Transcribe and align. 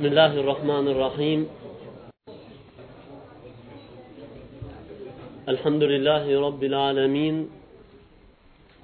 بسم 0.00 0.08
الله 0.08 0.32
الرحمن 0.40 0.86
الرحيم 0.88 1.40
الحمد 5.48 5.82
لله 5.82 6.40
رب 6.46 6.62
العالمين 6.64 7.50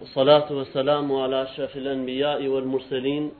والصلاة 0.00 0.52
والسلام 0.52 1.12
على 1.16 1.42
أشرف 1.42 1.76
الأنبياء 1.76 2.46
والمرسلين 2.48 3.30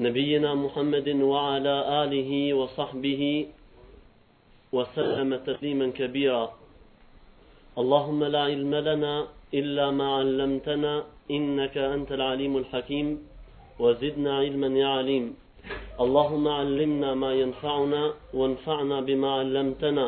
نبينا 0.00 0.54
محمد 0.54 1.08
وعلى 1.08 1.74
آله 2.04 2.30
وصحبه 2.54 3.46
وسلم 4.72 5.36
تسليما 5.36 5.86
كبيرا 5.90 6.52
اللهم 7.78 8.24
لا 8.24 8.42
علم 8.42 8.74
لنا 8.74 9.28
إلا 9.54 9.90
ما 9.90 10.16
علمتنا 10.16 11.04
إنك 11.30 11.76
أنت 11.78 12.12
العليم 12.12 12.56
الحكيم 12.56 13.06
وزدنا 13.78 14.36
علما 14.38 14.68
يا 14.80 14.86
عليم 14.88 15.36
اللهم 16.04 16.44
علمنا 16.60 17.10
ما 17.22 17.30
ينفعنا 17.42 18.02
وانفعنا 18.38 18.96
بما 19.08 19.30
علمتنا 19.40 20.06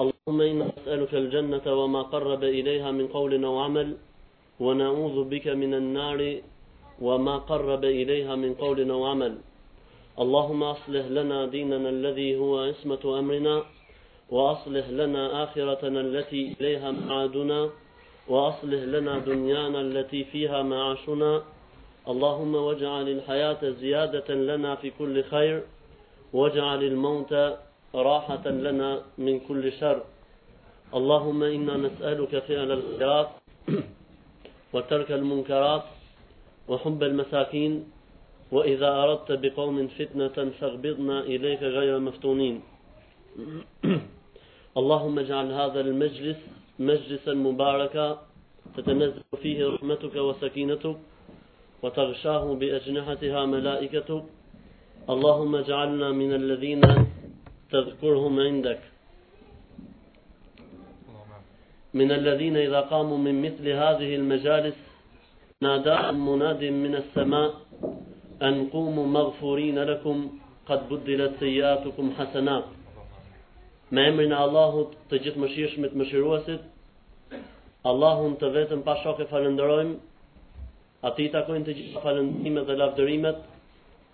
اللهم 0.00 0.38
إنا 0.50 0.64
نسألك 0.76 1.12
الجنة 1.22 1.66
وما 1.80 2.02
قرب 2.14 2.42
إليها 2.58 2.90
من 2.98 3.06
قول 3.16 3.32
وعمل 3.54 3.88
ونعوذ 4.66 5.16
بك 5.32 5.46
من 5.62 5.72
النار 5.80 6.20
وما 7.06 7.34
قرب 7.50 7.82
إليها 8.00 8.34
من 8.44 8.52
قول 8.62 8.80
وعمل 9.00 9.34
اللهم 10.24 10.60
أصلح 10.76 11.04
لنا 11.18 11.38
ديننا 11.54 11.88
الذي 11.96 12.30
هو 12.42 12.52
عصمة 12.68 13.04
أمرنا 13.18 13.56
وأصلح 14.34 14.84
لنا 15.00 15.22
آخرتنا 15.44 16.00
التي 16.06 16.42
إليها 16.60 16.88
معادنا 17.00 17.60
وأصلح 18.32 18.82
لنا 18.94 19.14
دنيانا 19.28 19.80
التي 19.80 20.24
فيها 20.32 20.62
معاشنا 20.62 21.32
اللهم 22.12 22.54
واجعل 22.54 23.08
الحياة 23.12 23.70
زيادة 23.80 24.34
لنا 24.48 24.74
في 24.82 24.90
كل 24.98 25.22
خير 25.30 25.62
واجعل 26.32 26.84
الموت 26.88 27.32
راحة 28.08 28.48
لنا 28.66 28.90
من 29.18 29.40
كل 29.48 29.72
شر 29.78 30.02
اللهم 30.98 31.42
إنا 31.42 31.76
نسألك 31.86 32.38
فعل 32.48 32.72
الخيرات 32.74 33.28
وترك 34.74 35.12
المنكرات 35.12 35.82
وحب 36.68 37.02
المساكين 37.02 37.74
وإذا 38.52 38.90
أردت 39.02 39.30
بقوم 39.46 39.88
فتنة 39.88 40.46
فاغبضنا 40.60 41.20
إليك 41.20 41.62
غير 41.62 41.98
مفتونين 41.98 42.60
اللهم 44.82 45.18
اجعل 45.18 45.52
هذا 45.52 45.80
المجلس 45.80 46.38
مجلسا 46.78 47.34
مباركا 47.34 48.06
تتنزل 48.76 49.22
فيه 49.42 49.66
رحمتك 49.74 50.16
وسكينتك 50.16 50.96
وتغشاه 51.82 52.44
بأجنحتها 52.60 53.46
ملائكة 53.46 54.24
اللهم 55.10 55.56
اجعلنا 55.56 56.12
من 56.12 56.32
الذين 56.34 56.80
تذكرهم 57.70 58.40
عندك 58.40 58.80
من 61.94 62.12
الذين 62.12 62.56
إذا 62.56 62.80
قاموا 62.80 63.18
من 63.18 63.42
مثل 63.42 63.68
هذه 63.68 64.14
المجالس 64.14 64.74
ناداهم 65.62 66.28
مناد 66.32 66.64
من 66.64 66.94
السماء 67.02 67.54
أن 68.42 68.66
قوموا 68.72 69.06
مغفورين 69.06 69.78
لكم 69.78 70.28
قد 70.66 70.88
بدلت 70.88 71.32
سيئاتكم 71.40 72.12
حسنات 72.18 72.64
ما 73.92 74.06
يمرنا 74.06 74.44
الله 74.44 74.90
تجد 75.10 75.38
مشيش 75.38 75.78
مت 75.78 75.92
مشروسد 76.02 76.60
اللهم 77.92 78.34
Allahun 78.34 78.34
të 78.40 78.48
vetëm 78.56 80.00
ati 81.06 81.24
ti 81.28 81.30
ta 81.34 81.40
të 81.46 81.72
gjithë 81.76 82.00
falëndimet 82.04 82.66
dhe 82.68 82.74
lavdërimet, 82.80 83.42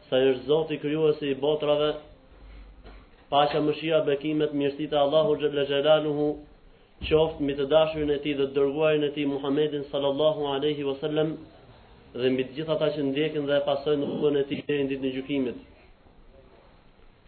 sa 0.08 0.18
e 0.20 0.26
është 0.34 0.48
zotë 0.50 0.74
i 0.76 0.80
kryuës 0.82 1.20
i 1.24 1.30
botrave, 1.42 1.92
pa 3.32 3.46
që 3.50 3.62
mëshia 3.64 4.02
bekimet 4.08 4.52
mjërësit 4.60 4.92
e 4.92 4.98
Allahu 5.06 5.38
Gjellë 5.40 5.64
Gjellalu 5.70 6.26
qoftë 7.08 7.40
mi 7.46 7.54
të 7.58 7.66
dashurin 7.72 8.12
e 8.14 8.18
ti 8.24 8.34
dhe 8.38 8.44
të 8.50 8.54
dërguarin 8.58 9.06
e 9.08 9.10
ti 9.14 9.24
Muhammedin 9.30 9.86
sallallahu 9.92 10.40
aleyhi 10.56 10.84
wasallam, 10.90 11.30
dhe 12.20 12.28
mbi 12.34 12.44
të 12.48 12.56
gjitha 12.58 12.74
ta 12.80 12.88
që 12.94 13.00
ndjekin 13.08 13.48
dhe 13.48 13.56
e 13.56 13.62
pasojnë 13.70 14.02
në 14.10 14.20
kërën 14.20 14.36
e 14.42 14.44
ti 14.50 14.58
në 14.60 14.78
në 14.82 14.88
ditë 14.90 15.02
në 15.06 15.14
gjukimit. 15.16 15.56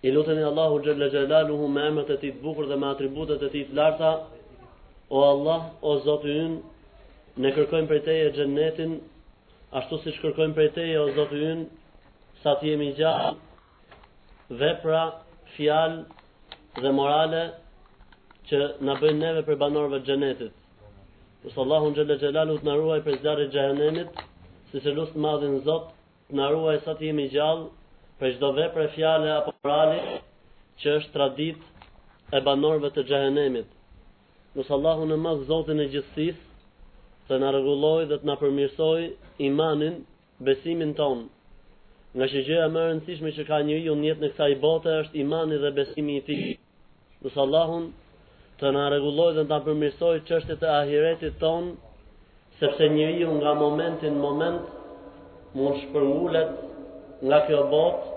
I 0.04 0.12
lutën 0.12 0.38
e 0.38 0.44
Allahu 0.50 0.82
Gjellë 0.84 1.08
Gjellalu 1.14 1.56
me 1.78 1.86
emët 1.90 2.12
e 2.14 2.18
ti 2.20 2.34
të 2.36 2.42
bukur 2.44 2.68
dhe 2.70 2.76
me 2.82 2.92
atributet 2.92 3.42
e 3.42 3.50
ti 3.54 3.64
të 3.70 3.78
larta, 3.80 4.12
o 5.16 5.24
Allah, 5.32 5.62
o 5.88 5.96
zotë 6.04 6.36
yn, 6.44 6.54
Ne 7.42 7.50
kërkojmë 7.50 7.88
për 7.90 7.98
teje 8.06 8.26
gjennetin 8.36 8.92
Ashtu 9.78 9.96
si 10.04 10.10
shkërkojmë 10.16 10.54
për 10.56 10.66
e 10.68 10.72
teje, 10.76 10.98
o 11.02 11.06
zotë 11.16 11.38
yn, 11.52 11.62
sa 12.44 12.52
të 12.60 12.68
jemi 12.68 12.86
gjatë, 12.94 14.60
vepra, 14.60 15.00
fjalë 15.56 16.84
dhe 16.84 16.92
morale, 16.98 17.40
që 18.50 18.60
në 18.86 18.96
bëjnë 19.00 19.20
neve 19.24 19.42
për 19.48 19.58
banorëve 19.64 19.98
të 20.02 20.08
gjenetit. 20.12 20.52
Përsa 21.42 21.60
Allahun 21.64 21.96
Gjelle 21.98 22.18
gjelalu 22.22 22.54
të 22.60 22.68
naruaj 22.70 23.00
për 23.08 23.18
zjarët 23.24 23.52
gjenetit, 23.56 24.22
si 24.70 24.84
se 24.84 24.94
lusë 24.96 25.16
të 25.16 25.24
madhin 25.26 25.58
zotë, 25.66 25.90
të 26.30 26.38
naruaj 26.42 26.76
sa 26.86 26.94
të 27.00 27.08
jemi 27.08 27.26
gjatë, 27.34 27.66
për 28.20 28.32
gjdo 28.36 28.52
vepre, 28.60 28.78
për 28.92 28.94
fjale 28.94 29.34
apo 29.40 29.56
morale, 29.58 29.98
që 30.82 30.94
është 31.00 31.14
tradit 31.18 31.70
e 32.38 32.44
banorëve 32.50 32.94
të 32.98 33.06
gjenetit. 33.10 33.74
Nësë 34.54 34.76
Allahun 34.78 35.18
e 35.18 35.22
madhë 35.26 35.48
zotën 35.50 35.82
e 35.86 35.90
gjithësisë, 35.96 36.50
të 37.28 37.38
në 37.42 37.50
regulloj 37.56 38.04
dhe 38.10 38.16
të 38.20 38.26
në 38.28 38.34
përmirsoj 38.40 39.02
imanin 39.46 39.94
besimin 40.48 40.90
ton. 40.98 41.22
Nga 42.14 42.26
që 42.32 42.42
gjëja 42.48 42.66
më 42.74 42.82
rëndësishme 42.88 43.30
që 43.36 43.44
ka 43.48 43.58
njëri 43.66 43.88
unë 43.94 44.06
jetë 44.10 44.22
në 44.24 44.30
kësa 44.34 44.48
i 44.52 44.58
bote 44.64 44.92
është 45.02 45.18
imani 45.22 45.56
dhe 45.62 45.70
besimi 45.78 46.18
i 46.20 46.24
ti. 46.26 46.36
Nësë 47.24 47.40
Allahun 47.46 47.86
të 48.60 48.72
në 48.76 48.82
regulloj 48.94 49.30
dhe 49.38 49.46
të 49.48 49.52
në 49.54 49.64
përmirsoj 49.68 50.12
çështjet 50.28 50.66
e 50.66 50.70
ahiretit 50.74 51.40
ton, 51.40 51.72
sepse 52.60 52.88
njëri 52.92 53.24
unë 53.30 53.40
nga 53.40 53.54
momentin 53.62 54.20
moment 54.26 54.68
më 55.56 55.76
në 55.94 56.46
nga 57.28 57.44
kjo 57.48 57.64
botë, 57.76 58.12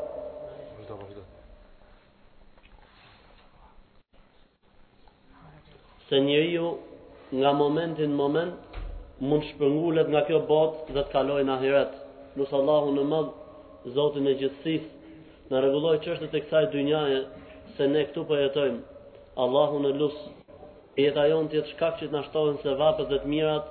Se 6.07 6.15
njëri 6.23 6.51
ju 6.53 6.67
nga 7.35 7.49
momentin 7.53 8.13
moment 8.15 8.55
mund 9.25 9.43
të 9.59 10.07
nga 10.09 10.19
kjo 10.27 10.39
botë 10.47 10.93
dhe 10.95 11.03
të 11.05 11.11
kalojë 11.13 11.45
në 11.45 11.53
ahiret. 11.57 11.93
Lutja 12.37 12.57
Allahu 12.59 12.91
në 12.97 13.03
madh, 13.11 13.31
Zotin 13.95 14.27
e 14.27 14.33
gjithësisë, 14.37 14.89
na 15.49 15.61
rregulloj 15.61 15.93
çështet 16.05 16.33
e 16.33 16.41
kësaj 16.45 16.67
dynjaje, 16.73 17.21
se 17.77 17.87
ne 17.93 18.03
këtu 18.09 18.23
po 18.29 18.35
jetojmë. 18.35 18.79
Allahu 19.45 19.79
në 19.85 19.93
lusë, 20.01 20.33
jeta 21.01 21.23
jon 21.31 21.47
të 21.49 21.57
jetë 21.57 21.71
shkak 21.73 21.97
që 22.01 22.07
të 22.07 22.13
na 22.13 22.23
se 22.65 22.75
vapet 22.81 23.09
dhe 23.13 23.17
të 23.23 23.27
mirat. 23.33 23.65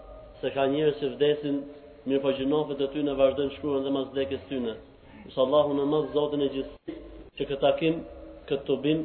se 0.41 0.51
ka 0.55 0.65
njerëz 0.75 0.97
që 1.01 1.09
vdesin 1.15 1.63
mirë 2.09 2.21
po 2.27 2.35
e 2.73 2.89
tyre 2.93 3.15
vazhdojnë 3.23 3.53
shkruan 3.57 3.85
dhe 3.87 3.91
mas 3.97 4.07
vdekjes 4.13 4.45
tyre. 4.49 4.77
Lutja 5.25 5.41
Allahu 5.47 5.73
në 5.79 5.85
madh, 5.93 6.11
Zotin 6.17 6.43
e 6.43 6.49
gjithësisë, 6.49 6.99
që 7.37 7.45
këtë 7.49 7.63
takim 7.69 7.95
këtë 8.47 8.65
të 8.69 8.75
bim 8.85 9.03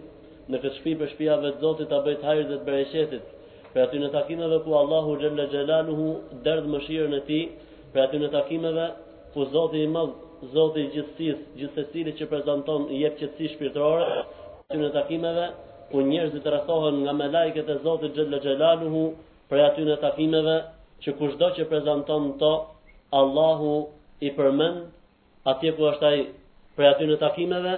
në 0.53 0.59
këtë 0.63 0.77
shpi 0.79 0.94
për 1.01 1.11
shpijave 1.13 1.50
të 1.53 1.59
zotit 1.63 1.89
të 1.91 2.00
bëjt 2.05 2.23
hajrë 2.27 2.45
dhe 2.50 2.55
të 2.61 2.66
bereqetit 2.67 3.35
për 3.73 3.81
aty 3.85 4.01
në 4.03 4.09
takimeve 4.16 4.57
ku 4.66 4.73
Allahu 4.79 5.13
gjemle 5.22 5.45
gjelanuhu 5.53 6.07
dërdë 6.47 6.72
më 6.73 6.79
shirë 6.88 7.11
në 7.13 7.19
ti 7.29 7.39
për 7.94 8.03
aty 8.05 8.19
në 8.23 8.31
takimeve 8.35 8.88
ku 9.35 9.45
zotit 9.55 9.85
i 9.85 9.91
madhë, 9.95 10.13
zotit 10.55 10.88
gjithësis 10.95 11.44
gjithësisili 11.61 12.13
që 12.19 12.28
prezenton 12.33 12.88
i 12.97 13.01
jep 13.03 13.19
qëtësi 13.22 13.51
shpirtërore 13.55 14.09
për 14.11 14.73
aty 14.73 14.81
në 14.83 14.91
takimeve 14.97 15.45
ku 15.91 16.03
njerëzit 16.09 16.47
rëthohen 16.55 16.99
nga 17.03 17.13
me 17.19 17.29
lajket 17.35 17.69
e 17.69 17.78
zotit 17.85 18.16
gjemle 18.17 18.39
gjelanuhu 18.47 19.05
për 19.51 19.63
aty 19.69 19.85
në 19.91 19.99
takimeve 20.05 20.57
që 21.05 21.13
kushdo 21.22 21.51
që 21.59 21.69
prezenton 21.72 22.31
to 22.41 22.52
Allahu 23.22 23.75
i 24.28 24.34
përmend 24.35 24.84
atje 25.53 25.72
ku 25.78 25.87
është 25.93 26.08
ai 26.11 26.25
për 26.75 26.90
aty 26.93 27.08
në 27.11 27.19
takimeve 27.25 27.78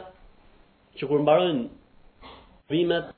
që 0.99 1.07
kur 1.09 1.21
mbarojnë 1.25 2.29
vimet, 2.71 3.11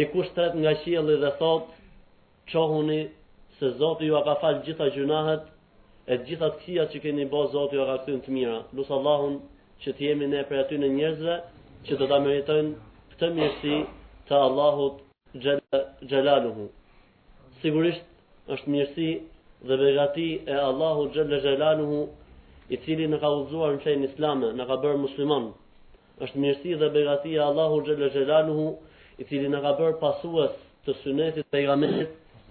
dikush 0.00 0.30
të 0.38 0.46
nga 0.62 0.72
qieli 0.84 1.16
dhe 1.24 1.30
thot, 1.40 1.68
qohuni 2.52 3.00
se 3.58 3.70
Zotë 3.82 4.08
ju 4.08 4.16
a 4.18 4.22
ka 4.26 4.34
falë 4.42 4.64
gjitha 4.66 4.88
gjunahet, 4.96 5.44
e 6.12 6.16
gjitha 6.26 6.48
të 6.54 6.62
kësia 6.62 6.86
që 6.92 7.02
keni 7.04 7.26
bo 7.34 7.42
Zotë 7.52 7.76
ju 7.78 7.82
a 7.84 7.90
ka 7.90 7.96
këtën 8.02 8.18
të 8.26 8.34
mira. 8.36 8.56
Lusë 8.76 8.94
Allahun 8.98 9.36
që 9.82 9.92
të 9.96 10.08
jemi 10.08 10.28
ne 10.32 10.42
për 10.48 10.62
aty 10.64 10.80
në 10.82 10.90
njerëzve, 10.96 11.36
që 11.86 11.98
të 12.00 12.08
ta 12.12 12.18
meritojnë 12.26 12.74
këtë 13.14 13.30
mirësi 13.36 13.78
të 14.28 14.40
Allahut 14.48 15.02
Gjelaluhu. 16.10 16.66
Sigurisht 17.62 18.52
është 18.56 18.72
mirësi 18.74 19.08
dhe 19.68 19.78
begati 19.84 20.28
e 20.50 20.56
Allahut 20.72 21.14
Gjelaluhu, 21.38 22.02
i 22.74 22.78
cili 22.84 23.06
në 23.14 23.20
ka 23.24 23.28
uzuar 23.42 23.74
në 23.78 23.84
fejnë 23.88 24.08
islame, 24.12 24.50
në 24.58 24.66
ka 24.72 24.80
bërë 24.84 25.00
muslimonë, 25.06 25.50
është 26.24 26.38
mirësi 26.42 26.74
dhe 26.80 26.88
begatia 26.94 27.44
Allahu 27.44 27.78
xhelal 27.86 28.10
xhelaluhu 28.16 28.64
i 29.18 29.24
cili 29.30 29.48
na 29.54 29.60
ka 29.64 29.72
bër 29.80 29.94
pasues 30.02 30.52
të 30.86 30.94
sunetit 31.02 31.46
të 31.46 31.50
pejgamberit 31.54 32.10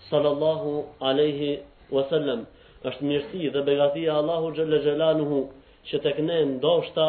sallallahu 0.10 0.74
alaihi 1.10 1.54
wasallam 1.98 2.44
është 2.92 3.04
mirësi 3.12 3.52
dhe 3.54 3.62
begatia 3.70 4.18
Allahu 4.24 4.52
xhelal 4.58 4.82
xhelaluhu 4.88 5.40
që 5.92 6.02
tek 6.08 6.20
ne 6.28 6.40
ndoshta 6.54 7.08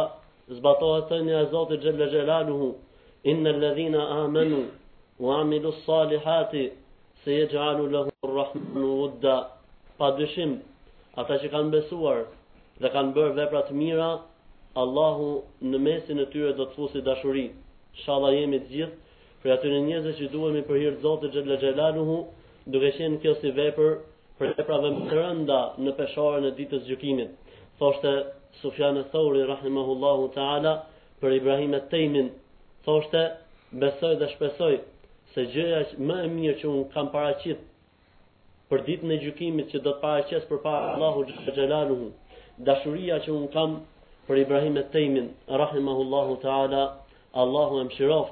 zbatohet 0.59 1.09
tani 1.09 1.33
e 1.33 1.43
Zotit 1.55 1.81
xhelal 1.89 2.11
xhelaluhu 2.15 2.69
innal 3.33 3.59
ladhina 3.65 4.01
amanu 4.25 4.63
wa 5.27 5.41
amilu 5.41 5.73
salihati 5.87 6.65
se 7.25 7.31
je 7.41 7.47
gjalu 7.57 7.85
lëhu 7.95 8.11
rrahman 8.31 8.83
u 8.85 9.11
pa 9.99 10.07
dëshim 10.21 10.51
ata 11.21 11.35
që 11.43 11.49
kanë 11.55 11.71
besuar 11.79 12.19
dhe 12.83 12.89
kanë 12.97 13.13
bërë 13.19 13.35
vepra 13.41 13.63
të 13.69 13.73
mira 13.83 14.11
Allahu 14.83 15.27
në 15.73 15.79
mesin 15.83 16.19
e 16.19 16.25
tyre 16.33 16.55
do 16.61 16.65
të 16.71 16.75
fusi 16.77 17.01
dashuri. 17.09 17.43
Inshallah 17.99 18.33
jemi 18.37 18.59
të 18.65 18.71
gjithë 18.73 19.37
për 19.45 19.53
aty 19.55 19.71
në 19.73 19.83
njerëz 19.89 20.17
që 20.21 20.31
duhemi 20.33 20.63
për 20.71 20.79
hir 20.83 20.97
të 20.97 21.05
Zotit 21.07 21.37
xhalla 21.37 21.59
xhelaluhu, 21.65 22.17
duke 22.75 22.91
qenë 22.97 23.21
kjo 23.25 23.35
si 23.43 23.53
vepër 23.59 23.95
për 24.39 24.55
më 24.59 24.91
të 25.11 25.21
rënda 25.21 25.61
në 25.87 25.95
peshorën 26.01 26.49
e 26.51 26.51
ditës 26.59 26.83
gjukimit 26.89 27.31
gjykimit. 27.31 27.79
Thoshte 27.83 28.13
Sufjan 28.63 28.97
Thori 28.99 29.11
thauri 29.13 29.45
rahimahullahu 29.53 30.27
taala 30.39 30.73
për 31.23 31.37
Ibrahim 31.39 31.79
al-Taymin, 31.79 32.33
thoshte 32.89 33.23
besoj 33.85 34.13
dhe 34.25 34.33
shpresoj 34.35 34.75
se 35.37 35.47
gjëja 35.55 35.81
më 36.11 36.19
e 36.27 36.33
mirë 36.35 36.59
që 36.65 36.71
un 36.75 36.83
kam 36.97 37.13
paraqit 37.15 37.63
për 38.73 38.85
ditën 38.91 39.11
e 39.19 39.23
gjykimit 39.27 39.71
që 39.75 39.85
do 39.87 39.95
të 39.95 40.03
paraqes 40.07 40.51
përpara 40.51 40.91
Allahu 40.97 41.29
xhalla 41.31 41.57
gjelaluhu 41.61 42.13
dashuria 42.73 43.23
që 43.29 43.37
un 43.41 43.47
kam 43.59 43.83
për 44.29 44.39
Ibrahim 44.41 44.77
et 44.81 44.87
Tejmin 44.93 45.27
rahimahullahu 45.63 46.37
taala 46.45 46.83
Allahu 47.43 47.81
e 47.81 48.25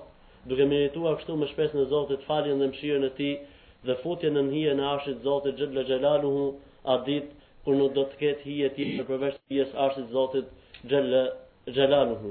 duke 0.53 0.65
merituar 0.71 1.19
kështu 1.21 1.37
më 1.41 1.47
shpesh 1.53 1.75
në 1.79 1.85
Zotin 1.93 2.23
faljen 2.29 2.59
dhe 2.63 2.69
mëshirën 2.73 3.05
e 3.07 3.11
tij 3.19 3.35
dhe 3.89 3.95
futjen 4.05 4.35
në 4.39 4.45
hijen 4.53 4.81
e 4.81 4.85
Arshit 4.93 5.21
Zotit 5.27 5.57
xhel 5.61 5.83
xhelaluhu 5.91 6.47
a 6.85 6.97
dit 7.09 7.27
kur 7.65 7.77
nuk 7.81 7.93
do 7.99 8.05
të 8.13 8.17
ketë 8.23 8.43
hije 8.49 8.69
ti 8.77 8.85
për 8.99 9.07
përveç 9.11 9.37
hijes 9.53 9.71
Arshit 9.87 10.09
Zotit 10.17 10.47
xhel 10.87 12.29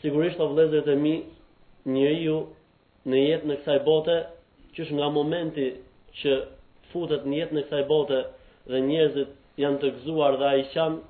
Sigurisht 0.00 0.40
o 0.40 0.46
vëllezërit 0.50 0.88
e 0.92 0.96
mi 1.04 1.12
njeriu 1.94 2.34
në 3.10 3.22
jetë 3.28 3.48
në 3.50 3.56
kësaj 3.60 3.78
bote 3.86 4.18
që 4.74 4.84
është 4.84 4.96
nga 4.98 5.08
momenti 5.14 5.68
që 6.22 6.34
futet 6.92 7.24
në 7.30 7.40
jetë 7.40 7.56
në 7.56 7.62
kësaj 7.66 7.84
bote 7.88 8.20
dhe 8.70 8.82
njerëzit 8.90 9.30
janë 9.62 9.80
të 9.84 9.90
gëzuar 9.96 10.36
dhe 10.42 10.46
ai 10.52 10.62
qan 10.74 11.00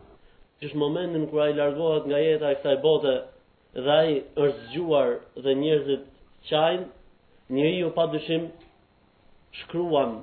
është 0.66 0.74
momentin 0.80 1.24
kur 1.30 1.40
ai 1.44 1.52
largohet 1.56 2.06
nga 2.10 2.18
jeta 2.22 2.48
e 2.52 2.56
kësaj 2.60 2.78
bote 2.84 3.12
dhe 3.84 3.92
ai 4.02 4.14
është 4.44 4.64
zgjuar 4.70 5.10
dhe 5.44 5.52
njerëzit 5.60 6.06
qajnë, 6.50 6.86
njeriu 7.56 7.90
padyshim 7.98 8.48
shkruan 9.60 10.16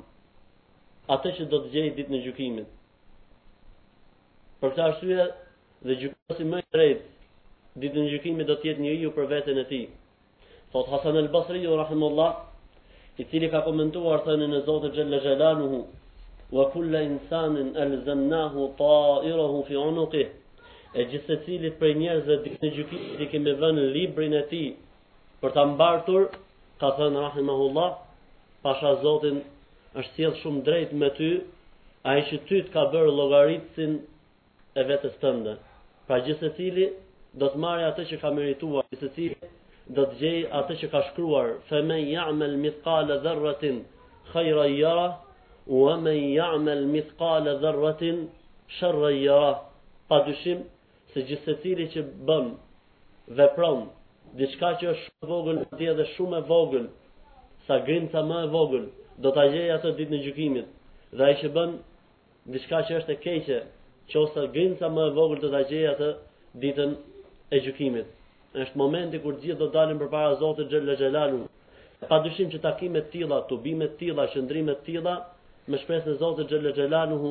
atë 1.16 1.32
që 1.38 1.48
do 1.54 1.62
të 1.64 1.72
gjejt 1.76 1.96
ditën 2.00 2.14
në 2.16 2.22
gjykimit. 2.26 2.68
Për 4.60 4.70
është 4.72 4.86
arsye 4.88 5.30
dhe 5.88 5.98
gjykuesi 6.02 6.50
më 6.52 6.60
i 6.64 6.68
drejtë 6.78 7.14
ditën 7.86 8.04
në 8.04 8.12
gjykimit 8.16 8.50
do 8.52 8.60
të 8.60 8.70
jetë 8.72 8.84
njeriu 8.88 9.16
për 9.20 9.32
veten 9.36 9.62
e 9.64 9.68
tij. 9.72 9.86
Fot 10.74 10.90
Hasan 10.96 11.22
al-Basri 11.22 11.64
rahimullah, 11.72 12.34
i 13.22 13.24
cili 13.32 13.48
ka 13.56 13.62
komentuar 13.70 14.26
thënë 14.28 14.52
e 14.60 14.66
Zotit 14.68 14.92
xhalla 15.00 15.22
xhalanuhu, 15.26 15.84
وكل 16.56 16.96
انسان 16.96 17.54
الزمناه 17.78 18.70
طائره 18.80 19.54
fi 19.68 19.76
عنقه 19.88 20.26
e 20.94 21.04
gjithse 21.12 21.36
cilit 21.46 21.74
për 21.82 21.90
njerëzve 22.02 22.36
dikë 22.44 22.60
në 22.64 22.70
gjukit 22.76 23.02
dikë 23.20 23.26
kemi 23.34 23.54
vënë 23.64 23.82
në 23.82 23.96
librin 23.96 24.34
e 24.38 24.44
ti 24.52 24.62
për 25.42 25.52
të 25.58 25.64
mbartur, 25.72 26.22
ka 26.80 26.90
thënë 27.00 27.22
Rahimahullah, 27.28 27.90
pasha 28.68 28.92
Zotin 29.04 29.42
është 30.00 30.16
tjetë 30.16 30.40
shumë 30.44 30.62
drejt 30.70 30.94
me 31.02 31.10
ty, 31.18 31.30
a 32.10 32.16
i 32.20 32.22
që 32.30 32.38
ty 32.48 32.62
të 32.66 32.72
ka 32.78 32.84
bërë 32.94 33.12
logaritësin 33.20 33.98
e 34.80 34.86
vetës 34.94 35.20
tënde. 35.24 35.58
Pra 36.08 36.22
gjithse 36.26 36.54
cilit 36.58 36.96
do 37.42 37.52
të 37.52 37.62
marrë 37.66 37.90
atë 37.90 38.08
që 38.14 38.22
ka 38.24 38.32
merituar, 38.38 38.88
gjithse 38.94 39.12
cilit 39.18 39.46
do 39.98 40.08
të 40.12 40.22
gjej 40.24 40.40
atë 40.62 40.80
që 40.82 40.90
ka 40.94 41.02
shkruar, 41.10 41.54
fe 41.68 41.84
me 41.90 41.98
jamel 42.16 42.56
mitkale 42.64 43.20
dherratin, 43.28 43.84
khajra 44.32 44.66
i 44.74 44.80
jara, 44.80 45.10
wa 45.66 45.98
men 45.98 46.14
ya'mal 46.38 46.86
mithqala 46.96 47.60
dharratin 47.66 48.28
sharra 48.80 49.12
yara 49.14 49.62
dyshim 50.28 50.60
se 51.14 51.22
gjithsesi 51.30 51.86
që 51.94 52.02
bën 52.28 52.48
vepron 53.40 53.82
diçka 54.40 54.72
që 54.82 54.86
është 54.94 55.08
shumë 55.10 55.28
vogël 55.30 55.58
atje 55.66 55.94
dhe 56.00 56.06
shumë 56.16 56.38
e 56.38 56.46
vogël 56.52 56.86
sa 57.68 57.80
grimca 57.88 58.22
më 58.30 58.38
e 58.46 58.48
vogël 58.56 58.86
do 59.24 59.30
ta 59.38 59.46
gjej 59.54 59.68
atë 59.78 59.90
ditë 59.98 60.14
në 60.14 60.20
gjykimit 60.26 60.68
dhe 61.18 61.24
ai 61.30 61.34
që 61.42 61.50
bën 61.56 61.72
diçka 62.54 62.80
që 62.88 62.94
është 63.00 63.12
e 63.16 63.18
keqe 63.26 63.60
qoftë 64.12 64.42
grimca 64.56 64.88
më 64.96 65.02
e 65.10 65.12
vogël 65.18 65.40
do 65.46 65.50
ta 65.56 65.62
gjej 65.72 65.86
atë 65.94 66.10
ditën 66.62 66.92
e 67.56 67.58
gjykimit 67.66 68.08
është 68.62 68.78
momenti 68.82 69.18
kur 69.24 69.34
gjithë 69.44 69.60
do 69.62 69.68
dalin 69.74 69.98
përpara 70.00 70.36
Zotit 70.42 70.70
xhel 70.70 71.16
pa 72.00 72.06
padyshim 72.12 72.48
që 72.54 72.60
takimet 72.62 73.06
të 73.08 73.12
tilla, 73.14 73.38
tubimet 73.50 73.92
të 73.98 73.98
tilla, 74.00 74.24
të 74.76 74.84
tilla 74.86 75.16
me 75.74 75.78
shpresë 75.82 76.10
në 76.12 76.20
Zotit 76.22 76.50
xhallal 76.52 76.74
xhelaluhu 76.78 77.30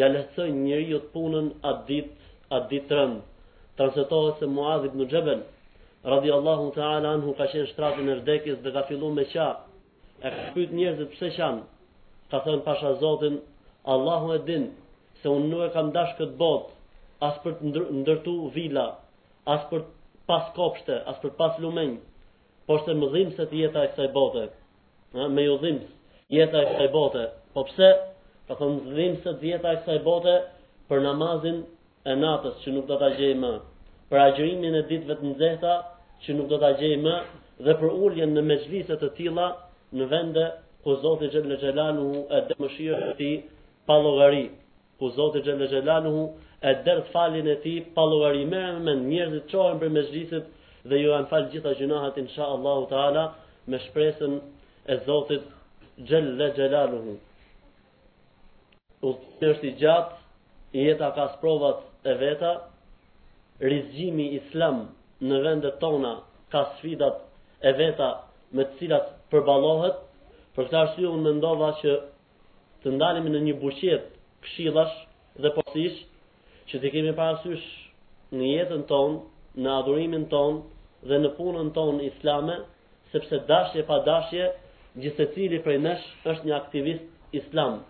ja 0.00 0.06
lehtësoi 0.10 0.52
njeriu 0.58 0.98
të 1.04 1.08
punën 1.14 1.48
at 1.70 1.80
dit 1.88 2.28
at 2.58 2.68
dit 2.72 2.92
rën 2.98 3.14
transmetohet 3.80 4.38
se 4.42 4.46
Muadh 4.58 4.84
ibn 4.90 5.02
Jabal 5.14 5.40
radiallahu 6.14 6.68
ta'ala 6.78 7.14
anhu 7.18 7.34
ka 7.40 7.48
qenë 7.54 7.70
shtratin 7.72 8.12
e 8.12 8.16
rdekis 8.20 8.62
dhe 8.66 8.74
ka 8.76 8.84
fillu 8.90 9.10
me 9.16 9.24
qa 9.32 9.48
e 10.22 10.34
këpyt 10.36 10.76
njerëzit 10.78 11.10
pëse 11.16 11.30
qanë 11.38 11.64
ka 12.30 12.44
thënë 12.46 12.62
pasha 12.68 12.92
zotin 13.02 13.40
Allahu 13.94 14.28
e 14.38 14.40
din 14.50 14.70
se 15.20 15.28
unë 15.34 15.50
nuk 15.50 15.64
e 15.66 15.70
kam 15.74 15.90
dash 15.98 16.14
këtë 16.22 16.38
bot 16.44 16.70
asë 17.30 17.42
për 17.46 17.58
të 17.58 17.86
ndërtu 18.00 18.36
vila 18.58 18.86
asë 19.56 19.66
për 19.72 19.82
pas 20.30 20.50
kopshte 20.60 21.02
asë 21.10 21.22
për 21.26 21.34
pas 21.42 21.58
lumenj 21.66 21.98
por 22.68 22.84
se 22.86 22.94
më 23.02 23.10
dhimë 23.16 23.36
se 23.40 23.44
të 23.50 23.64
jeta 23.64 23.86
e 23.88 23.94
kësaj 23.96 24.12
bote 24.20 24.46
me 25.38 25.48
ju 25.50 25.58
dhimë 25.66 26.38
jeta 26.38 26.62
e 26.62 26.70
kësaj 26.76 26.92
bote 27.00 27.26
Po 27.54 27.62
pse? 27.68 27.88
Ka 28.48 28.54
thonë 28.60 28.80
zlim 28.92 29.12
se 29.24 29.32
dieta 29.40 29.72
e 29.76 29.78
kësaj 29.82 29.98
bote 30.06 30.32
për 30.90 31.00
namazin 31.04 31.60
e 31.62 32.14
natës 32.22 32.56
që 32.64 32.72
nuk 32.76 32.88
do 32.88 32.96
ta 33.02 33.10
gjej 33.18 33.34
më, 33.42 33.50
për 34.10 34.22
agjërimin 34.22 34.74
e 34.80 34.82
ditëve 34.88 35.16
të 35.20 35.28
nxehta 35.30 35.74
që 36.24 36.34
nuk 36.38 36.48
do 36.52 36.56
ta 36.64 36.70
gjej 36.80 36.96
më 37.04 37.12
dhe 37.68 37.76
për 37.82 37.92
uljen 38.06 38.32
në 38.38 38.42
mezhlise 38.48 38.96
të 39.04 39.10
tilla 39.20 39.46
në 40.00 40.08
vende 40.14 40.46
ku 40.86 40.96
Zoti 41.04 41.28
Xhelel 41.34 41.56
Xhelaluhu 41.62 42.24
e 42.38 42.40
dhe 42.48 42.56
më 42.62 42.70
shirë 42.76 43.12
të 43.20 43.30
pa 43.86 43.98
llogari, 44.06 44.44
ku 44.98 45.10
Zoti 45.18 45.42
Xhelel 45.46 45.70
Xhelaluhu 45.70 46.24
e 46.70 46.72
dërt 46.88 47.12
falin 47.14 47.48
e 47.54 47.54
tij 47.64 47.78
pa 47.96 48.02
llogari. 48.10 48.42
me 48.52 48.62
mend 48.86 49.02
njerëzit 49.12 49.44
çohen 49.52 49.76
për 49.82 49.90
mezhliset 49.98 50.44
dhe 50.88 50.96
ju 51.02 51.08
kanë 51.14 51.30
falë 51.32 51.50
gjitha 51.52 52.18
insha 52.24 52.44
Allahu 52.54 52.84
taala 52.94 53.24
me 53.70 53.76
shpresën 53.86 54.32
e 54.92 54.94
Zotit 55.06 55.42
Xhelel 56.08 56.50
Xhelaluhu. 56.56 57.12
Gjell 57.14 57.20
Udhëtimi 59.04 59.04
po, 59.04 59.48
është 59.48 59.66
i 59.68 59.70
gjatë, 59.80 60.14
jeta 60.80 61.08
ka 61.16 61.24
sprovat 61.36 61.82
e 62.08 62.12
veta, 62.20 62.52
rizgjimi 63.72 64.26
islam 64.40 64.78
në 65.28 65.40
vendet 65.46 65.76
tona 65.82 66.12
ka 66.54 66.62
sfidat 66.78 67.20
e 67.60 67.72
veta 67.80 68.08
me 68.56 68.64
të 68.70 68.78
cilat 68.78 69.06
përbalohet, 69.34 69.96
për 70.56 70.68
këta 70.68 70.82
është 70.88 71.02
ju 71.04 71.10
në 71.12 71.24
mendova 71.26 71.68
që 71.82 71.98
të 72.82 72.94
ndalimi 72.96 73.34
në 73.34 73.44
një 73.46 73.54
buqet 73.64 74.08
këshilash 74.46 74.96
dhe 75.44 75.52
posish, 75.58 76.00
që 76.70 76.80
të 76.82 76.92
kemi 76.94 77.14
parasysh 77.20 77.68
në 78.38 78.50
jetën 78.56 78.86
tonë, 78.92 79.20
në 79.64 79.70
adhurimin 79.78 80.24
tonë 80.34 81.10
dhe 81.10 81.18
në 81.24 81.34
punën 81.40 81.72
tonë 81.76 82.06
islame, 82.10 82.56
sepse 83.12 83.42
dashje 83.52 83.84
pa 83.90 84.00
dashje, 84.08 84.48
gjithë 85.04 85.24
të 85.24 85.30
cili 85.36 85.60
prej 85.68 85.80
nesh 85.88 86.06
është 86.34 86.46
një 86.48 86.56
aktivist 86.62 87.36
islamë 87.42 87.82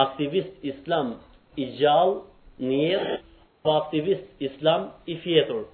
aktivist 0.00 0.54
islam 0.64 1.16
i 1.60 1.66
gjallë 1.76 2.66
një 2.66 2.78
jetë, 2.84 3.16
po 3.64 3.74
aktivist 3.80 4.42
islam 4.46 4.86
i 5.06 5.16
fjetur. 5.24 5.66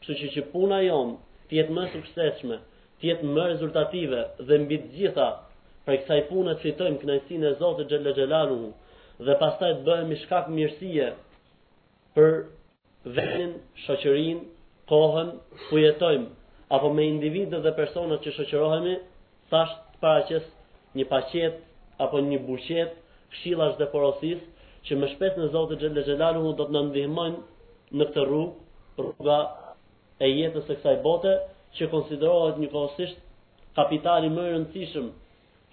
Pështu 0.00 0.14
që 0.22 0.28
që 0.34 0.42
puna 0.52 0.78
jonë 0.84 1.16
tjetë 1.50 1.74
më 1.78 1.86
sukseshme, 1.94 2.58
tjetë 3.02 3.26
më 3.34 3.46
rezultative 3.52 4.22
dhe 4.46 4.58
mbi 4.62 4.78
të 4.84 4.92
gjitha 4.98 5.28
për 5.86 5.96
kësaj 6.02 6.20
punë 6.28 6.54
të 6.56 6.62
fitojmë 6.64 7.00
kënaqësinë 7.02 7.50
e 7.50 7.56
Zotit 7.62 7.90
xhelal 7.92 8.14
xhelalu 8.18 8.68
dhe 9.26 9.34
pastaj 9.42 9.72
të 9.76 9.84
bëhemi 9.88 10.18
shkak 10.22 10.48
mirësie 10.56 11.08
për 12.16 12.30
venin, 13.16 13.56
shoqërinë, 13.84 14.44
kohën 14.90 15.28
ku 15.68 15.80
jetojmë 15.82 16.28
apo 16.76 16.92
me 16.96 17.08
individët 17.10 17.62
dhe 17.66 17.74
personat 17.80 18.20
që 18.24 18.36
shoqërohemi, 18.38 18.94
thash 19.50 19.74
paraqes 20.02 20.44
një 20.96 21.04
paqet 21.12 21.54
apo 22.04 22.16
një 22.30 22.38
buqet 22.48 23.02
këshillas 23.34 23.74
dhe 23.80 23.86
porosis, 23.92 24.40
që 24.86 24.98
më 25.00 25.06
shpes 25.12 25.36
në 25.38 25.46
Zotë 25.54 25.76
Gjellë 25.82 26.02
Gjellalu 26.08 26.50
do 26.58 26.64
të 26.68 26.74
në 26.76 26.82
ndihmojnë 26.88 27.42
në 28.00 28.06
këtë 28.10 28.24
rrugë, 28.28 28.56
rruga 29.02 29.38
e 30.26 30.30
jetës 30.30 30.68
e 30.70 30.76
kësaj 30.78 30.94
bote, 31.06 31.32
që 31.78 31.88
konsiderohet 31.94 32.60
një 32.62 32.68
kohësisht 32.74 33.24
kapitali 33.78 34.30
më 34.36 34.44
rëndësishëm 34.52 35.08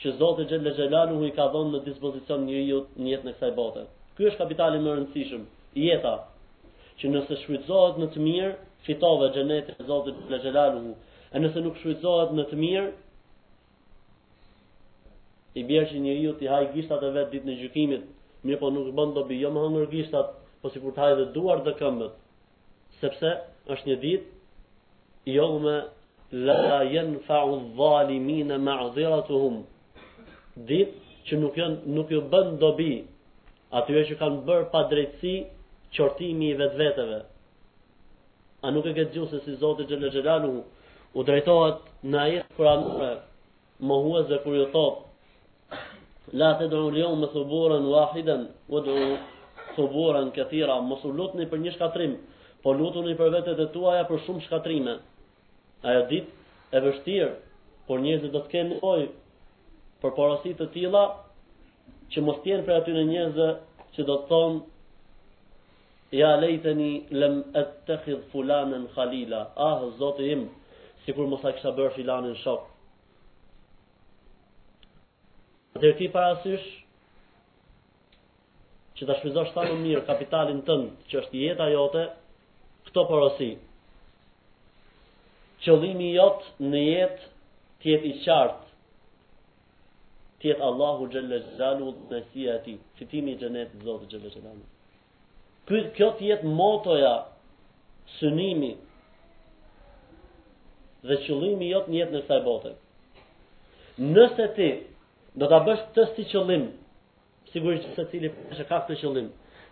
që 0.03 0.15
Zotë 0.21 0.47
Gjellë 0.51 0.73
Gjellalu 0.79 1.19
i 1.29 1.33
ka 1.37 1.47
dhonë 1.53 1.75
në 1.75 1.83
dispozicion 1.89 2.45
një 2.49 2.63
jutë 2.71 3.01
një 3.07 3.13
jetë 3.13 3.29
në 3.29 3.35
kësaj 3.37 3.51
bote. 3.59 3.85
Ky 4.17 4.29
është 4.31 4.41
kapitali 4.41 4.81
më 4.87 4.97
rëndësishëm, 4.97 5.45
jeta, 5.85 6.15
që 6.99 7.13
nëse 7.13 7.39
shfrytëzohet 7.43 8.01
në 8.05 8.09
të 8.15 8.25
mirë, 8.25 8.51
fitove 8.87 9.29
xhenetin 9.37 9.79
e 9.85 9.89
Zotit 9.89 10.27
Xhelaluhu. 10.35 10.97
E 11.33 11.37
nëse 11.43 11.63
nuk 11.65 11.77
shfrytëzohet 11.81 12.33
në 12.39 12.47
të 12.49 12.59
mirë, 12.65 12.89
i 15.53 15.63
bjerë 15.67 15.87
që 15.91 15.99
njëri 16.03 16.21
ju 16.25 16.31
t'i 16.37 16.47
hajë 16.51 16.69
gishtat 16.73 17.03
e 17.05 17.09
vetë 17.15 17.31
ditë 17.35 17.47
në 17.49 17.55
gjykimit, 17.61 18.05
mirë 18.47 18.59
po 18.61 18.69
nuk 18.75 18.87
bëndë 18.99 19.13
dobi, 19.19 19.35
jo 19.41 19.51
më 19.57 19.63
hëngër 19.65 19.89
gjistat, 19.91 20.31
po 20.61 20.71
si 20.71 20.81
kur 20.81 20.95
t'hajë 20.95 21.17
dhe 21.19 21.25
duar 21.35 21.61
dhe 21.67 21.73
këmbët, 21.81 22.15
sepse 23.01 23.33
është 23.75 23.89
një 23.91 23.97
ditë, 24.05 24.31
jo 25.35 25.45
me 25.65 25.75
lëta 26.47 26.79
jenë 26.95 27.21
fa'u 27.27 27.59
dhalimi 27.77 28.39
në 28.49 28.57
ma 28.65 28.77
të 29.27 29.43
hum, 29.43 29.59
ditë 30.55 30.99
që 31.29 31.37
nuk, 31.43 31.57
jen, 31.61 31.77
nuk 31.97 32.09
ju 32.11 32.21
bëndë 32.33 32.59
dobi, 32.63 32.91
atyre 33.79 34.05
që 34.09 34.17
kanë 34.21 34.41
bërë 34.49 34.71
pa 34.73 34.81
drejtësi, 34.91 35.35
qortimi 35.95 36.49
i 36.49 36.57
vetë 36.61 36.77
veteve. 36.77 37.19
A 38.65 38.71
nuk 38.71 38.85
e 38.89 38.93
këtë 38.97 39.13
gjusë 39.15 39.29
se 39.37 39.45
si 39.45 39.55
Zotë 39.61 39.85
Gjellë 39.89 40.09
Gjellalu 40.13 40.51
u 41.17 41.23
drejtohet 41.27 41.83
në 42.11 42.19
ajetë 42.25 42.55
kërë 42.57 42.69
anore, 42.73 43.11
më 43.87 43.93
huëzë 44.03 44.29
dhe 44.31 44.37
kërë 44.45 44.65
La 46.41 46.47
të 46.59 46.65
dhu 46.71 46.77
ljohë 46.95 47.17
më 47.21 47.27
thuburën 47.31 47.83
wahiden, 47.93 48.45
u 48.65 48.79
dhu 48.85 48.93
thuburën 49.75 50.31
këthira, 50.37 50.77
mos 50.91 51.03
u 51.05 51.11
lutëni 51.17 51.45
për 51.51 51.59
një 51.65 51.73
shkatrim, 51.75 52.15
po 52.63 52.73
lutëni 52.79 53.13
për 53.19 53.29
vetët 53.35 53.61
e 53.61 53.67
tuaja 53.75 54.07
për 54.09 54.21
shumë 54.27 54.41
shkatrime. 54.47 54.95
Ajo 55.91 55.99
dit 56.13 56.73
e 56.73 56.81
vështirë, 56.87 57.29
por 57.89 58.01
njëzit 58.07 58.33
do 58.37 58.41
të 58.47 58.51
kemë 58.55 58.79
ojë, 58.91 59.05
për 60.01 60.15
porosit 60.21 60.57
të 60.63 60.67
tila, 60.77 61.03
që 62.15 62.25
mos 62.29 62.41
tjenë 62.47 62.65
për 62.69 62.79
aty 62.79 62.97
në 62.97 63.05
njëzë 63.13 63.51
që 63.97 64.07
do 64.09 64.17
të 64.23 64.29
thonë, 64.33 64.59
ja 66.23 66.33
lejteni 66.41 66.91
lem 67.21 67.39
e 67.61 67.67
të 67.91 68.01
fulanën 68.33 68.89
khalila, 68.97 69.45
ah, 69.69 69.79
zotë 70.01 70.31
im, 70.37 70.47
si 71.05 71.13
kur 71.19 71.29
mos 71.35 71.45
a 71.45 71.53
kësha 71.57 71.77
bërë 71.81 71.97
filanën 72.01 72.39
shokë. 72.45 72.72
Dhe 75.79 75.93
ti 75.97 76.07
parasysh 76.13 76.65
që 78.97 79.05
ta 79.09 79.15
shfrytëzosh 79.17 79.53
sa 79.55 79.63
më 79.65 79.77
mirë 79.83 80.05
kapitalin 80.05 80.59
tënd, 80.67 80.89
që 81.09 81.17
është 81.23 81.39
jeta 81.41 81.65
jote, 81.73 82.03
këto 82.89 83.03
porosi. 83.09 83.47
Qëllimi 85.63 86.11
jot 86.13 86.45
në 86.61 86.83
jetë 86.89 87.31
tjetë 87.85 88.07
i 88.11 88.13
qartë. 88.25 88.61
tjetë 90.43 90.51
jetë 90.51 90.65
Allahu 90.67 91.05
xhalla 91.11 91.37
xalu 91.57 91.87
dhe 92.09 92.19
si 92.33 92.45
fitimi 92.97 93.31
i 93.33 93.37
xhenet 93.41 93.69
e 93.73 93.77
xhalla 93.81 94.29
xalu. 94.29 94.63
Ky 95.67 95.77
kjo 95.95 96.09
tjetë 96.19 96.43
motoja 96.61 97.15
synimi 98.19 98.73
dhe 101.07 101.15
qëllimi 101.25 101.71
jot 101.73 101.87
në 101.89 101.95
jetën 102.01 102.17
e 102.17 102.23
kësaj 102.27 102.41
bote. 102.49 102.71
Nëse 104.15 104.45
ti 104.59 104.69
do 105.39 105.49
ta 105.49 105.59
bësh 105.65 105.83
të 105.95 106.03
si 106.15 106.23
qëllim, 106.31 106.65
sigurisht 107.53 107.93
se 107.97 108.03
cili 108.11 108.29
është 108.51 108.65
ka 108.69 108.79
këtë 108.85 108.97
qëllim. 109.01 109.27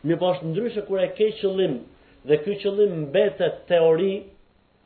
Mi 0.07 0.15
po 0.21 0.31
është 0.33 0.49
ndryshe 0.51 0.83
kur 0.87 1.01
e 1.03 1.07
ke 1.17 1.27
qëllim 1.39 1.75
dhe 2.29 2.37
ky 2.45 2.55
qëllim 2.63 2.95
mbetet 3.05 3.59
teori 3.69 4.13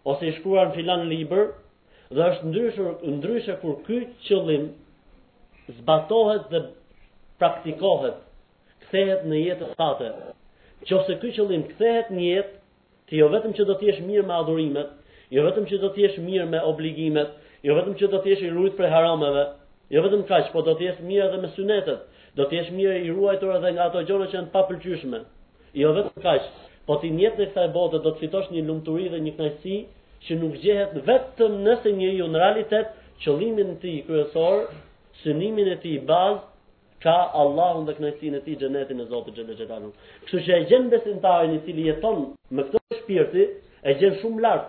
ose 0.09 0.27
i 0.27 0.33
shkruar 0.35 0.67
në 0.69 0.75
filan 0.79 1.05
libër, 1.11 1.53
dhe 2.15 2.27
është 2.31 2.49
ndryshe 2.51 2.83
ndryshe 3.15 3.55
kur 3.63 3.77
ky 3.87 4.01
qëllim 4.27 4.65
zbatohet 5.79 6.43
dhe 6.51 6.59
praktikohet, 7.39 8.17
kthehet 8.85 9.23
në 9.29 9.39
jetën 9.45 9.71
e 9.71 9.77
tatë. 9.79 10.11
Nëse 10.83 11.13
ky 11.21 11.31
qëllim 11.39 11.63
kthehet 11.71 12.11
në 12.13 12.25
jetë, 12.33 12.53
ti 13.07 13.21
jo 13.23 13.31
vetëm 13.31 13.55
që 13.57 13.63
do 13.69 13.79
të 13.79 13.87
jesh 13.93 14.03
mirë 14.09 14.27
me 14.27 14.35
adhurimet, 14.43 14.89
jo 15.33 15.41
vetëm 15.47 15.65
që 15.71 15.79
do 15.83 15.89
të 15.95 16.01
jesh 16.03 16.19
mirë 16.27 16.47
me 16.51 16.59
obligimet, 16.71 17.31
jo 17.65 17.73
vetëm 17.79 17.95
që 17.99 18.11
do 18.13 18.19
të 18.21 18.33
jesh 18.33 18.43
i 18.45 18.49
ruajtur 18.53 18.77
prej 18.79 18.91
harameve, 18.93 19.43
Jo 19.93 20.01
vetëm 20.01 20.23
kaq, 20.29 20.47
po 20.53 20.63
do 20.65 20.73
të 20.79 20.87
jesh 20.87 21.01
mirë 21.07 21.25
edhe 21.29 21.41
me 21.45 21.51
synetet, 21.57 22.11
Do 22.37 22.43
të 22.51 22.57
jesh 22.57 22.69
mirë 22.77 22.93
i 23.07 23.11
ruajtur 23.15 23.51
edhe 23.57 23.69
nga 23.75 23.83
ato 23.89 23.99
gjëra 24.07 24.25
që 24.31 24.35
janë 24.35 24.49
papëlqyeshme. 24.53 25.19
Jo 25.81 25.91
vetëm 25.95 26.23
kaq, 26.25 26.49
po 26.89 26.97
ti 27.03 27.11
në 27.15 27.21
jetën 27.23 27.43
e 27.45 27.51
kësaj 27.53 27.67
bote 27.75 28.01
do 28.05 28.11
të 28.11 28.23
fitosh 28.25 28.49
një 28.55 28.63
lumturi 28.69 29.05
dhe 29.13 29.21
një 29.27 29.31
kënaqësi 29.37 29.75
që 30.27 30.37
nuk 30.41 30.57
gjehet 30.65 30.97
vetëm 31.07 31.55
nëse 31.67 31.93
njeriu 32.01 32.27
në 32.33 32.41
realitet 32.43 32.91
qëllimin 33.23 33.71
e 33.71 33.77
tij 33.85 34.01
kryesor, 34.09 34.67
synimin 35.21 35.71
e 35.77 35.79
tij 35.85 35.95
bazë 36.09 36.41
ka 37.05 37.15
Allahun 37.45 37.87
dhe 37.87 37.95
kënaqësinë 38.01 38.41
e 38.41 38.45
tij 38.49 38.59
xhenetin 38.59 38.99
e 38.99 39.07
Zotit 39.13 39.39
xhelaxhelalu. 39.39 39.93
Kështu 40.25 40.43
që 40.47 40.59
e 40.59 40.67
gjen 40.69 40.91
besimtarin 40.93 41.55
i 41.57 41.63
cili 41.65 41.87
jeton 41.87 42.19
me 42.57 42.67
këtë 42.73 42.99
shpirti, 42.99 43.47
e 43.89 43.95
gjen 44.01 44.19
shumë 44.19 44.43
lart. 44.43 44.67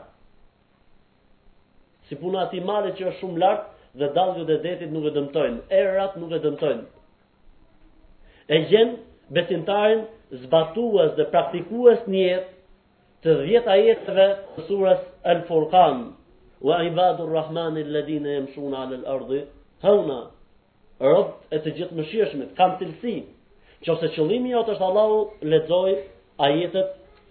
Si 2.06 2.14
puna 2.23 2.46
e 2.46 2.50
tij 2.54 2.94
që 2.94 3.11
është 3.11 3.18
shumë 3.18 3.42
lart, 3.44 3.73
dhe 3.99 4.09
dalgjë 4.17 4.45
dhe 4.49 4.57
detit 4.65 4.91
nuk 4.93 5.07
e 5.09 5.12
dëmtojnë, 5.17 5.61
errat 5.83 6.17
nuk 6.21 6.33
e 6.37 6.41
dëmtojnë. 6.45 6.85
E 8.53 8.59
gjenë, 8.71 8.97
besintarin 9.37 10.03
zbatuas 10.45 11.15
dhe 11.17 11.26
praktikuës 11.33 12.03
njetë 12.05 13.25
të 13.25 13.37
dhjeta 13.43 13.73
ajetëve 13.76 14.26
të 14.57 14.67
surës 14.69 15.05
El 15.33 15.41
Furqan. 15.49 15.99
wa 16.69 16.79
i 16.83 16.91
badur 16.91 17.29
Rahmani 17.37 17.83
ledine 17.95 18.29
e 18.29 18.41
mshuna 18.47 18.79
alë 18.85 19.07
ardi, 19.15 19.41
hëna, 19.83 20.21
rëbë 21.00 21.33
e 21.50 21.57
të 21.62 21.71
gjithë 21.76 21.95
mëshirëshmet, 21.99 22.50
kam 22.59 22.71
të 22.79 22.85
lësi, 22.91 23.19
që 23.85 23.88
ose 23.93 24.07
qëllimi 24.17 24.55
atë 24.59 24.73
është 24.75 24.85
Allahu 24.91 25.19
ledzoj 25.53 25.91
ajetet 26.47 26.88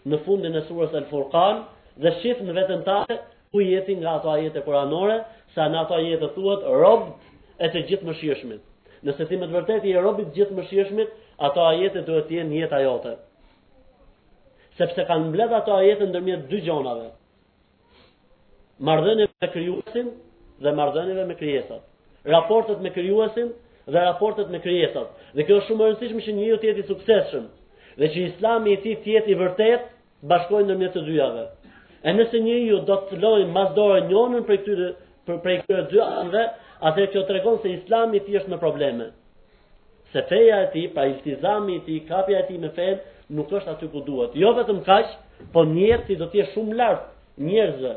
në 0.09 0.17
fundin 0.25 0.55
e 0.55 0.61
surës 0.69 0.93
El 0.99 1.07
Furqan 1.11 1.55
dhe 2.01 2.11
shifë 2.21 2.43
në 2.45 2.53
vetën 2.57 2.83
tate, 2.89 3.15
ku 3.51 3.61
jetin 3.61 3.97
nga 4.01 4.11
ato 4.17 4.29
a 4.29 4.37
e 4.39 4.49
kuranore, 4.65 5.17
sa 5.55 5.67
në 5.71 5.79
ato 5.85 5.95
ajete 5.95 6.21
të 6.25 6.31
thuat, 6.35 6.65
robë 6.81 7.35
e 7.59 7.71
të 7.71 7.85
gjithë 7.89 8.09
më 8.13 8.61
Nëse 9.05 9.25
ti 9.29 9.37
me 9.37 9.45
të 9.45 9.53
vërtet 9.53 9.83
i 9.85 9.91
robit 10.01 10.31
të 10.33 10.35
gjithë 10.35 10.53
më 10.97 11.03
ato 11.45 11.61
ajete 11.69 12.01
duhet 12.07 12.25
të 12.29 12.35
jenë 12.39 12.55
jetë 12.59 12.77
ajote. 12.79 13.11
Sepse 14.79 15.03
kanë 15.09 15.27
mbledh 15.29 15.53
ato 15.57 15.75
ajete 15.75 16.07
ndërmjet 16.09 16.47
dy 16.49 16.61
gjonave. 16.65 17.11
Mardhënjëve 18.87 19.35
me 19.41 19.47
krijuesin 19.53 20.07
dhe 20.63 20.73
mardhënjëve 20.79 21.25
me 21.29 21.35
kryesat. 21.41 21.83
Raportet 22.25 22.81
me 22.81 22.89
krijuesin 22.97 23.51
dhe 23.91 23.99
raportet 24.07 24.49
me 24.53 24.59
kryesat. 24.65 25.07
Dhe 25.35 25.45
kjo 25.45 25.59
shumë 25.67 25.83
e 25.85 25.89
rëndësishme 25.91 26.23
që 26.25 26.33
një 26.39 26.45
ju 26.49 26.57
tjeti 26.63 26.87
suksesshëm 26.89 27.45
Dhe 27.99 28.05
që 28.13 28.19
islami 28.31 28.73
i 28.73 28.81
ti 28.83 28.95
tjeti 29.03 29.37
vërtet, 29.43 29.83
bashkojnë 30.29 30.65
ndërmjet 30.71 30.81
mjetë 30.81 30.99
të 30.99 31.05
dyjave. 31.09 31.45
E 32.07 32.13
nëse 32.17 32.41
një 32.45 32.57
ju 32.67 32.79
do 32.89 32.95
të 33.09 33.21
lojnë 33.21 33.53
mazdore 33.57 34.01
njonën 34.09 34.43
për 34.47 34.55
këtyre, 34.63 34.89
për 35.27 35.39
prej 35.45 35.57
këtyre 35.63 35.85
dy 35.91 36.01
anëve, 36.05 36.43
atë 36.89 37.05
kjo 37.13 37.23
tregon 37.29 37.57
se 37.63 37.71
Islami 37.75 38.21
ti 38.27 38.37
është 38.39 38.51
në 38.53 38.59
probleme. 38.61 39.09
Se 40.13 40.23
feja 40.29 40.59
e 40.67 40.69
ti, 40.73 40.85
pa 40.95 41.07
iltizami 41.09 41.79
ti, 41.87 41.99
kapja 42.07 42.43
e 42.43 42.47
ti 42.49 42.59
me 42.61 42.69
fen 42.77 42.99
nuk 43.35 43.51
është 43.57 43.71
aty 43.75 43.89
ku 43.93 44.03
duhet. 44.07 44.37
Jo 44.43 44.53
vetëm 44.57 44.83
kaq, 44.85 45.15
po 45.53 45.65
njerëzit 45.73 46.21
do 46.21 46.27
të 46.31 46.39
jetë 46.41 46.53
shumë 46.55 46.77
lart 46.79 47.09
njerëzë. 47.47 47.95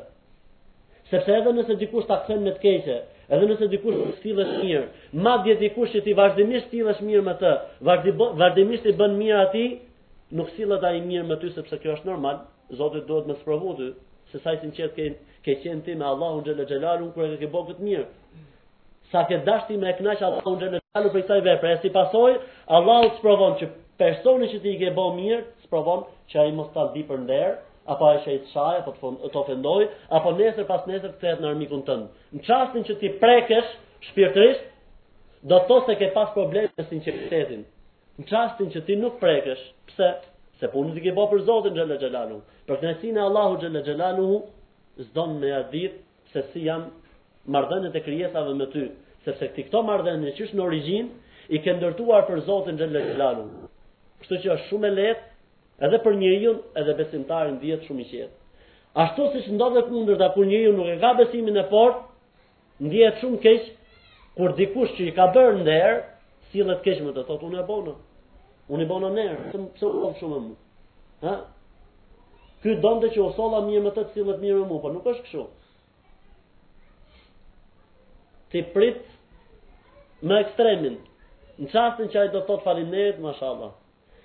Sepse 1.11 1.35
edhe 1.39 1.53
nëse 1.57 1.77
dikush 1.81 2.09
ta 2.09 2.17
kthen 2.25 2.43
me 2.47 2.53
të 2.57 2.63
keqë, 2.65 2.97
edhe 3.33 3.47
nëse 3.53 3.69
dikush 3.75 3.99
të 3.99 4.09
sillesh 4.23 4.55
mirë, 4.65 4.87
madje 5.25 5.55
dikush 5.63 5.93
që 5.95 6.03
ti 6.05 6.17
vazhdimisht 6.19 6.73
sillesh 6.75 7.05
mirë 7.07 7.25
me 7.29 7.37
të, 7.41 7.53
vazhdimisht 8.41 8.89
i 8.91 8.97
bën 8.99 9.15
mirë 9.21 9.39
atij, 9.47 9.71
nuk 10.37 10.51
sillet 10.57 10.85
ai 10.85 10.99
mirë 11.05 11.29
me 11.31 11.39
ty 11.41 11.53
sepse 11.55 11.79
kjo 11.81 11.95
është 11.97 12.09
normal. 12.11 12.43
Zoti 12.77 13.01
duhet 13.09 13.29
më 13.31 13.39
sprovu 13.41 13.71
ty 13.79 13.87
se 14.29 14.43
sa 14.43 14.53
i 14.53 14.59
sinqert 14.61 14.93
ke 14.97 15.07
ke 15.49 15.55
qenë 15.63 15.85
ti 15.87 15.95
me 16.01 16.07
Allahu 16.13 16.41
xhelal 16.47 16.69
xhelalu 16.71 17.07
kur 17.17 17.29
e 17.35 17.39
ke 17.43 17.49
bëu 17.53 17.63
këtë 17.69 17.87
mirë. 17.89 18.05
Sa 19.13 19.23
ke 19.31 19.39
dashti 19.49 19.79
me 19.85 19.93
kënaqë 19.99 20.27
Allahu 20.29 20.53
xhelal 20.61 20.83
xhelalu 20.85 21.13
për 21.15 21.25
kësaj 21.29 21.73
e 21.73 21.79
si 21.85 21.93
pasoj, 21.95 22.37
Allahu 22.77 23.17
të 23.17 23.53
që 23.61 23.71
personi 24.03 24.51
që 24.53 24.59
ti 24.65 24.75
i 24.75 24.79
ke 24.83 24.93
bëu 24.99 25.15
mirë, 25.21 25.45
të 25.65 25.99
që 26.33 26.43
ai 26.43 26.53
mos 26.59 26.69
ta 26.75 26.85
di 26.95 27.03
për 27.11 27.19
nder, 27.25 27.53
apo 27.95 28.05
ai 28.11 28.19
shej 28.25 28.37
të 28.45 28.49
shaj 28.55 28.75
apo 28.83 28.93
të 29.33 29.37
ofendoj, 29.43 29.83
apo 30.19 30.31
nesër 30.41 30.65
pas 30.69 30.83
nesër 30.91 31.13
kthehet 31.17 31.37
thet 31.39 31.43
në 31.45 31.51
armikun 31.53 31.83
tënd. 31.89 32.09
Në 32.37 32.43
çastin 32.49 32.85
që 32.89 32.99
ti 33.01 33.09
prekesh 33.23 33.71
shpirtërisht, 34.11 34.67
do 35.51 35.57
të 35.63 35.69
thosë 35.71 35.87
se 35.89 35.95
ke 36.03 36.11
pas 36.17 36.29
probleme 36.37 36.71
me 36.77 36.85
sinqeritetin. 36.91 37.63
Në 38.21 38.29
çastin 38.31 38.69
që 38.75 38.85
ti 38.87 38.97
nuk 39.01 39.17
prekesh, 39.23 39.63
pse? 39.93 40.11
Se 40.61 40.67
punë 40.69 40.93
ti 40.97 41.03
ke 41.07 41.13
bëu 41.17 41.29
për 41.33 41.43
Zotin 41.49 41.77
xhelal 41.79 42.01
xhelalu. 42.03 42.39
Për 42.69 42.81
kënaqësinë 42.83 43.21
e 43.23 43.25
Allahu 43.31 43.61
xhelal 43.63 43.85
xhelalu, 43.89 44.29
zdonë 45.07 45.39
me 45.41 45.53
a 45.57 45.63
ditë 45.71 46.01
se 46.33 46.43
si 46.53 46.65
jam 46.67 46.89
mardhënët 47.55 47.97
e 47.97 48.03
kryesave 48.05 48.55
me 48.59 48.67
ty, 48.73 48.89
sepse 49.25 49.49
këti 49.51 49.65
këto 49.69 49.83
mardhënët 49.87 50.37
që 50.39 50.45
është 50.49 50.59
në 50.59 50.65
origin, 50.65 51.11
i 51.57 51.61
ke 51.65 51.75
ndërtuar 51.79 52.27
për 52.29 52.43
Zotin 52.49 52.77
dhe 52.77 52.89
le 52.93 53.03
këllalu. 53.07 53.47
Kështu 54.21 54.39
që 54.43 54.51
është 54.55 54.67
shumë 54.71 54.87
e 54.91 54.97
letë, 54.99 55.23
edhe 55.87 56.01
për 56.05 56.19
njërijun, 56.23 56.59
edhe 56.83 56.97
besimtarin 56.99 57.59
djetë 57.63 57.87
shumë 57.89 58.05
i 58.05 58.09
qetë. 58.11 58.37
Ashtu 59.05 59.29
si 59.33 59.43
që 59.47 59.55
ndodhe 59.57 59.83
kundër 59.89 60.19
da 60.21 60.29
kur 60.35 60.47
njërijun 60.51 60.77
nuk 60.81 60.91
e 60.93 60.97
ka 61.01 61.15
besimin 61.21 61.57
e 61.63 61.65
port, 61.71 62.03
ndjetë 62.89 63.23
shumë 63.23 63.41
keqë, 63.47 63.71
kur 64.37 64.57
dikush 64.59 64.93
që 64.99 65.07
i 65.09 65.15
ka 65.17 65.29
bërë 65.37 65.65
derë, 65.69 65.97
si 66.51 66.63
dhe 66.65 66.75
të 66.79 66.85
keqë 66.89 67.07
më 67.07 67.15
të 67.17 67.25
thotë, 67.31 67.49
unë 67.49 67.63
e 67.63 67.67
bonë, 67.71 67.97
unë 68.75 68.85
i 68.85 68.91
bonë 68.93 69.13
në 69.15 69.25
nërë, 69.25 70.21
shumë 70.21 71.37
Ky 72.63 72.75
donte 72.83 73.09
që 73.15 73.21
osalla 73.25 73.59
mirë 73.69 73.83
me 73.87 73.91
të 73.97 74.03
cilët 74.15 74.41
mirë 74.45 74.61
me 74.63 74.67
mua, 74.69 74.81
por 74.85 74.95
nuk 74.95 75.05
është 75.07 75.27
kështu. 75.27 75.45
Ti 78.55 78.63
prit 78.77 79.03
në 80.31 80.39
ekstremin. 80.47 80.97
Në 81.59 81.69
çastin 81.75 82.11
që 82.15 82.21
ai 82.23 82.33
do 82.33 82.41
të 82.41 82.47
thot 82.49 82.67
masha 82.71 83.19
mashallah. 83.27 83.71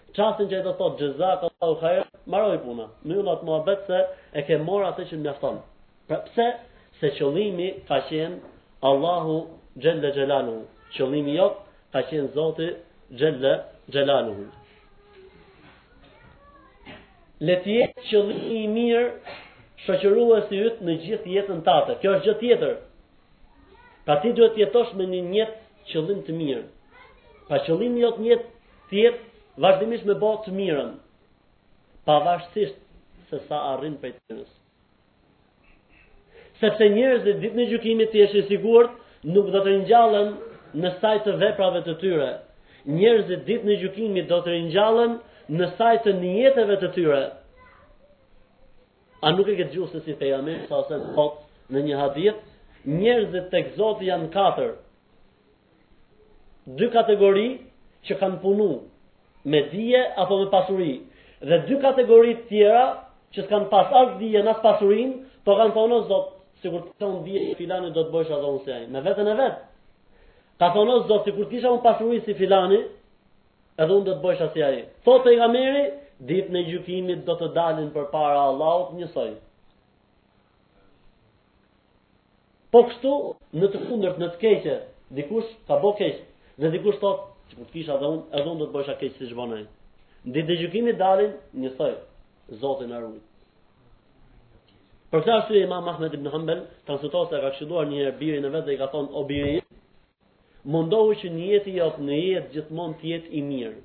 Në 0.10 0.14
çastin 0.20 0.48
që 0.50 0.56
ai 0.60 0.64
do 0.64 0.72
të 0.74 0.78
thot 0.82 1.04
xhezak 1.04 1.42
khair, 1.84 2.02
mbaroi 2.28 2.58
puna. 2.66 2.88
Në 3.06 3.14
yllat 3.22 3.42
mohabet 3.50 3.86
se 3.92 4.00
e 4.34 4.42
ke 4.48 4.58
marr 4.70 4.90
atë 4.92 5.04
që 5.12 5.16
mjafton. 5.26 5.58
Pra 6.08 6.18
pse? 6.30 6.48
Se 7.00 7.08
qëllimi 7.18 7.70
ka 7.90 8.00
qenë 8.10 8.38
Allahu 8.92 9.38
xhelle 9.84 10.10
xhelalu. 10.18 10.58
Qëllimi 10.96 11.38
jot 11.40 11.62
ka 11.94 12.02
qenë 12.10 12.34
Zoti 12.38 12.70
xhelle 13.20 13.54
xhelalu 13.94 14.36
le 17.48 17.56
të 17.64 17.74
jetë 17.80 18.04
qëllimi 18.08 18.60
i 18.62 18.68
mirë 18.74 19.02
shoqëruesi 19.86 20.54
i 20.58 20.62
yt 20.70 20.82
në 20.88 20.94
gjithë 21.06 21.32
jetën 21.36 21.62
tënde. 21.66 21.96
Kjo 22.02 22.14
është 22.18 22.30
gjë 22.30 22.38
tjetër. 22.44 22.74
Pra 24.08 24.16
ti 24.24 24.32
duhet 24.38 24.56
të 24.56 24.64
jetosh 24.64 24.94
me 25.00 25.06
një 25.14 25.20
njët 25.32 25.58
qëllim 25.92 26.24
të 26.28 26.38
mirë. 26.40 26.64
Pa 27.50 27.60
qëllimi 27.66 28.02
jot 28.06 28.22
një 28.24 28.32
jetë 28.32 28.50
të 28.90 29.00
jetë 29.00 29.62
vazhdimisht 29.66 30.08
me 30.10 30.16
botë 30.24 30.46
të 30.48 30.54
mirën. 30.62 30.92
Pavarësisht 32.08 32.80
se 33.30 33.40
sa 33.50 33.60
arrin 33.74 33.98
për 34.02 34.16
të 34.16 34.24
mirës. 34.32 34.50
Sepse 36.64 36.88
njerëzit 36.96 37.42
ditën 37.44 37.60
e 37.64 37.68
gjykimit 37.74 38.12
ti 38.14 38.22
jeshtë 38.22 38.40
i 38.42 38.46
sigurt, 38.54 38.92
nuk 39.36 39.48
do 39.54 39.60
të 39.64 39.68
rinjallën 39.74 40.32
në 40.84 40.92
sajtë 41.02 41.36
veprave 41.44 41.82
të 41.86 41.98
tyre. 42.04 42.32
Njerëzit 42.98 43.44
ditën 43.50 43.72
e 43.76 43.80
gjykimit 43.84 44.28
do 44.32 44.40
të 44.46 44.56
ringjallen 44.56 45.18
në 45.52 45.68
sajtë 45.78 46.04
të 46.06 46.12
njeteve 46.20 46.76
të 46.84 46.90
tyre, 46.96 47.22
a 49.28 49.32
nuk 49.36 49.48
e 49.48 49.56
këtë 49.60 49.74
gjusë 49.76 50.00
se 50.00 50.06
si 50.06 50.16
feja 50.22 50.40
me, 50.44 50.58
sa 50.68 50.78
ose 50.82 50.96
të 51.00 51.12
thotë 51.18 51.74
në 51.76 51.84
një 51.88 52.00
hadith, 52.00 52.40
njerëzit 53.02 53.50
të 53.54 53.62
këzotë 53.70 54.08
janë 54.10 54.30
katër, 54.34 54.74
dy 56.80 56.90
kategori 56.96 57.48
që 58.08 58.18
kanë 58.24 58.40
punu, 58.44 58.70
me 59.46 59.62
dije 59.72 60.02
apo 60.24 60.38
me 60.40 60.50
pasuri, 60.54 60.94
dhe 61.50 61.58
dy 61.68 61.78
kategori 61.84 62.38
tjera 62.50 62.84
që 63.36 63.42
s'kanë 63.48 63.68
pas 63.72 63.92
asë 64.02 64.18
dije 64.22 64.42
në 64.44 64.52
asë 64.56 64.64
pasurin, 64.64 65.14
po 65.44 65.56
kanë 65.60 65.74
thonë 65.76 65.96
o 66.00 66.02
zotë, 66.08 66.42
si 66.62 66.72
kur 66.72 66.84
të 66.88 66.94
thonë 67.04 67.24
dije 67.28 67.56
filani 67.60 67.90
do 67.96 68.04
të 68.08 68.14
bëjshë 68.16 68.36
a 68.36 68.42
unë 68.52 68.62
si 68.64 68.72
ajnë, 68.80 68.90
me 68.96 69.02
vetën 69.08 69.28
e 69.28 69.38
vetë, 69.42 69.62
ka 70.64 70.70
thonë 70.76 70.94
o 71.00 71.08
zotë, 71.10 71.24
si 71.28 71.36
kur 71.40 71.50
të 71.50 71.58
isha 71.60 71.72
unë 71.76 71.84
pasuri 71.84 72.22
si 72.24 72.36
filani, 72.40 72.80
edhe 73.82 73.94
unë 73.96 74.06
do 74.08 74.14
të 74.16 74.24
bëjsh 74.24 74.44
asë 74.46 74.60
jaj. 74.62 74.76
Tho 75.06 75.16
të 75.24 75.34
nga 75.40 75.48
meri, 75.54 75.84
ditë 76.30 76.54
në 76.54 76.62
gjukimit 76.70 77.24
do 77.28 77.36
të 77.40 77.48
dalin 77.56 77.90
për 77.96 78.08
para 78.14 78.42
Allahot 78.46 78.94
njësoj. 79.00 79.32
Po 82.74 82.84
kështu, 82.90 83.14
në 83.54 83.70
të 83.74 83.84
kundërt, 83.88 84.20
në 84.24 84.32
të 84.34 84.42
keqe, 84.42 84.78
dikush 85.18 85.52
ka 85.68 85.78
bo 85.84 85.92
keqë, 86.00 86.24
dhe 86.62 86.72
dikush 86.74 86.98
thotë, 87.02 87.30
që 87.50 87.60
ku 87.60 87.68
të 87.68 87.74
kisha 87.78 87.98
dhe 88.02 88.10
unë, 88.14 88.24
edhe 88.38 88.50
unë 88.52 88.64
do 88.64 88.70
të 88.70 88.76
bëjsh 88.78 88.94
a 88.94 88.98
keqë 89.02 89.18
si 89.20 89.30
zhbonaj. 89.34 89.66
Ditë 90.26 90.50
në 90.50 90.60
gjukimit 90.64 90.98
dalin 91.02 91.36
njësoj, 91.62 91.94
zotin 92.64 92.94
arruit. 92.98 93.22
Për 95.14 95.22
këta 95.22 95.34
është 95.44 95.60
imam 95.68 95.90
Ahmed 95.92 96.14
ibn 96.18 96.32
Hanbel, 96.34 96.64
transitose 96.90 97.38
ka 97.38 97.52
këshiduar 97.54 97.86
një 97.92 98.16
birin 98.18 98.50
e 98.50 98.50
vetë 98.56 98.70
dhe 98.70 98.74
i 98.74 98.80
ka 98.82 98.88
thonë, 98.96 99.12
o 99.14 99.22
birin, 99.30 99.62
mundohu 100.66 101.14
që 101.22 101.30
një 101.32 101.46
jetë 101.50 101.72
i 101.72 101.84
në 102.08 102.18
jetë 102.20 102.54
gjithmonë 102.56 102.98
të 103.00 103.08
jetë 103.10 103.32
i 103.32 103.42
mirë, 103.48 103.80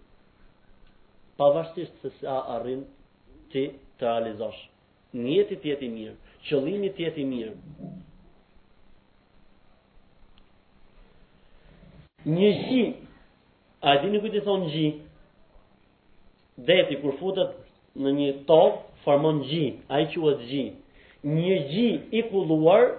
pavashtisht 1.38 2.02
se 2.04 2.12
sa 2.20 2.37
arrin 2.54 2.85
ti 3.52 3.64
të 3.99 4.04
realizosh. 4.12 4.60
Një 5.14 5.34
jetë 5.38 5.56
i 5.56 5.60
tjetë 5.64 5.84
i 5.86 5.91
mirë, 5.95 6.14
qëllimi 6.49 6.91
të 6.97 7.02
jetë 7.04 7.21
i 7.23 7.25
mirë. 7.26 7.54
Një 12.28 12.49
gji, 12.62 12.84
a 13.88 13.93
di 14.02 14.10
një 14.12 14.21
këtë 14.25 14.38
i 14.41 14.45
thonë 14.49 14.71
gji, 14.75 14.88
deti 16.69 16.99
kur 17.02 17.14
futet 17.21 17.54
në 17.99 18.12
një 18.21 18.30
tokë, 18.50 18.78
formon 19.04 19.41
gji, 19.49 19.67
a 19.91 20.00
i 20.02 20.08
quat 20.14 20.43
gji. 20.50 20.64
Një 21.26 21.58
gji 21.71 21.88
i 22.19 22.23
kulluar, 22.30 22.91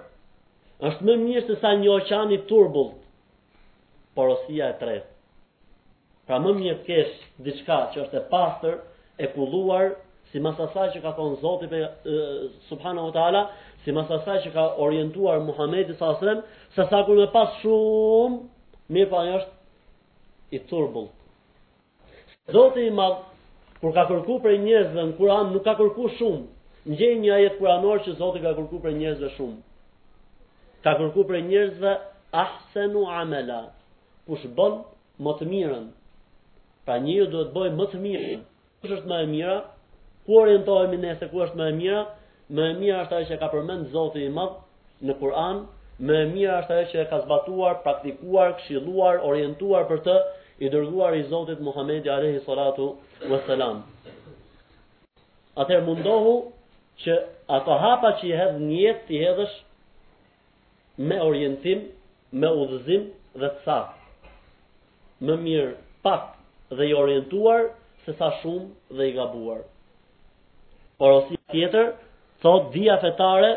është 0.90 1.04
më 1.06 1.16
mirë 1.24 1.46
se 1.50 1.58
sa 1.60 1.74
një 1.76 1.90
oqani 1.94 2.36
turbullë, 2.50 2.99
porosia 4.14 4.70
e 4.70 4.74
tret. 4.80 5.04
Pra 6.26 6.38
më 6.44 6.52
mjë 6.60 6.74
kesh 6.86 7.14
diçka 7.46 7.76
që 7.94 8.00
është 8.04 8.18
e 8.18 8.24
pastër, 8.32 8.76
e 9.18 9.26
kulluar, 9.34 9.92
si 10.30 10.38
mas 10.44 10.58
asaj 10.66 10.92
që 10.96 11.00
ka 11.04 11.12
thonë 11.18 11.40
Zotit 11.42 11.70
për 11.72 11.88
Subhana 12.68 13.02
wa 13.06 13.12
Taala, 13.16 13.42
si 13.82 13.90
mas 13.96 14.10
asaj 14.20 14.38
që 14.46 14.52
ka 14.54 14.64
orientuar 14.86 15.40
Muhammedi 15.48 15.96
sa 15.98 16.10
asrem, 16.14 16.42
se 16.74 16.86
sa 16.90 17.00
kur 17.06 17.18
me 17.18 17.26
pas 17.34 17.58
shumë, 17.62 18.38
mirë 18.94 19.10
pa 19.10 19.16
po 19.18 19.22
një 19.26 19.34
është 19.40 20.56
i 20.56 20.60
turbul. 20.70 21.08
Zotit 22.54 22.86
i 22.86 22.94
madhë, 22.94 23.26
kur 23.80 23.92
ka 23.96 24.06
kërku 24.10 24.38
për 24.44 24.56
njëzve 24.68 25.04
në 25.10 25.16
Kur'an, 25.18 25.50
nuk 25.54 25.64
ka 25.66 25.74
kërku 25.80 26.08
shumë, 26.20 26.46
në 26.90 26.96
gjej 27.00 27.18
një 27.22 27.32
ajet 27.38 27.58
kuranor 27.58 28.04
që 28.06 28.16
Zotit 28.20 28.42
ka 28.46 28.54
kërku 28.58 28.78
për 28.86 28.94
njëzve 29.00 29.32
shumë. 29.36 29.58
Ka 30.86 30.94
kërku 31.00 31.26
për 31.30 31.42
njëzve 31.50 31.98
ahsenu 32.44 33.02
amela, 33.18 33.64
kush 34.28 34.44
bën 34.56 34.74
më 35.26 35.32
të 35.40 35.44
mirën. 35.52 35.86
Pra 36.84 36.96
njëu 37.04 37.26
duhet 37.32 37.48
të 37.50 37.54
bëjë 37.56 37.74
më 37.80 37.86
të 37.92 37.98
mirën. 38.04 38.40
Kush 38.80 38.94
është 38.96 39.08
më 39.10 39.16
e 39.24 39.26
mira? 39.34 39.56
Ku 40.24 40.38
orientohemi 40.42 40.98
ne 41.02 41.12
se 41.18 41.26
ku 41.30 41.36
është 41.44 41.58
më 41.60 41.66
e 41.70 41.74
mira? 41.80 42.02
Më 42.54 42.64
e 42.70 42.74
mira 42.80 42.98
është 43.04 43.14
ajo 43.16 43.26
që 43.30 43.36
ka 43.42 43.48
përmend 43.54 43.82
Zoti 43.94 44.24
i 44.26 44.30
Madh 44.36 44.56
në 45.06 45.14
Kur'an, 45.20 45.56
më 46.06 46.14
e 46.24 46.26
mira 46.34 46.54
është 46.62 46.74
ajo 46.76 46.86
që 46.92 46.98
e 47.02 47.06
ka 47.12 47.18
zbatuar, 47.24 47.74
praktikuar, 47.86 48.54
këshilluar, 48.58 49.20
orientuar 49.30 49.84
për 49.90 50.00
të 50.06 50.16
i 50.64 50.72
dërguar 50.72 51.12
i 51.20 51.26
Zotit 51.32 51.60
Muhamedi 51.66 52.10
alayhi 52.16 52.42
salatu 52.48 52.86
wassalam. 53.30 53.76
Atëherë 55.60 55.86
mundohu 55.90 56.34
që 57.04 57.12
ato 57.58 57.76
hapa 57.84 58.10
që 58.20 58.24
i 58.30 58.34
hedh 58.40 58.58
në 58.66 58.76
jetë 58.84 59.14
i 59.18 59.22
hedhësh 59.26 59.56
me 61.10 61.16
orientim, 61.28 61.86
me 62.40 62.48
udhëzim 62.64 63.08
dhe 63.40 63.48
të 63.56 63.64
saktë 63.66 63.98
më 65.26 65.36
mirë 65.44 65.72
pak 66.04 66.22
dhe 66.76 66.84
i 66.90 66.94
orientuar 67.00 67.66
se 68.04 68.12
sa 68.20 68.28
shumë 68.40 68.94
dhe 68.96 69.04
i 69.10 69.16
gabuar. 69.18 69.60
Por 70.98 71.10
ose 71.18 71.36
tjetër, 71.52 71.88
thot 72.42 72.70
dia 72.72 72.94
fetare 73.02 73.50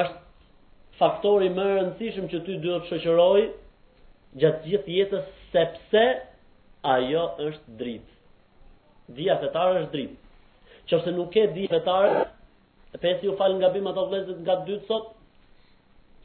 është 0.00 0.18
faktori 1.00 1.48
më 1.56 1.64
rëndësishëm 1.78 2.26
që 2.32 2.38
ty 2.46 2.54
duhet 2.62 2.82
të 2.86 3.00
shoqëroj 3.04 3.42
gjatë 4.40 4.68
gjithë 4.68 4.94
jetës 4.98 5.26
sepse 5.52 6.04
ajo 6.94 7.24
është 7.48 7.76
dritë. 7.80 8.12
Dhia 9.16 9.34
fetare 9.42 9.82
është 9.82 9.92
dritë. 9.92 10.16
Që 10.88 11.12
nuk 11.18 11.34
e 11.42 11.46
dhia 11.54 11.70
fetare, 11.74 12.22
e 12.94 12.98
pesi 13.02 13.26
u 13.28 13.34
falë 13.40 13.56
nga 13.58 13.72
bimë 13.74 13.90
ato 13.92 14.06
vlezët 14.10 14.38
nga 14.46 14.54
dytë 14.66 14.86
sot, 14.86 15.10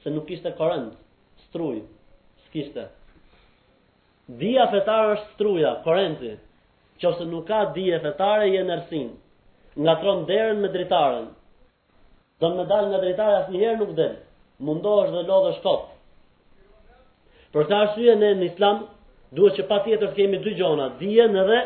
se 0.03 0.07
nuk 0.13 0.29
ishte 0.33 0.51
korrent, 0.57 0.93
struj, 1.47 1.81
s'kishte. 2.47 2.87
Dija 4.39 4.65
fetare 4.71 5.13
është 5.17 5.25
struja, 5.35 5.69
korenti. 5.83 6.29
Qo 7.01 7.11
nuk 7.31 7.47
ka 7.49 7.65
dija 7.75 7.97
fetare, 8.03 8.45
jenë 8.53 8.75
ersin. 8.77 9.09
Nga 9.83 9.95
tronë 10.01 10.27
derën 10.29 10.61
me 10.63 10.69
dritarën. 10.71 11.25
Do 12.39 12.51
në 12.53 12.59
medal 12.61 12.87
nga 12.91 13.01
dritarën 13.03 13.39
asë 13.41 13.55
njëherë 13.55 13.79
nuk 13.81 13.91
dhe. 13.97 14.07
Mundo 14.67 14.93
është 15.03 15.17
dhe 15.17 15.25
lodhë 15.31 15.51
është 15.55 15.63
kotë. 15.65 15.97
Për 17.53 17.67
të 17.71 17.77
arsye 17.81 18.15
në 18.21 18.29
në 18.39 18.47
islam, 18.53 18.85
duhet 19.35 19.59
që 19.59 19.65
pa 19.71 19.81
tjetër 19.85 20.11
të 20.13 20.17
kemi 20.21 20.39
dy 20.45 20.55
gjona, 20.61 20.87
dhije 21.01 21.25
edhe 21.27 21.41
dhe 21.51 21.59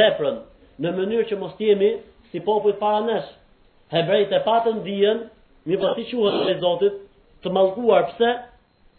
veprën, 0.00 0.40
në 0.80 0.94
mënyrë 0.96 1.28
që 1.30 1.38
mos 1.42 1.52
tjemi 1.60 1.92
si 2.32 2.40
popujt 2.48 2.80
paranesh. 2.80 3.28
Hebrejt 3.92 4.32
e 4.32 4.40
patën 4.46 4.80
dhije 4.86 5.14
një 5.68 5.80
përti 5.84 6.08
po 6.12 6.16
quhet 6.16 6.40
për 6.40 6.52
e 6.54 6.58
zotit, 6.64 6.96
të 7.44 7.52
malkuar 7.56 8.06
pse, 8.14 8.32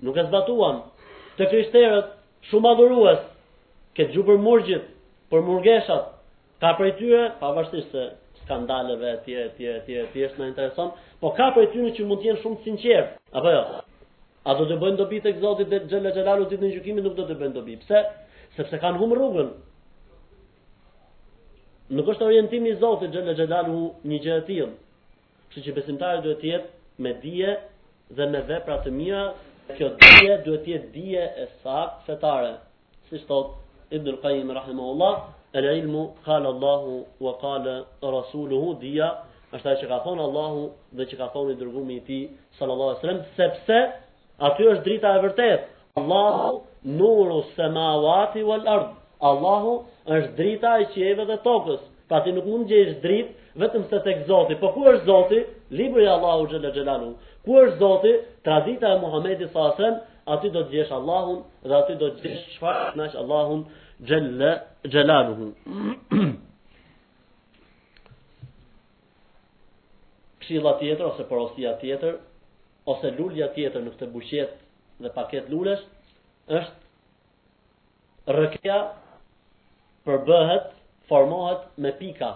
nuk 0.05 0.17
e 0.17 0.25
zbatuan, 0.27 0.83
të 1.39 1.47
krishterët 1.53 2.17
shumë 2.49 2.69
adhurues, 2.73 3.21
këtë 3.97 4.13
gjupër 4.15 4.39
murgjit, 4.45 4.88
për 5.32 5.43
murgeshat, 5.49 6.08
ka 6.63 6.71
për 6.80 6.89
tyre, 6.99 7.21
pavarësisht 7.41 7.93
se 7.95 8.06
skandaleve, 8.43 9.12
tjere, 9.27 9.51
tjere, 9.58 9.80
tjere, 9.86 10.08
tjere, 10.12 10.12
tjere, 10.15 10.34
në 10.41 10.47
intereson, 10.54 10.91
po 11.21 11.32
ka 11.38 11.49
për 11.56 11.69
tyre 11.75 11.93
që 11.97 12.08
mund 12.10 12.23
t'jenë 12.23 12.41
shumë 12.43 12.60
sinqerë, 12.65 13.08
apo 13.39 13.54
jo? 13.54 13.62
A 14.49 14.56
do 14.58 14.65
të 14.65 14.77
bëjnë 14.82 14.97
dobi 14.97 15.19
të 15.21 15.36
këzotit 15.38 15.69
dhe 15.69 15.80
gjëllë 15.89 16.10
e 16.12 16.15
gjëllalu 16.15 16.47
të 16.49 16.58
në 16.63 16.71
gjukimi, 16.75 17.04
nuk 17.06 17.15
do 17.19 17.27
të 17.30 17.36
bëjnë 17.41 17.54
dobi. 17.60 17.75
Pse? 17.84 17.99
Sepse 18.56 18.80
kanë 18.82 18.97
humë 18.97 19.17
rrugën. 19.19 19.51
Nuk 21.93 22.10
është 22.13 22.25
orientimi 22.25 22.71
i 22.71 22.77
Zotit 22.82 23.13
gjëllë 23.13 23.36
e 23.36 23.38
gjëllalu 23.38 23.84
një 24.10 24.19
gjë 24.25 24.34
e 24.39 24.43
tijëm. 24.49 24.71
që 25.51 25.62
që 25.63 25.71
besimtarë 25.75 26.21
duhet 26.23 26.41
tjetë 26.41 26.67
me 27.04 27.12
dije 27.21 27.54
dhe 28.15 28.25
me 28.32 28.41
vepra 28.47 28.80
të 28.84 28.91
mija 28.97 29.21
kjo 29.76 29.89
dhije 30.00 30.38
duhet 30.45 30.67
jetë 30.67 30.89
dhije 30.93 31.26
e 31.43 31.47
sakë 31.63 32.06
fetare. 32.08 32.54
Si 33.10 33.19
shtot, 33.21 33.52
Ibn 33.97 34.17
Qajim, 34.24 34.52
rahimahullah, 34.58 35.13
el 35.60 35.67
ilmu, 35.76 36.06
kale 36.26 36.47
Allahu, 36.47 36.95
wa 37.21 37.34
kale 37.41 37.74
Rasuluhu, 38.04 38.74
dhija, 38.80 39.10
është 39.52 39.65
ta 39.67 39.74
që 39.82 39.89
ka 39.91 39.97
thonë 40.06 40.24
Allahu 40.30 40.62
dhe 41.00 41.06
që 41.12 41.17
ka 41.21 41.28
thonë 41.34 41.54
i 41.56 41.60
dërgumi 41.62 42.00
i 42.00 42.04
ti, 42.10 42.19
sallallahu 42.60 42.95
e 42.97 43.02
sëlem, 43.02 43.19
sepse, 43.36 43.80
aty 44.50 44.67
është 44.74 44.84
drita 44.88 45.12
e 45.17 45.24
vërtet. 45.26 45.67
Allahu, 46.00 46.62
nuru, 47.02 47.41
semawati, 47.60 48.43
wal 48.47 48.67
ardhë. 48.78 48.95
Allahu 49.32 49.74
është 50.17 50.36
drita 50.39 50.78
e 50.82 50.86
qieve 50.95 51.26
dhe 51.30 51.36
tokës 51.45 51.82
ti 52.19 52.32
nuk 52.36 52.43
mund 52.45 52.67
gjejsh 52.67 52.97
dritë 53.04 53.30
vetëm 53.62 53.84
se 53.88 53.97
tek 54.04 54.17
Zoti. 54.28 54.56
Po 54.60 54.67
ku 54.76 54.82
është 54.91 55.06
Zoti? 55.08 55.39
Libri 55.80 56.04
i 56.04 56.08
Allahut 56.12 56.52
xhalla 56.52 56.71
xhelalu. 56.76 57.12
Ku 57.45 57.52
është 57.63 57.78
Zoti? 57.80 58.12
Tradita 58.43 58.88
e 58.95 58.97
Muhamedit 59.00 59.47
sallallahu 59.52 59.82
alajhi 59.82 60.02
aty 60.34 60.47
do 60.52 60.62
të 60.65 60.71
gjesh 60.74 60.91
Allahun 60.91 61.39
dhe 61.63 61.74
aty 61.82 61.93
do 62.02 62.08
të 62.10 62.19
gjesh 62.26 62.43
çfarë 62.56 62.95
nash 63.00 63.15
Allahun 63.21 63.62
xhalla 64.08 64.52
xhelaluhu. 64.91 65.45
Kshilla 70.41 70.74
tjetër 70.80 71.06
ose 71.12 71.24
porosia 71.30 71.78
tjetër 71.82 72.15
ose 72.91 73.08
lulja 73.17 73.47
tjetër 73.56 73.82
në 73.86 73.89
këtë 73.95 74.06
buqet 74.13 74.52
dhe 75.02 75.10
paket 75.15 75.45
lulesh 75.50 75.84
është 76.60 76.80
rëkja 78.38 78.78
përbëhet 80.06 80.81
formohet 81.12 81.60
me 81.78 81.91
pika. 82.00 82.32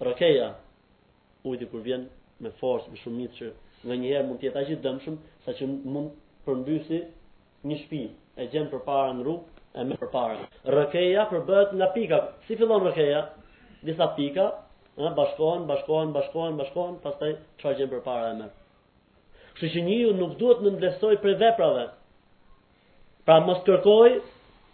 Rakeja, 0.00 0.48
ujti 1.46 1.66
kur 1.70 1.82
vjen 1.84 2.08
me 2.42 2.50
forcë, 2.58 2.90
me 2.90 2.98
shumicë 3.04 3.36
që 3.38 3.50
në 3.86 3.98
një 4.02 4.08
herë 4.10 4.26
mund 4.26 4.40
të 4.40 4.48
jetë 4.48 4.64
i 4.74 4.78
dëmshëm 4.82 5.18
sa 5.44 5.54
që 5.58 5.68
mund 5.68 6.16
përmbysi 6.46 6.98
një 7.70 7.78
shtëpi. 7.82 8.08
E 8.38 8.46
gjen 8.50 8.66
përpara 8.70 9.12
në 9.14 9.22
rrugë 9.26 9.62
e 9.78 9.84
më 9.86 9.98
përpara. 10.02 10.42
Rakeja 10.74 11.26
përbët 11.30 11.76
nga 11.78 11.88
pika. 11.94 12.18
Si 12.48 12.56
fillon 12.58 12.84
rakeja? 12.86 13.20
Disa 13.86 14.08
pika, 14.16 14.46
ëh, 14.98 15.12
bashkohen, 15.18 15.68
bashkohen, 15.70 16.10
bashkohen, 16.16 16.56
bashkohen, 16.58 16.96
pastaj 17.04 17.36
çfarë 17.60 17.78
gjen 17.78 17.92
përpara 17.94 18.32
e 18.34 18.40
më. 18.40 18.48
Kështu 19.54 19.70
që 19.76 19.86
njëu 19.86 20.16
nuk 20.18 20.34
duhet 20.42 20.64
të 20.66 20.74
ndlesoj 20.78 21.14
për 21.22 21.38
veprave. 21.44 21.84
Pra 23.26 23.38
mos 23.46 23.62
kërkoj 23.70 24.08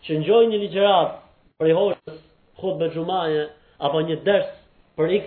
që 0.08 0.18
ngjoj 0.20 0.42
një 0.52 0.58
ligjërat 0.64 1.20
për 1.62 1.68
i 1.70 1.74
hoqës 1.78 2.14
khut 2.60 2.78
bë 2.80 2.86
gjumaje, 2.94 3.42
apo 3.88 4.00
një 4.06 4.14
dërës 4.28 4.46
për 5.00 5.10
x, 5.18 5.26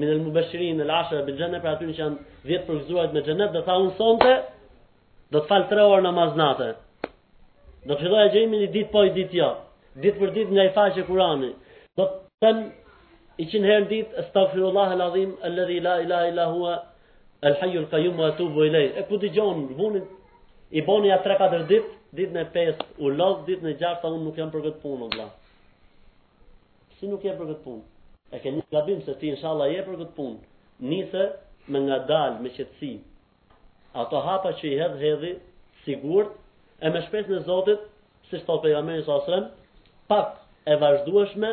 min 0.00 0.10
el 0.14 0.18
mubeshiri 0.24 0.66
në 0.80 0.84
lashe 0.90 1.14
e 1.16 1.22
bë 1.28 1.36
gjenet, 1.38 1.62
për 1.68 1.86
në 1.90 1.94
që 1.94 2.02
janë 2.02 2.50
vjetë 2.50 2.66
përgëzuajt 2.70 3.14
me 3.16 3.20
gjenet, 3.28 3.54
dhe 3.54 3.60
tha 3.68 3.76
unë 3.84 3.92
sonte, 4.00 4.34
do 5.32 5.40
të 5.40 5.48
falë 5.52 5.68
tre 5.70 5.86
orë 5.94 6.04
në 6.04 6.10
maznate. 6.18 6.66
Do 7.88 7.94
të 7.96 8.02
fitoj 8.02 8.20
e 8.26 8.32
gjerimin 8.34 8.64
i 8.66 8.66
ditë 8.74 8.92
po 8.96 9.06
i 9.08 9.12
ditë 9.16 9.38
jo, 9.38 9.46
ditë 10.04 10.20
për 10.20 10.34
ditë 10.36 10.52
nga 10.58 10.66
i 10.68 10.72
faqe 10.76 11.06
kurani. 11.08 11.50
Do 11.98 12.06
të 12.10 12.44
tëmë 12.44 12.66
i 13.40 13.46
qinë 13.52 13.70
herë 13.72 13.88
ditë, 13.94 14.14
estafirullah 14.24 14.92
e 14.92 14.98
ladhim, 15.02 15.32
e 15.32 15.48
lëdhi 15.54 15.78
ila 15.80 15.94
ila 16.04 16.18
ila 16.32 16.44
hua, 16.52 16.74
el 17.48 17.56
hajju 17.62 17.82
el 17.86 17.86
kajum 17.94 18.20
vë 18.20 18.28
atubu 18.34 18.66
i 18.68 18.84
E 18.84 19.02
ku 19.08 19.16
di 19.22 19.32
gjonë, 19.32 19.72
vunit, 19.80 20.06
i 20.78 20.82
boni 20.86 21.08
ja 21.12 21.18
3-4 21.24 21.64
ditë, 21.72 21.96
ditë 22.20 22.36
në 22.36 22.44
5 22.58 22.84
u 23.04 23.14
lodhë, 23.18 23.46
ditë 23.48 23.64
në 23.66 23.74
6 23.82 24.00
ta 24.04 24.12
unë 24.12 24.24
nuk 24.28 24.36
jam 24.40 24.52
për 24.54 24.62
këtë 24.68 24.80
punë, 24.84 25.08
vla 25.16 25.28
si 27.00 27.08
nuk 27.10 27.24
je 27.26 27.32
për 27.38 27.48
këtë 27.50 27.62
punë. 27.64 27.82
E 28.36 28.40
ke 28.42 28.50
një 28.56 28.64
gabim 28.74 29.00
se 29.06 29.14
ti 29.20 29.30
inshallah 29.34 29.70
je 29.72 29.82
për 29.86 29.98
këtë 30.02 30.14
punë. 30.16 30.36
Nisë 30.92 31.26
me 31.74 31.82
dalë, 31.82 32.42
me 32.44 32.52
qetësi. 32.56 32.92
Ato 34.02 34.20
hapa 34.26 34.52
që 34.60 34.70
i 34.72 34.78
hedh 34.80 34.98
hedhi 35.04 35.32
sigurt 35.84 36.32
e 36.82 36.90
me 36.94 37.02
shpresë 37.06 37.32
në 37.32 37.42
si 37.44 37.76
siç 38.30 38.44
për 38.48 38.58
pejgamberi 38.64 39.02
sa 39.06 39.18
selam, 39.26 39.44
pak 40.08 40.30
e 40.64 40.76
vazhdueshme 40.80 41.50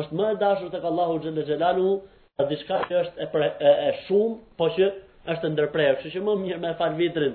është 0.00 0.16
më 0.18 0.30
e 0.32 0.36
dashur 0.40 0.70
tek 0.72 0.84
Allahu 0.90 1.18
xhallal 1.20 1.44
xhelalu, 1.48 1.90
a 2.40 2.44
diçka 2.50 2.78
që 2.88 2.94
është 3.02 3.20
e 3.22 3.26
pre, 3.34 3.48
e, 3.60 3.70
e 3.88 3.90
shumë, 4.06 4.36
po 4.58 4.68
që 4.76 4.88
është 5.34 5.44
e 5.44 5.50
ndërprerë, 5.52 5.96
kështu 6.00 6.12
që 6.16 6.22
më 6.28 6.36
mirë 6.42 6.60
më 6.64 6.72
fal 6.80 6.94
vitrin 7.00 7.34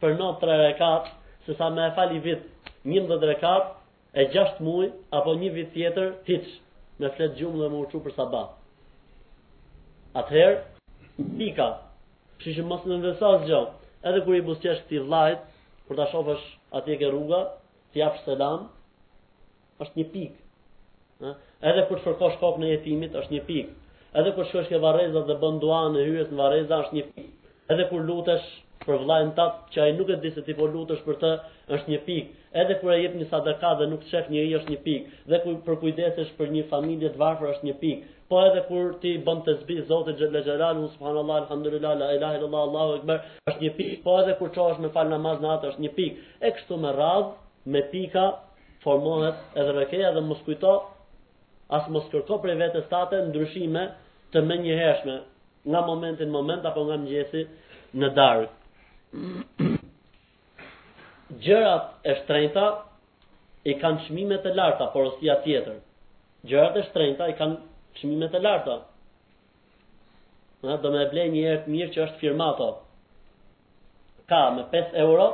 për 0.00 0.14
natë 0.20 0.46
3 0.78 0.86
e 0.86 1.10
se 1.46 1.58
sa 1.58 1.68
më 1.70 1.88
e 1.88 2.14
i 2.14 2.18
vit 2.22 2.42
11 2.86 3.26
rekat, 3.32 3.74
e 4.20 4.28
gjashtë 4.34 4.62
mujë, 4.68 4.90
apo 5.18 5.34
një 5.42 5.50
vit 5.58 5.74
tjetër, 5.74 6.14
hitshë 6.28 6.58
me 7.02 7.10
fletë 7.16 7.38
gjumë 7.40 7.60
dhe 7.62 7.70
më 7.72 7.80
urqu 7.84 8.00
për 8.04 8.14
sabat. 8.16 8.52
Atëherë, 10.20 10.60
pika, 11.38 11.66
që 12.42 12.54
që 12.56 12.66
mos 12.68 12.84
në 12.86 12.94
nëndërsa 12.96 13.32
gjohë, 13.46 13.70
edhe 14.08 14.22
kër 14.26 14.38
i 14.40 14.44
busqesh 14.48 14.82
këti 14.86 15.02
vlajt, 15.06 15.44
për 15.88 15.98
të 16.00 16.06
shofësh 16.12 16.46
atje 16.78 16.94
e 16.96 17.00
ke 17.02 17.10
rruga, 17.12 17.42
të 17.92 18.02
japësh 18.02 18.26
selam, 18.28 18.66
është 19.82 20.00
një 20.00 20.06
pikë. 20.14 21.30
Edhe 21.70 21.86
kër 21.88 21.98
të 22.00 22.04
fërkosh 22.08 22.38
kokë 22.40 22.62
në 22.62 22.70
jetimit, 22.76 23.16
është 23.22 23.36
një 23.36 23.44
pikë. 23.48 23.76
Edhe 24.20 24.32
kër 24.36 24.48
shkosh 24.50 24.68
ke 24.72 24.80
vareza 24.82 25.22
dhe 25.28 25.36
bënduan 25.40 25.94
e 26.00 26.06
hyës 26.08 26.30
në 26.32 26.40
vareza, 26.40 26.80
është 26.86 26.98
një 26.98 27.06
pikë. 27.10 27.32
Edhe 27.72 27.86
kër 27.90 28.02
lutesh 28.10 28.48
për 28.86 28.98
vllajën 29.02 29.28
ta 29.38 29.44
që 29.74 29.82
ai 29.84 29.92
nuk 29.98 30.10
e 30.10 30.16
di 30.22 30.30
se 30.34 30.42
ti 30.46 30.54
po 30.58 30.66
lutesh 30.74 31.02
për 31.06 31.18
të 31.22 31.30
është 31.76 31.92
një 31.92 31.98
pikë, 32.06 32.30
edhe 32.62 32.76
kur 32.80 32.92
ai 32.94 33.00
jep 33.04 33.14
një 33.20 33.26
sadaka 33.30 33.72
dhe 33.80 33.86
nuk 33.92 34.04
shef 34.10 34.28
një 34.34 34.42
është 34.58 34.72
një 34.74 34.78
pikë, 34.86 35.16
dhe 35.32 35.40
kur 35.44 35.58
për 35.66 35.78
kujdesesh 35.84 36.32
për 36.38 36.50
një 36.56 36.64
familje 36.72 37.12
të 37.14 37.20
varfër 37.24 37.52
është 37.54 37.68
një 37.68 37.76
pikë. 37.82 38.12
Po 38.32 38.40
edhe 38.46 38.62
kur 38.68 38.94
ti 39.02 39.12
bën 39.26 39.42
të 39.46 39.54
zbi 39.62 39.76
Zotit 39.90 40.20
xhel 40.20 40.86
subhanallahu 40.94 41.42
alhamdulillahi 41.44 42.00
la 42.02 42.10
ilaha 42.18 42.36
illallah 42.38 42.62
allahu 42.68 42.94
akbar, 42.98 43.26
është 43.50 43.64
një 43.66 43.72
pikë. 43.78 43.96
Po 44.04 44.16
edhe 44.22 44.36
kur 44.40 44.54
çohesh 44.56 44.80
me 44.84 44.88
fal 44.96 45.08
namaz 45.12 45.42
në 45.42 45.52
atë 45.56 45.72
është 45.72 45.82
një 45.84 45.90
pikë. 45.98 46.24
E 46.46 46.50
kështu 46.56 46.78
me 46.84 46.92
radh, 46.96 47.34
me 47.74 47.82
pika 47.92 48.26
formohet 48.84 49.58
edhe 49.60 49.76
rekeja 49.78 50.14
dhe 50.16 50.24
mos 50.30 50.40
kujto 50.46 50.72
as 51.76 51.86
mos 51.92 52.08
kërko 52.12 52.40
për 52.44 52.56
vetes 52.62 52.88
tatë 52.90 53.22
ndryshime 53.28 53.86
të 54.32 54.42
menjëhershme 54.48 55.18
nga 55.70 55.84
momenti 55.86 56.26
në 56.26 56.32
moment 56.34 56.66
apo 56.66 56.88
nga 56.88 56.96
mëngjesi 57.02 57.44
në 58.00 58.08
darkë. 58.16 58.52
Gjërat 61.44 61.88
e 62.10 62.14
shtrejta 62.22 62.64
i 63.68 63.72
kanë 63.82 64.00
çmimet 64.06 64.42
të 64.46 64.50
larta, 64.58 64.86
por 64.94 65.04
tjetër. 65.18 65.76
Gjërat 66.52 66.74
e 66.80 66.82
shtrejta 66.88 67.24
i 67.28 67.34
kanë 67.40 67.56
çmimet 68.00 68.30
të 68.36 68.40
larta. 68.46 68.76
Do 70.64 70.88
me 70.94 71.00
e 71.04 71.10
blej 71.10 71.26
një 71.34 71.42
ertë 71.50 71.68
mirë 71.74 71.92
që 71.92 71.98
është 72.06 72.20
firmato. 72.24 72.68
Ka 74.32 74.40
me 74.56 74.62
5 74.72 74.96
euro, 75.04 75.26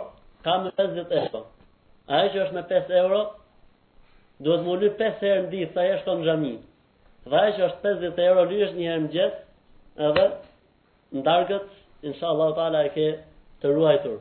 ka 0.47 0.55
me 0.65 0.71
50 0.81 1.11
euro. 1.23 1.41
A 2.09 2.11
e 2.25 2.27
që 2.35 2.39
është 2.47 2.57
me 2.59 2.63
5 2.73 2.93
euro, 3.03 3.21
duhet 4.43 4.63
më 4.67 4.73
lu 4.83 4.89
5 5.03 5.25
herë 5.27 5.43
në 5.45 5.51
ditë, 5.55 5.73
sa 5.77 5.81
e 5.85 5.95
është 6.01 6.11
të 6.11 6.13
në 6.19 6.27
Dhe 7.31 7.41
e 7.47 7.51
që 7.57 7.63
është 7.67 7.81
50 7.87 8.23
euro, 8.25 8.41
lu 8.51 8.57
është 8.67 8.79
një 8.81 8.87
herë 8.91 9.03
në 9.05 9.11
gjithë, 9.15 9.41
edhe 10.09 10.27
në 11.17 11.21
dargët, 11.27 11.69
inshallah, 12.09 12.49
e 12.85 12.87
ke 12.97 13.07
të 13.63 13.73
ruajtur. 13.75 14.19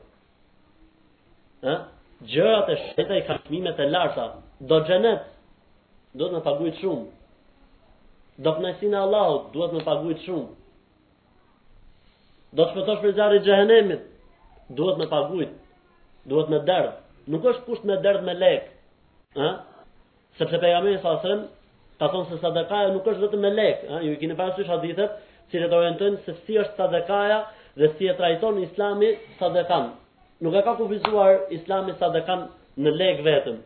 Ë? 1.68 1.76
Gjërat 2.32 2.70
e 2.74 2.78
shëta 2.90 3.18
i 3.20 3.24
kanë 3.28 3.76
e 3.84 3.90
larta. 3.90 4.26
Do 4.70 4.80
xhenet. 4.88 5.26
Do 6.18 6.28
të 6.28 6.34
na 6.38 6.42
paguaj 6.48 6.74
shumë. 6.82 7.06
Do 8.46 8.52
të 8.56 8.62
nasin 8.64 8.96
Allahu, 9.04 9.38
duhet 9.54 9.74
më 9.78 9.84
paguaj 9.86 10.16
shumë. 10.26 10.48
Do 12.56 12.64
të 12.64 12.72
shpëtosh 12.72 13.02
për 13.04 13.14
zjarri 13.18 13.42
xhehenemit. 13.46 14.02
Duhet 14.78 14.98
më 15.02 15.08
paguaj. 15.12 15.50
Duhet 16.30 16.50
më 16.54 16.62
dërd. 16.70 16.92
Nuk 17.32 17.46
është 17.52 17.66
kusht 17.66 17.86
me 17.90 17.98
dërd 18.06 18.24
me 18.28 18.34
lek. 18.34 18.70
Ë? 19.38 19.50
Sepse 20.40 20.58
pejgamberi 20.62 20.98
sa 21.04 21.16
thënë, 21.24 21.46
ka 22.02 22.08
thonë 22.14 22.30
se 22.32 22.38
sadaka 22.42 22.82
nuk 22.94 23.06
është 23.12 23.24
vetëm 23.26 23.42
me 23.46 23.50
lek, 23.58 23.86
ë, 23.90 23.98
ju 24.06 24.12
i 24.14 24.20
keni 24.22 24.36
parasysh 24.38 24.70
hadithet, 24.70 25.16
cilët 25.50 25.74
orientojnë 25.74 26.20
se 26.28 26.36
si 26.46 26.58
është 26.62 26.78
sadakaja, 26.78 27.40
dhe 27.78 27.88
si 27.98 28.08
e 28.08 28.14
trajton 28.14 28.58
Islami 28.64 29.08
sadekan. 29.40 29.92
Nuk 30.42 30.54
e 30.56 30.62
ka 30.62 30.74
kufizuar 30.80 31.34
Islami 31.58 31.94
sadekan 32.02 32.48
në 32.84 32.92
lek 33.00 33.22
vetëm, 33.28 33.58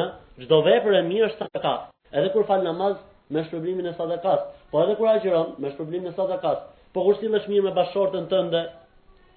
ëh? 0.00 0.06
Çdo 0.42 0.60
vepër 0.66 0.94
e 1.00 1.02
mirë 1.10 1.28
është 1.28 1.44
sadaka. 1.46 1.72
Edhe 2.12 2.28
kur 2.34 2.44
fal 2.48 2.62
namaz 2.64 2.96
me 3.30 3.42
shpërblimin 3.46 3.86
e 3.90 3.94
sadakas, 3.98 4.42
po 4.70 4.82
edhe 4.84 4.94
kur 4.98 5.08
agjeron 5.10 5.54
me 5.58 5.70
shpërblimin 5.72 6.12
e 6.12 6.14
sadakas, 6.14 6.60
po 6.94 7.02
kur 7.06 7.18
me 7.22 7.38
mirë 7.48 7.64
me 7.66 7.72
bashortën 7.78 8.28
tënde 8.30 8.62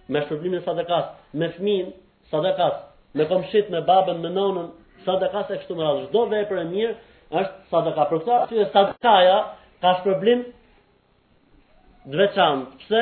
me 0.10 0.20
shpërblimin 0.26 0.60
e 0.62 0.66
sadakas, 0.66 1.06
me 1.40 1.48
fëmin 1.58 1.90
sadakas, 2.32 2.76
me 3.18 3.26
komshit 3.32 3.70
me 3.74 3.82
babën 3.88 4.20
me 4.22 4.30
nonën 4.38 4.68
sadakas 5.06 5.48
e 5.54 5.58
kështu 5.62 5.76
me 5.78 5.84
radhë. 5.88 6.08
Çdo 6.10 6.22
vepër 6.36 6.58
e 6.58 6.66
mirë 6.76 6.94
është 7.32 7.58
sadaka. 7.72 8.04
Për 8.12 8.20
këtë 8.26 8.62
e 8.66 8.70
sadakaja 8.76 9.38
ka 9.82 9.92
shpërblim 10.02 10.42
dreçant. 12.14 12.62
Pse? 12.84 13.02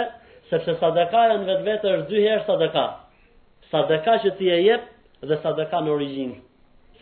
sepse 0.52 0.74
sadaka 0.80 1.22
janë 1.34 1.46
vetë 1.48 1.64
vetë 1.68 1.90
është 1.94 2.08
dy 2.12 2.22
herë 2.24 2.46
sadaka. 2.48 2.84
Sadaka 3.72 4.18
që 4.24 4.32
ti 4.40 4.50
e 4.54 4.60
jep 4.64 4.86
dhe 5.28 5.38
sadaka 5.44 5.82
në 5.86 5.92
origjinë. 5.96 6.38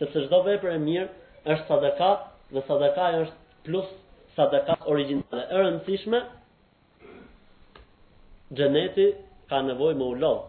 Sepse 0.00 0.24
çdo 0.26 0.40
vepër 0.46 0.74
e 0.74 0.80
mirë 0.82 1.06
është 1.54 1.68
sadaka 1.68 2.08
dhe 2.52 2.62
sadaka 2.68 3.10
është 3.22 3.68
plus 3.68 3.92
sadaka 4.36 4.76
origjinale. 4.90 5.42
e 5.52 5.56
rëndësishme. 5.62 6.20
Xheneti 8.56 9.06
ka 9.50 9.58
nevojë 9.66 9.96
më 10.00 10.06
ulot. 10.12 10.42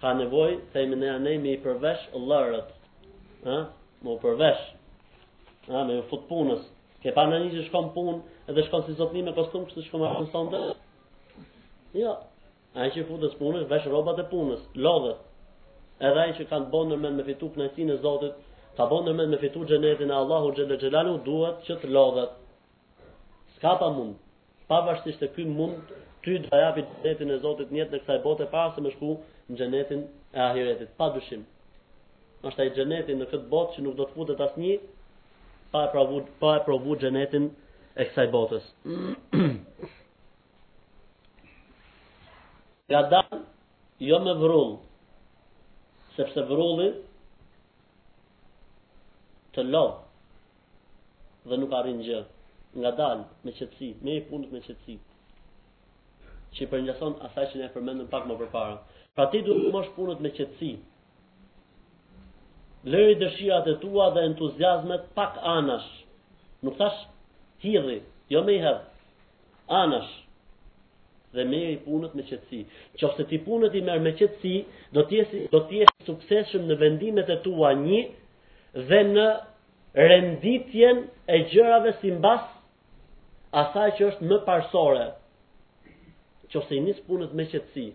Ka 0.00 0.12
nevojë 0.18 0.58
të 0.74 0.84
ne 1.00 1.08
anë 1.18 1.38
me 1.42 1.52
i 1.56 1.60
përvesh 1.64 2.04
Allahut. 2.16 2.68
Ëh, 3.54 3.64
më 4.04 4.10
përvesh. 4.22 4.64
Ëh, 5.70 5.82
me 5.88 6.02
fut 6.10 6.22
punës. 6.28 6.62
Ke 7.02 7.10
pa 7.16 7.22
në 7.26 7.38
një 7.46 7.50
që 7.54 7.62
shkon 7.68 7.92
punë, 7.94 8.20
edhe 8.50 8.62
shkon 8.66 8.82
si 8.84 8.92
zotëni 9.00 9.22
me 9.24 9.32
kostumë, 9.38 9.66
kështë 9.70 9.84
shkon 9.86 10.00
më 10.00 10.08
kënë 10.12 10.30
sonde? 10.32 10.58
Jo, 11.96 12.12
A 12.78 12.84
i 12.86 12.90
që 12.94 13.02
futës 13.08 13.32
punës, 13.38 13.64
vesh 13.70 13.86
robat 13.90 14.20
e 14.22 14.24
punës, 14.32 14.60
lodhët. 14.86 15.22
Edhe 16.08 16.20
a 16.22 16.26
i 16.30 16.34
që 16.38 16.44
kanë 16.50 16.68
të 16.74 16.80
në 16.90 16.96
men 17.04 17.16
me 17.20 17.24
fitu 17.26 17.48
kënaqësinë 17.56 17.94
e 17.96 18.02
Zotit, 18.04 18.34
ka 18.76 18.84
bon 18.92 19.08
në 19.10 19.26
me 19.32 19.38
fitu 19.42 19.64
gjenetin 19.72 20.10
e 20.10 20.14
Allahu 20.18 20.52
Gjellë 20.58 20.76
Gjellalu, 20.84 21.16
duhet 21.26 21.64
që 21.66 21.76
të 21.82 21.88
lodhët. 21.96 22.36
Ska 23.56 23.72
pa 23.82 23.88
mund. 23.96 24.14
Pa 24.70 24.78
vashtisht 24.86 25.24
e 25.26 25.28
kuj 25.34 25.48
mund, 25.50 25.90
ty 26.24 26.36
dhe 26.46 26.60
japit 26.62 26.86
gjenetin 27.02 27.34
e 27.34 27.38
Zotit 27.46 27.72
njetë 27.76 27.92
në 27.92 28.00
kësaj 28.04 28.18
bote, 28.28 28.46
pa 28.54 28.64
se 28.76 28.84
më 28.86 28.92
shku 28.94 29.10
në 29.50 29.58
gjenetin 29.62 30.04
e 30.38 30.40
ahiretit. 30.46 30.94
Pa 31.02 31.10
Është 32.48 32.62
ai 32.62 32.70
gjenetin 32.76 33.18
në 33.20 33.26
këtë 33.32 33.50
botë 33.50 33.74
që 33.74 33.82
nuk 33.84 33.96
do 33.98 34.06
të 34.08 34.14
futët 34.14 34.38
asë 34.46 34.62
një, 34.62 34.78
pa 35.74 35.82
e 35.90 36.62
provu 36.68 36.96
gjenetin 37.02 37.50
e 38.00 38.06
kësaj 38.06 38.30
botës. 38.38 38.70
Nga 42.90 43.00
dalë, 43.10 43.36
jo 44.06 44.16
me 44.22 44.32
vrull, 44.38 44.72
sepse 46.16 46.42
vrullë 46.48 46.86
të 49.54 49.62
lo 49.70 49.82
dhe 51.52 51.58
nuk 51.62 51.76
arin 51.80 52.00
gjë. 52.08 52.22
Nga 52.82 52.90
dalë, 53.02 53.28
me 53.46 53.54
qëtësi, 53.60 53.90
me 54.06 54.16
i 54.20 54.24
punët 54.30 54.50
me 54.50 54.58
qëtësi, 54.64 54.96
që 56.54 56.64
i 56.66 56.68
përngjason 56.72 57.14
asaj 57.28 57.46
që 57.52 57.60
ne 57.60 57.64
e 57.68 57.72
përmendëm 57.76 58.08
pak 58.16 58.26
më 58.30 58.38
përpara. 58.42 58.74
Pra 59.14 59.28
ti 59.32 59.44
duhet 59.46 59.68
të 59.68 59.70
mosh 59.76 59.90
punët 59.98 60.24
me 60.26 60.32
qëtësi, 60.40 60.72
lëri 62.92 63.14
dëshirat 63.22 63.70
e 63.70 63.76
tua 63.86 64.08
dhe 64.16 64.24
entuziasmet 64.32 65.06
pak 65.18 65.38
anash, 65.54 65.86
nuk 66.66 66.74
thash 66.82 67.00
hirri, 67.64 68.00
jo 68.34 68.42
me 68.46 68.58
i 68.58 68.62
hedhë, 68.66 68.82
anash, 69.84 70.10
dhe 71.34 71.42
i 71.70 71.78
punët 71.84 72.14
me 72.18 72.22
qetësi. 72.28 72.60
Qofse 73.00 73.26
ti 73.30 73.38
punët 73.48 73.74
i 73.78 73.82
merr 73.88 74.00
me 74.06 74.12
qetësi, 74.18 74.56
do 74.96 75.02
të 75.10 75.18
jesh 75.20 75.34
do 75.52 75.60
të 75.70 75.80
jesh 75.82 76.04
suksesshëm 76.08 76.64
në 76.70 76.76
vendimet 76.80 77.30
e 77.30 77.36
tua 77.44 77.72
një 77.82 78.00
dhe 78.90 79.00
në 79.12 79.28
renditjen 80.08 81.04
e 81.30 81.38
gjërave 81.52 81.92
si 82.00 82.12
mbas 82.16 82.46
asaj 83.62 83.88
që 83.98 84.06
është 84.10 84.30
më 84.32 84.40
parsore. 84.48 85.06
Qofse 86.52 86.74
i 86.76 86.82
nis 86.88 86.98
punët 87.08 87.34
me 87.38 87.46
qetësi, 87.52 87.86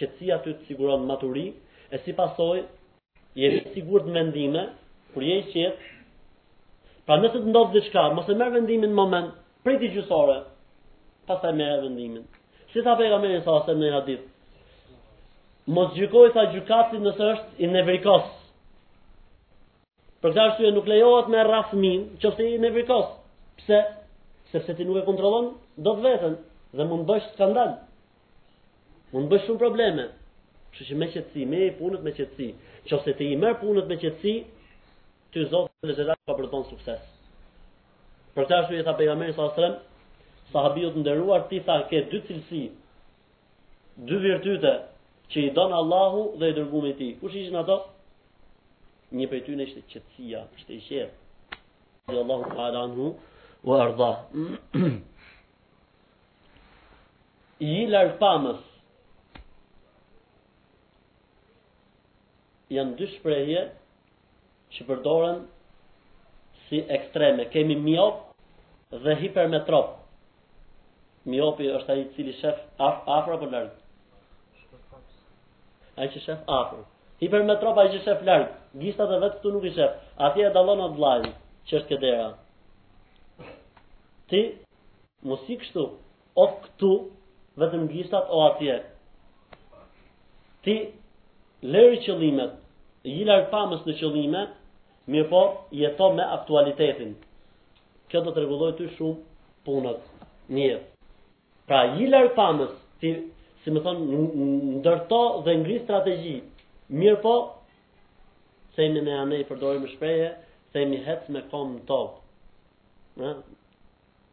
qetësia 0.00 0.40
ty 0.44 0.54
të 0.58 0.68
siguron 0.70 1.06
maturi 1.08 1.46
e 1.96 2.02
si 2.04 2.12
pasoj 2.20 2.60
je 3.40 3.54
i 3.56 3.62
sigurt 3.76 4.06
në 4.08 4.18
vendime 4.20 4.66
kur 5.14 5.24
je 5.26 5.40
i 5.40 5.46
qetë. 5.52 5.88
Pra 7.08 7.16
nëse 7.18 7.40
të 7.42 7.48
ndodh 7.50 7.72
diçka, 7.74 8.08
mos 8.14 8.28
e 8.30 8.36
merr 8.38 8.52
vendimin 8.58 8.92
në 8.92 8.98
moment, 9.00 9.32
prit 9.66 9.80
gjysore, 9.90 10.36
pastaj 11.26 11.54
merr 11.58 11.80
vendimin. 11.88 12.22
Si 12.72 12.82
ta 12.82 12.94
pejga 12.96 13.18
meri 13.18 13.40
sa 13.42 13.56
asem 13.58 13.80
në 13.80 13.88
i 13.88 13.92
hadith? 13.92 14.26
Mos 15.74 15.90
gjykoj 15.96 16.28
sa 16.36 16.44
gjykati 16.52 17.00
nësë 17.02 17.26
është 17.32 17.64
i 17.66 17.70
nevrikos. 17.72 18.28
Për 20.22 20.32
këta 20.34 20.44
është 20.52 20.70
nuk 20.76 20.86
lejohet 20.92 21.30
me 21.32 21.42
rafmin, 21.48 22.04
që 22.22 22.30
është 22.30 22.46
i 22.52 22.60
nevrikos. 22.62 23.10
Pse? 23.62 23.80
Sepse 24.52 24.74
ti 24.78 24.86
nuk 24.86 25.00
e 25.00 25.04
kontrolon, 25.08 25.50
do 25.82 25.96
të 25.98 26.04
vetën 26.06 26.38
dhe 26.78 26.86
mund 26.90 27.08
bësh 27.10 27.26
skandal. 27.34 27.74
Mund 29.14 29.32
bësh 29.32 29.48
shumë 29.48 29.62
probleme. 29.64 30.06
Kështu 30.70 30.86
që 30.92 31.00
me 31.02 31.10
qetësi, 31.16 31.48
me 31.52 31.66
punët 31.80 32.06
me 32.06 32.14
qetësi. 32.14 32.50
Qoftë 32.90 33.16
ti 33.18 33.32
i 33.34 33.38
merr 33.42 33.58
punët 33.64 33.90
me 33.90 33.96
qetësi, 34.02 34.36
ti 35.34 35.48
zot 35.50 35.72
do 35.82 35.90
të 35.90 35.98
zëra 36.04 36.14
pa 36.26 36.38
përton 36.38 36.68
sukses. 36.70 37.02
Për 38.36 38.44
këtë 38.46 38.60
arsye 38.60 38.86
tha 38.86 38.94
pejgamberi 38.98 39.34
sallallahu 39.34 39.80
sahabiot 40.52 40.94
ndërruar, 41.00 41.44
ti 41.48 41.60
tha 41.66 41.76
ke 41.90 42.00
dy 42.10 42.20
cilësi, 42.28 42.62
dy 44.08 44.18
virtyte 44.24 44.72
që 45.30 45.42
i 45.46 45.50
donë 45.58 45.76
Allahu 45.82 46.22
dhe 46.40 46.48
i 46.50 46.54
dërgume 46.58 46.90
i 46.92 46.96
ti. 47.00 47.10
Kush 47.20 47.36
në 47.54 47.60
ato? 47.62 47.76
Një 49.18 49.26
për 49.32 49.40
ty 49.46 49.56
në 49.58 49.66
ishte 49.68 49.82
qëtësia, 49.90 50.40
ishte 50.58 50.72
i 50.76 50.80
shërë. 50.86 51.10
Dhe 52.10 52.18
Allahu 52.24 52.54
paran 52.56 52.92
hu, 52.96 53.08
u 53.66 53.74
ardha 53.76 54.10
I 57.70 57.74
lartë 57.92 58.16
pamës, 58.20 58.60
janë 62.72 62.94
dy 63.00 63.08
shprejhje 63.18 63.64
që 64.74 64.86
përdoren 64.88 65.42
si 66.66 66.80
ekstreme. 66.96 67.48
Kemi 67.52 67.76
miop 67.84 68.22
dhe 69.04 69.18
hipermetropë. 69.20 69.99
Miopi 71.30 71.66
është 71.78 71.92
ai 71.94 72.00
i 72.02 72.06
cili 72.16 72.32
shef 72.40 72.62
afër 72.84 73.34
apo 73.34 73.46
larg? 73.52 73.70
Ai 75.96 76.08
që 76.14 76.22
shef 76.24 76.48
afër. 76.58 76.80
Hipermetropa 77.22 77.84
ai 77.84 77.90
që 77.94 78.00
shef 78.06 78.24
larg. 78.28 78.48
Gishtat 78.82 79.12
e 79.14 79.18
vet 79.22 79.36
këtu 79.38 79.52
nuk 79.56 79.66
i 79.68 79.72
shef. 79.76 79.94
Atje 80.26 80.48
e 80.48 80.50
dallon 80.56 80.82
atë 80.88 80.98
vllajin 80.98 81.36
që 81.68 81.78
është 81.80 81.98
dera. 82.06 82.26
Ti 84.30 84.40
mos 85.28 85.46
i 85.54 85.58
kështu 85.62 85.84
of 86.44 86.56
këtu 86.66 86.92
vetëm 87.62 87.86
gishtat 87.94 88.30
o 88.38 88.42
atje. 88.48 88.80
Ti 90.66 90.74
lëri 91.74 92.02
qëllimet, 92.08 92.56
i 93.14 93.20
lart 93.28 93.46
pamës 93.54 93.86
në 93.86 93.94
qëllime, 94.00 94.42
mirë 95.10 95.30
po 95.30 95.44
jeto 95.82 96.10
me 96.18 96.26
aktualitetin. 96.40 97.14
Kjo 98.10 98.24
do 98.26 98.34
të 98.34 98.42
rregulloj 98.42 98.74
ty 98.80 98.90
shumë 98.96 99.20
punët 99.68 100.10
në 100.56 100.70
Pra 101.70 101.86
i 102.00 102.06
larg 102.10 102.28
pamës, 102.34 102.70
si 103.00 103.10
si 103.64 103.70
më 103.74 103.80
thon 103.84 103.98
ndërto 104.80 105.22
dhe 105.48 105.52
ngri 105.60 105.74
strategji. 105.84 106.32
Mirë 107.00 107.18
po, 107.26 107.34
themi 108.78 109.02
me 109.08 109.12
anë 109.16 109.38
i 109.42 109.46
përdorim 109.50 109.84
shpreje, 109.92 110.30
themi 110.76 110.98
hec 111.08 111.28
me 111.36 111.42
kom 111.52 111.76
top. 111.90 112.16
Ë? 113.22 113.30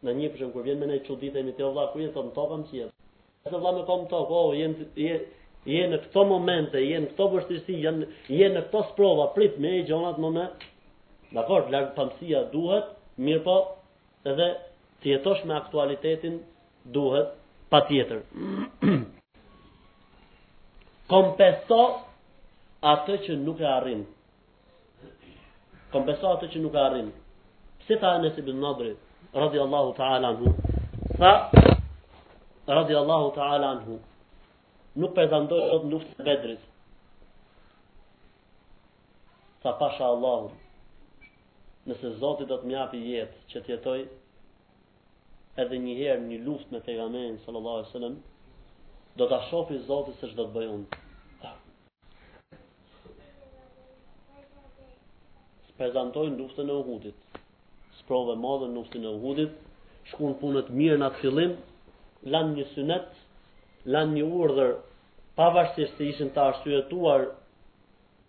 Në 0.08 0.16
një 0.18 0.32
përshëm, 0.32 0.50
kur 0.56 0.64
vjen 0.66 0.80
me 0.82 0.88
ne 0.90 0.98
çuditë 1.10 1.44
me 1.50 1.54
tjo 1.60 1.70
vla, 1.76 1.84
ku 1.92 2.00
jenë, 2.02 2.14
thotë, 2.16 2.30
në 2.32 2.36
topë 2.40 2.56
am 2.56 2.66
qjetë. 2.72 2.90
Ese 3.46 3.60
vla 3.66 3.74
me 3.78 3.84
kom 3.92 4.08
topë, 4.14 4.40
o, 4.40 4.42
oh, 4.48 5.06
jenë 5.76 5.88
në 5.94 6.02
këto 6.08 6.24
momente, 6.32 6.82
jenë 6.88 7.06
në 7.06 7.12
këto 7.12 7.30
vështirësi, 7.36 7.78
jenë 7.86 8.10
jen 8.40 8.58
në 8.58 8.64
këto 8.70 8.82
sprova, 8.94 9.28
prit 9.38 9.60
me 9.62 9.76
e 9.78 9.86
gjonat 9.92 10.18
në 10.24 10.32
me, 10.40 10.48
dhe 11.38 11.46
kërë, 11.52 12.48
duhet, 12.56 12.90
mirë 13.28 13.44
po, 13.46 13.58
edhe 14.32 14.50
të 15.02 15.14
jetosh 15.14 15.44
me 15.46 15.60
aktualitetin 15.62 16.40
duhet 16.92 17.32
pa 17.70 17.80
tjetër. 17.88 18.22
Kompeso 21.12 21.82
atë 22.84 23.18
që 23.26 23.36
nuk 23.44 23.60
e 23.60 23.66
arrim. 23.68 24.02
Kompeso 25.92 26.34
atë 26.36 26.50
që 26.52 26.60
nuk 26.64 26.76
e 26.76 26.82
arrin. 26.82 27.08
Pse 27.82 27.96
tha 28.02 28.10
Anas 28.18 28.36
ibn 28.42 28.58
Nadri 28.60 28.90
Allahu 29.32 29.94
ta'ala 29.96 30.34
anhu? 30.34 30.52
Tha 31.16 31.32
Allahu 32.68 33.30
ta'ala 33.38 33.70
anhu. 33.76 33.96
Nuk 35.00 35.14
prezantoj 35.16 35.62
sot 35.70 35.84
luftën 35.92 36.20
e 36.20 36.24
Bedrit. 36.28 36.62
Sa 39.62 39.72
pasha 39.80 40.04
Allahu. 40.04 40.50
Nëse 41.88 42.14
Zoti 42.20 42.44
do 42.44 42.60
të 42.60 42.68
më 42.68 43.00
jetë 43.06 43.40
që 43.50 43.64
të 43.64 43.72
jetoj 43.72 44.00
edhe 45.58 45.78
një 45.84 45.92
herë 45.98 46.22
një 46.24 46.36
luftë 46.46 46.72
me 46.74 46.78
pejgamberin 46.86 47.38
sallallahu 47.44 47.78
alajhi 47.78 47.90
wasallam, 47.90 48.16
do 49.20 49.26
ta 49.30 49.38
shohë 49.50 49.78
Zoti 49.88 50.12
se 50.20 50.28
ç'do 50.32 50.44
të 50.48 50.52
bëj 50.54 50.72
unë. 50.76 50.90
Prezantojnë 55.78 56.34
luftën 56.38 56.70
e 56.70 56.74
Uhudit. 56.82 57.26
Sprovë 58.00 58.34
madhe 58.42 58.68
në 58.70 58.76
luftën 58.78 59.04
e 59.06 59.10
Uhudit, 59.18 59.58
shkuan 60.10 60.34
punët 60.40 60.70
mirë 60.78 60.96
në 61.00 61.08
atë 61.10 61.22
fillim, 61.24 61.52
lanë 62.34 62.54
një 62.58 62.66
synet, 62.72 63.10
lanë 63.94 64.16
një 64.20 64.24
urdhër, 64.40 64.72
pavarësisht 65.38 65.98
se 65.98 66.08
ishin 66.12 66.32
të 66.34 66.42
arsyetuar 66.50 67.28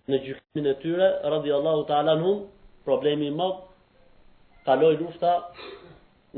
në 0.10 0.22
gjykimin 0.28 0.72
e 0.74 0.76
tyre, 0.84 1.10
radiallahu 1.36 1.86
ta'ala 1.92 2.18
në 2.22 2.36
problemi 2.86 3.32
më, 3.40 3.50
kaloj 4.70 4.94
lufta, 5.02 5.34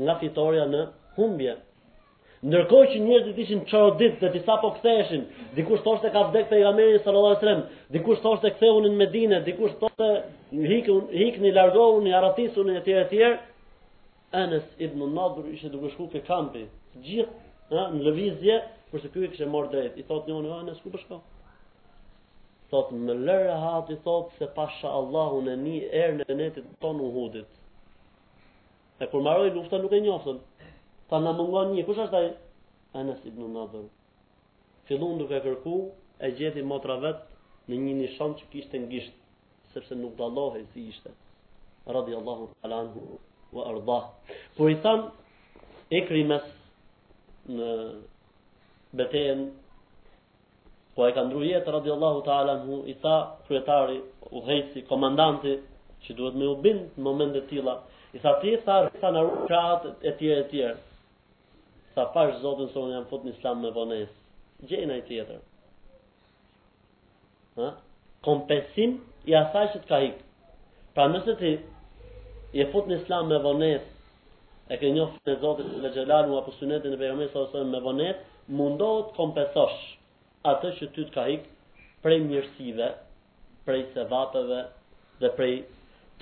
nga 0.00 0.16
fitoria 0.20 0.64
në 0.72 0.80
humbje. 1.16 1.54
Ndërkohë 2.42 2.86
që 2.92 2.98
njerëzit 3.02 3.36
ishin 3.38 3.60
çorodit 3.70 4.16
dhe 4.18 4.32
disa 4.34 4.56
po 4.62 4.70
ktheheshin, 4.78 5.26
dikush 5.54 5.82
thoshte 5.84 6.10
ka 6.10 6.22
vdekur 6.30 6.48
pejgamberi 6.50 6.98
sallallahu 7.04 7.30
alajhi 7.30 7.42
wasallam, 7.44 7.62
dikush 7.94 8.22
thoshte 8.24 8.50
ktheu 8.56 8.80
në 8.82 8.90
Medinë, 8.98 9.42
dikush 9.46 9.76
thoshte 9.82 10.08
hikun, 10.70 11.04
hikni, 11.20 11.52
largohuni, 11.54 12.10
arratisuni 12.18 12.76
etj 12.80 12.90
etj. 13.04 13.22
Anas 14.32 14.64
ibn 14.86 14.98
Nadr 15.14 15.46
ishte 15.54 15.70
duke 15.74 15.90
shkuar 15.94 16.10
ke 16.12 16.24
kampi, 16.26 16.64
gjithë 17.04 17.78
ë 17.78 17.84
në 17.94 18.02
lëvizje, 18.08 18.56
kurse 18.90 19.12
ky 19.12 19.28
kishte 19.28 19.46
marrë 19.52 19.70
drejt. 19.74 19.94
I 20.00 20.04
thotë 20.10 20.32
njëri, 20.32 20.52
"Anas, 20.58 20.80
ku 20.82 20.90
po 20.90 20.98
shko?" 20.98 21.20
Thotë, 22.72 22.90
"Më 23.06 23.14
lër 23.26 23.42
rahat," 23.52 23.86
i 23.90 23.96
thotë, 24.04 24.32
"se 24.38 24.46
pasha 24.56 24.88
Allahu 25.00 25.38
në 25.46 25.54
një 25.62 25.88
erë 26.02 26.16
në 26.24 26.34
netin 26.40 26.64
Uhudit." 27.08 27.46
E 29.02 29.06
kur 29.10 29.20
marroi 29.22 29.50
lufta 29.50 29.78
nuk 29.78 29.92
e 29.98 30.00
njohën. 30.00 30.38
Tha 31.10 31.18
na 31.18 31.32
mungon 31.38 31.72
një, 31.74 31.82
kush 31.88 31.98
është 32.04 32.16
ai? 32.18 32.28
Anas 33.00 33.24
ibn 33.26 33.48
Nadir. 33.56 33.86
Fillon 34.86 35.18
duke 35.18 35.40
kërku, 35.42 35.74
e 36.26 36.30
gjeti 36.38 36.62
motra 36.62 36.96
vet 37.02 37.24
në 37.68 37.78
një 37.84 37.94
nishan 38.02 38.36
që 38.38 38.46
kishte 38.52 38.78
ngisht, 38.84 39.16
sepse 39.74 39.98
nuk 39.98 40.14
dallohej 40.20 40.68
si 40.72 40.86
ishte. 40.92 41.10
Radiyallahu 41.96 42.30
Allahu 42.30 42.54
ta'ala 42.54 42.76
anhu 42.84 43.00
wa 43.58 43.62
arda. 43.72 43.98
Po 44.56 44.68
i 44.70 44.76
than 44.84 45.00
Ikrimas 45.98 46.46
në 47.50 47.72
betejën 49.00 49.42
ku 49.48 50.94
po 50.94 51.08
ai 51.08 51.12
ka 51.16 51.26
ndruajë 51.26 51.56
jetë 51.56 51.74
radiyallahu 51.78 52.12
Allahu 52.12 52.26
ta'ala 52.30 52.54
anhu 52.60 52.84
i 52.86 52.94
tha 53.02 53.16
kryetari, 53.48 53.98
u 54.30 54.46
komandanti 54.92 55.58
që 56.06 56.14
duhet 56.18 56.36
me 56.40 56.46
u 56.52 56.56
bind 56.62 56.96
në 56.98 57.04
momente 57.06 57.42
të 57.42 57.50
tilla. 57.52 57.74
I 58.16 58.20
tha 58.22 58.32
ti, 58.42 58.54
tha, 58.66 58.76
tha 59.02 59.10
në 59.16 59.22
rrugat 59.26 59.86
e 60.04 60.12
tjera 60.20 60.40
e 60.42 60.48
tjera. 60.52 60.74
Sa 61.94 62.06
pa 62.14 62.26
zotën 62.42 62.70
unë 62.82 62.96
jam 62.96 63.06
fut 63.10 63.24
në 63.26 63.34
islam 63.36 63.60
me 63.64 63.70
vonesë. 63.76 64.12
Gjej 64.70 64.84
ndaj 64.88 65.00
tjetër. 65.08 65.40
Ha? 67.58 67.68
Kompensim 68.26 68.96
i 69.30 69.36
asaj 69.42 69.68
që 69.74 69.82
ka 69.88 69.98
ik. 70.08 70.20
Pra 70.96 71.06
nëse 71.12 71.34
ti 71.40 71.52
je 72.58 72.66
fut 72.74 72.90
në 72.90 72.98
islam 73.02 73.28
me 73.32 73.38
vonesë 73.44 74.70
e 74.72 74.78
ke 74.80 74.90
njohë 74.94 75.14
fëtën 75.22 75.34
e 75.36 75.40
Zotët 75.42 75.70
dhe 75.82 75.90
Gjelalu 75.94 76.34
apo 76.38 76.54
sënetin 76.58 76.94
e 76.94 76.98
përgjëmë 77.00 77.26
e 77.26 77.30
së 77.54 77.62
me 77.72 77.80
vonet, 77.86 78.20
të 78.52 78.90
kompesosh 79.16 79.80
atë 80.50 80.70
që 80.78 80.88
ty 80.94 81.04
të 81.08 81.12
ka 81.14 81.24
hikë 81.28 81.98
prej 82.04 82.18
mjërësive, 82.28 82.88
prej 83.66 83.82
sevatëve 83.94 84.60
dhe 85.22 85.30
prej 85.38 85.52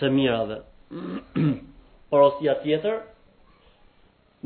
të 0.00 0.08
mirave. 0.16 0.56
Por 2.10 2.24
tjetër 2.40 2.96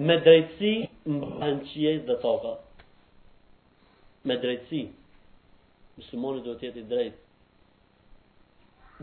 me 0.09 0.17
drejtësi 0.25 0.73
në 1.15 1.51
qiell 1.71 2.01
dhe 2.09 2.17
toka. 2.25 2.55
Me 4.29 4.37
drejtësi. 4.43 4.83
Muslimani 5.99 6.43
duhet 6.45 6.61
të 6.63 6.67
jetë 6.69 6.83
i 6.83 6.89
drejtë. 6.95 7.21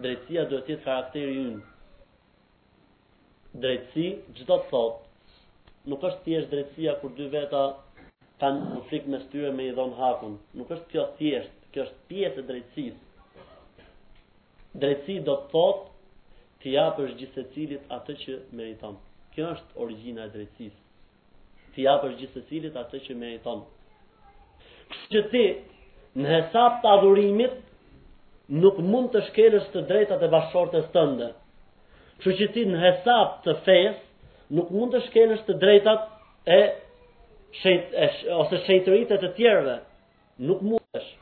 Drejtësia 0.03 0.45
duhet 0.51 0.67
të 0.67 0.73
jetë 0.75 0.83
karakteri 0.87 1.37
unë. 1.45 1.61
Drejtësi 3.63 4.07
çdo 4.41 4.59
të 4.65 4.69
thot. 4.73 5.07
Nuk 5.91 6.03
është 6.09 6.25
thjesht 6.27 6.51
drejtësia 6.53 6.97
kur 7.01 7.15
dy 7.17 7.29
veta 7.33 7.61
kanë 8.41 8.67
konflikt 8.73 9.07
mes 9.13 9.23
tyre 9.31 9.53
me 9.57 9.69
i 9.71 9.77
dhon 9.77 9.95
hakun. 9.97 10.35
Nuk 10.59 10.69
është 10.75 10.91
kjo 10.91 11.07
thjesht, 11.17 11.55
kjo 11.73 11.87
është 11.87 12.05
pjesë 12.11 12.43
e 12.43 12.47
drejtësisë. 12.51 13.07
Drejtësi 14.83 15.17
do 15.27 15.37
të 15.41 15.49
thotë 15.55 15.89
të 16.61 16.69
japësh 16.75 17.13
gjithse 17.17 17.43
cilit 17.55 17.87
atë 17.95 18.15
që 18.23 18.35
meriton. 18.55 18.97
Kjo 19.33 19.47
është 19.55 19.79
origina 19.81 20.27
e 20.27 20.31
drejtësis. 20.35 20.73
Të 21.73 21.85
japësh 21.87 22.17
gjithse 22.19 22.43
cilit 22.49 22.75
atë 22.81 22.99
që 23.07 23.15
meriton. 23.21 23.63
Kështë 24.93 25.07
që 25.15 25.21
ti, 25.31 25.43
në 26.21 26.27
hesap 26.35 26.79
të 26.83 26.89
adhurimit, 26.93 27.53
nuk 28.61 28.77
mund 28.85 29.09
të 29.15 29.21
shkelësh 29.31 29.69
të 29.73 29.83
drejtat 29.89 30.21
e 30.21 30.29
bashkëshortes 30.35 30.89
tënde. 30.93 31.31
Kështë 32.21 32.35
që 32.41 32.49
ti 32.57 32.65
në 32.69 32.81
hesap 32.83 33.39
të 33.47 33.55
fejës, 33.65 33.99
nuk 34.57 34.71
mund 34.75 34.93
të 34.93 35.01
shkelësh 35.09 35.45
të 35.49 35.55
drejtat 35.63 36.05
e 36.45 36.61
shejt, 37.63 37.93
e 38.03 38.07
sh, 38.13 38.23
ose 38.41 38.61
shejtëritet 38.67 39.23
të 39.23 39.33
tjerëve. 39.39 39.79
Nuk 40.49 40.61
mund 40.61 40.85
të 40.91 40.99
shkelësh. 41.07 41.17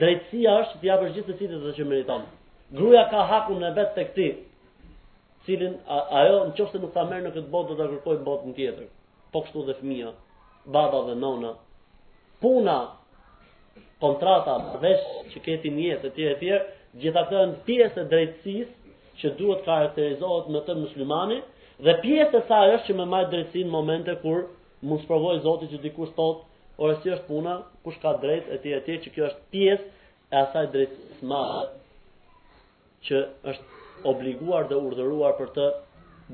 Drejtësia 0.00 0.52
është 0.64 0.78
të 0.78 0.86
japësh 0.92 1.16
gjithë 1.18 1.40
cilit 1.42 1.64
atë 1.64 1.72
që 1.80 1.86
meriton. 1.92 2.22
Kështë 2.30 2.39
gruaja 2.76 3.06
ka 3.10 3.22
hakun 3.30 3.58
në 3.64 3.70
vetë 3.76 3.92
tek 3.96 4.10
ti, 4.14 4.26
cilin 5.46 5.72
a, 5.90 5.98
ajo 6.22 6.40
nëse 6.50 6.80
nuk 6.82 6.92
ta 6.94 7.02
merr 7.10 7.24
në 7.26 7.32
këtë 7.34 7.50
botë 7.54 7.72
do 7.72 7.78
ta 7.80 7.88
kërkoj 7.92 8.16
në 8.18 8.26
botën 8.28 8.52
tjetër. 8.58 8.90
Po 9.34 9.42
kështu 9.46 9.64
dhe 9.68 9.76
fëmia, 9.80 10.12
baba 10.76 11.00
dhe 11.08 11.16
nona. 11.22 11.52
Puna, 12.42 12.76
kontrata, 14.02 14.54
veç 14.82 15.08
që 15.32 15.42
keti 15.48 15.72
një 15.76 15.90
etj 15.98 16.20
etj, 16.34 16.52
gjitha 17.02 17.24
këto 17.26 17.40
janë 17.42 17.58
pjesë 17.66 18.04
e 18.04 18.06
drejtësisë 18.12 18.94
që 19.22 19.32
duhet 19.38 19.64
karakterizohet 19.66 20.48
me 20.54 20.62
të 20.66 20.76
muslimani 20.80 21.40
dhe 21.86 21.94
pjesë 22.04 22.38
e 22.40 22.44
saj 22.48 22.72
është 22.78 22.86
që 22.90 22.96
më 23.00 23.08
marr 23.12 23.28
drejtësinë 23.34 23.68
në 23.68 23.74
momente 23.74 24.14
kur 24.22 24.46
mund 24.88 25.04
provojë 25.10 25.42
Zoti 25.44 25.68
që 25.74 25.82
dikush 25.84 26.14
thot, 26.16 26.46
ora 26.80 26.96
si 27.02 27.12
është 27.12 27.26
puna, 27.28 27.58
kush 27.84 27.98
ka 28.02 28.14
drejt 28.22 28.48
etj 28.56 28.74
etj, 28.78 28.96
që 29.04 29.14
kjo 29.16 29.28
është 29.30 29.44
pjesë 29.52 30.08
e 30.32 30.40
asaj 30.44 30.66
drejtësisë 30.76 31.30
madhe 31.34 31.68
që 33.08 33.20
është 33.52 34.08
obliguar 34.10 34.66
dhe 34.70 34.76
urdhëruar 34.88 35.36
për 35.38 35.50
të 35.58 35.68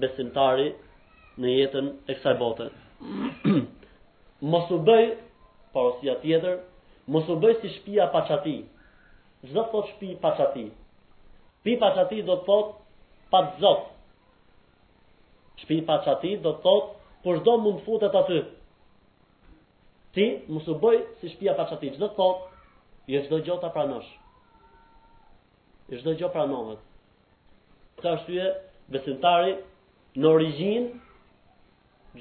besimtari 0.05 0.67
në 1.45 1.53
jetën 1.59 1.91
e 2.13 2.17
kësaj 2.19 2.35
bote. 2.41 2.67
mos 4.55 4.73
u 4.73 4.79
bëj 4.89 5.05
parosia 5.77 6.15
tjetër, 6.23 6.59
mos 7.15 7.29
u 7.29 7.37
bëj 7.45 7.55
si 7.61 7.71
shtëpia 7.77 8.09
pa 8.15 8.25
çati. 8.29 8.57
Çdo 9.47 9.63
thot 9.73 9.91
shtëpi 9.93 10.17
pa 10.23 10.31
çati. 10.39 10.67
Pi 11.63 11.75
pa 11.83 11.89
çati 11.97 12.21
do 12.29 12.37
të 12.41 12.45
thot 12.47 12.75
pa 13.31 13.41
zot. 13.63 13.85
Shtëpi 15.63 15.79
pa 15.89 15.99
çati 16.05 16.33
do 16.45 16.53
të 16.57 16.63
thot 16.67 16.91
por 17.25 17.41
çdo 17.43 17.57
mund 17.65 17.81
futet 17.87 18.15
aty. 18.23 18.41
Ti 20.15 20.27
mos 20.53 20.67
u 20.73 20.79
bëj 20.83 20.99
si 21.21 21.27
shtëpia 21.35 21.55
pa 21.59 21.67
çati. 21.71 21.93
Çdo 21.97 22.09
thot, 22.19 22.37
jo 23.13 23.21
çdo 23.27 23.37
gjota 23.47 23.69
pranosh 23.77 24.11
i 25.91 25.97
shdoj 26.01 26.17
gjo 26.19 26.29
pranohet. 26.33 26.79
nëmët. 28.03 28.03
Ta 28.03 28.53
besimtari, 28.93 29.53
në 30.17 30.29
origjinë 30.29 30.89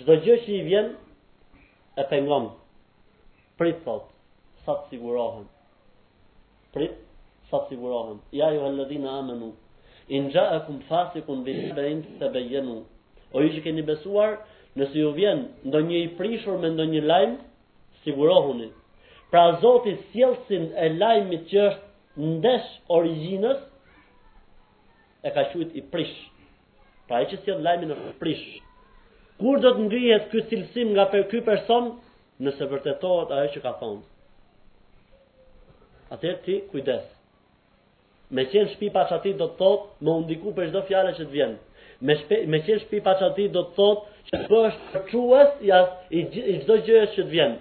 çdo 0.02 0.14
gjë 0.26 0.36
që 0.46 0.52
i 0.54 0.62
vjen, 0.68 0.88
e 1.98 2.04
pengon, 2.10 2.48
prit 3.58 3.82
thot, 3.86 4.10
sa 4.66 4.74
të 4.78 4.90
sigurohen, 4.94 5.46
prit, 6.74 6.94
sa 7.50 7.58
të 7.64 7.70
sigurohen, 7.74 8.18
ja 8.32 8.52
ju 8.54 8.60
halëdhin 8.62 9.06
amanu 9.08 9.52
in 10.10 10.30
ja'akum 10.34 10.80
fasiqun 10.90 11.44
bi 11.46 11.54
fasi 11.56 11.70
kumë 11.72 11.76
bërë 11.78 11.88
e 11.88 11.92
imë 11.92 12.84
se 12.84 12.84
o 13.34 13.42
i 13.42 13.50
që 13.56 13.64
keni 13.64 13.82
besuar, 13.82 14.32
nëse 14.78 14.94
ju 15.00 15.12
vjen, 15.16 15.40
ndo 15.66 15.80
një 15.80 15.98
i 16.04 16.10
prishur 16.18 16.58
me 16.60 16.70
ndo 16.70 16.84
një 16.86 17.02
lajmë, 17.02 17.38
sigurohunit, 18.04 18.74
pra 19.32 19.44
zotit 19.62 20.00
sjelsin 20.12 20.64
e 20.86 20.90
lajmit 21.00 21.44
që 21.52 21.58
është 21.70 21.85
ndesh 22.18 22.68
origjinës 22.96 23.58
e 25.26 25.30
ka 25.36 25.44
quajt 25.52 25.76
i 25.76 25.82
prish. 25.92 26.14
Pra 27.10 27.18
ai 27.22 27.26
që 27.32 27.38
sjell 27.44 27.62
lajmin 27.66 27.92
e 27.92 28.14
prish. 28.22 28.46
Kur 29.40 29.60
do 29.60 29.72
të 29.76 29.82
ngrihet 29.88 30.30
ky 30.32 30.42
cilësim 30.50 30.94
nga 30.96 31.04
për 31.12 31.28
ky 31.32 31.42
person 31.50 31.94
nëse 32.44 32.64
vërtetohet 32.72 33.34
ajo 33.36 33.52
që 33.56 33.60
ka 33.66 33.72
thonë. 33.82 34.02
Atëherë 36.16 36.42
ti 36.46 36.56
kujdes. 36.72 37.04
Me 38.36 38.46
qenë 38.52 38.72
shpi 38.76 38.90
pa 38.96 39.04
çati 39.10 39.34
do 39.40 39.48
të 39.52 39.58
thotë 39.60 40.04
më 40.06 40.12
undiku 40.20 40.54
për 40.58 40.70
çdo 40.72 40.82
fjalë 40.88 41.12
që 41.18 41.26
të 41.26 41.34
vjen. 41.36 41.56
Me 42.08 42.16
shpi, 42.22 42.38
me 42.52 42.58
qenë 42.66 42.82
shpi 42.86 43.02
pa 43.06 43.14
çati 43.20 43.50
do 43.56 43.62
të 43.64 43.76
thotë 43.76 44.30
që 44.30 44.40
të 44.42 44.50
bësh 44.52 44.80
përçues 44.94 45.52
quës 45.60 46.08
i 46.16 46.56
çdo 46.64 46.80
gjë 46.88 47.04
që 47.16 47.24
të 47.26 47.30
vjen. 47.36 47.60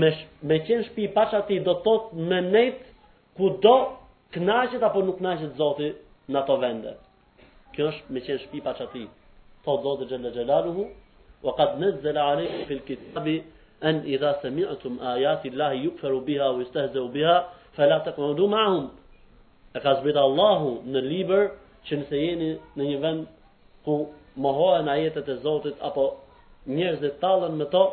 Me 0.00 0.10
me 0.48 0.60
qenë 0.68 0.88
shpi 0.90 1.08
pa 1.16 1.24
çati 1.32 1.58
do 1.66 1.74
të 1.78 1.84
thotë 1.88 2.26
me 2.30 2.40
nejtë 2.50 2.95
ku 3.36 3.58
do 3.62 3.76
knaqet 4.34 4.82
apo 4.82 5.02
nuk 5.04 5.18
knaqet 5.22 5.52
Zoti 5.60 5.92
në 6.32 6.36
ato 6.42 6.56
vende. 6.62 6.92
Kjo 7.76 7.90
është 7.92 8.12
me 8.16 8.22
qenë 8.26 8.42
shpi 8.46 8.62
pa 8.64 8.72
qati. 8.78 9.04
Tho 9.64 9.72
Zoti 9.84 10.08
Gjelle 10.10 10.32
Gjelaluhu, 10.36 10.84
wa 11.44 11.52
qad 11.58 11.76
në 11.80 11.90
zela 12.04 12.24
alejku 12.32 12.64
fil 12.70 12.80
kitabi, 12.88 13.36
en 13.88 14.00
i 14.12 14.16
dha 14.22 14.32
se 14.40 14.48
miëtum 14.58 14.96
ajati 15.12 15.50
Allahi 15.52 15.82
ju 15.84 15.90
këferu 15.96 16.20
biha 16.28 16.48
u 16.56 16.60
istehze 16.64 16.98
u 17.04 17.08
biha, 17.16 17.36
fela 17.76 17.98
të 18.06 18.14
këmëndu 18.16 18.46
ma 18.54 18.62
hum. 18.70 18.86
E 19.76 19.80
ka 19.84 19.92
zbita 20.00 20.20
Allahu 20.28 20.70
në 20.92 21.00
liber, 21.12 21.42
që 21.86 21.92
nëse 22.00 22.16
jeni 22.26 22.50
në 22.76 22.82
një 22.90 22.98
vend 23.04 23.22
ku 23.84 23.94
mohohen 24.44 24.88
ajetet 24.94 25.28
e 25.28 25.36
Zotit, 25.44 25.76
apo 25.88 26.04
njerëzit 26.76 27.20
talën 27.22 27.52
me 27.60 27.66
to, 27.74 27.84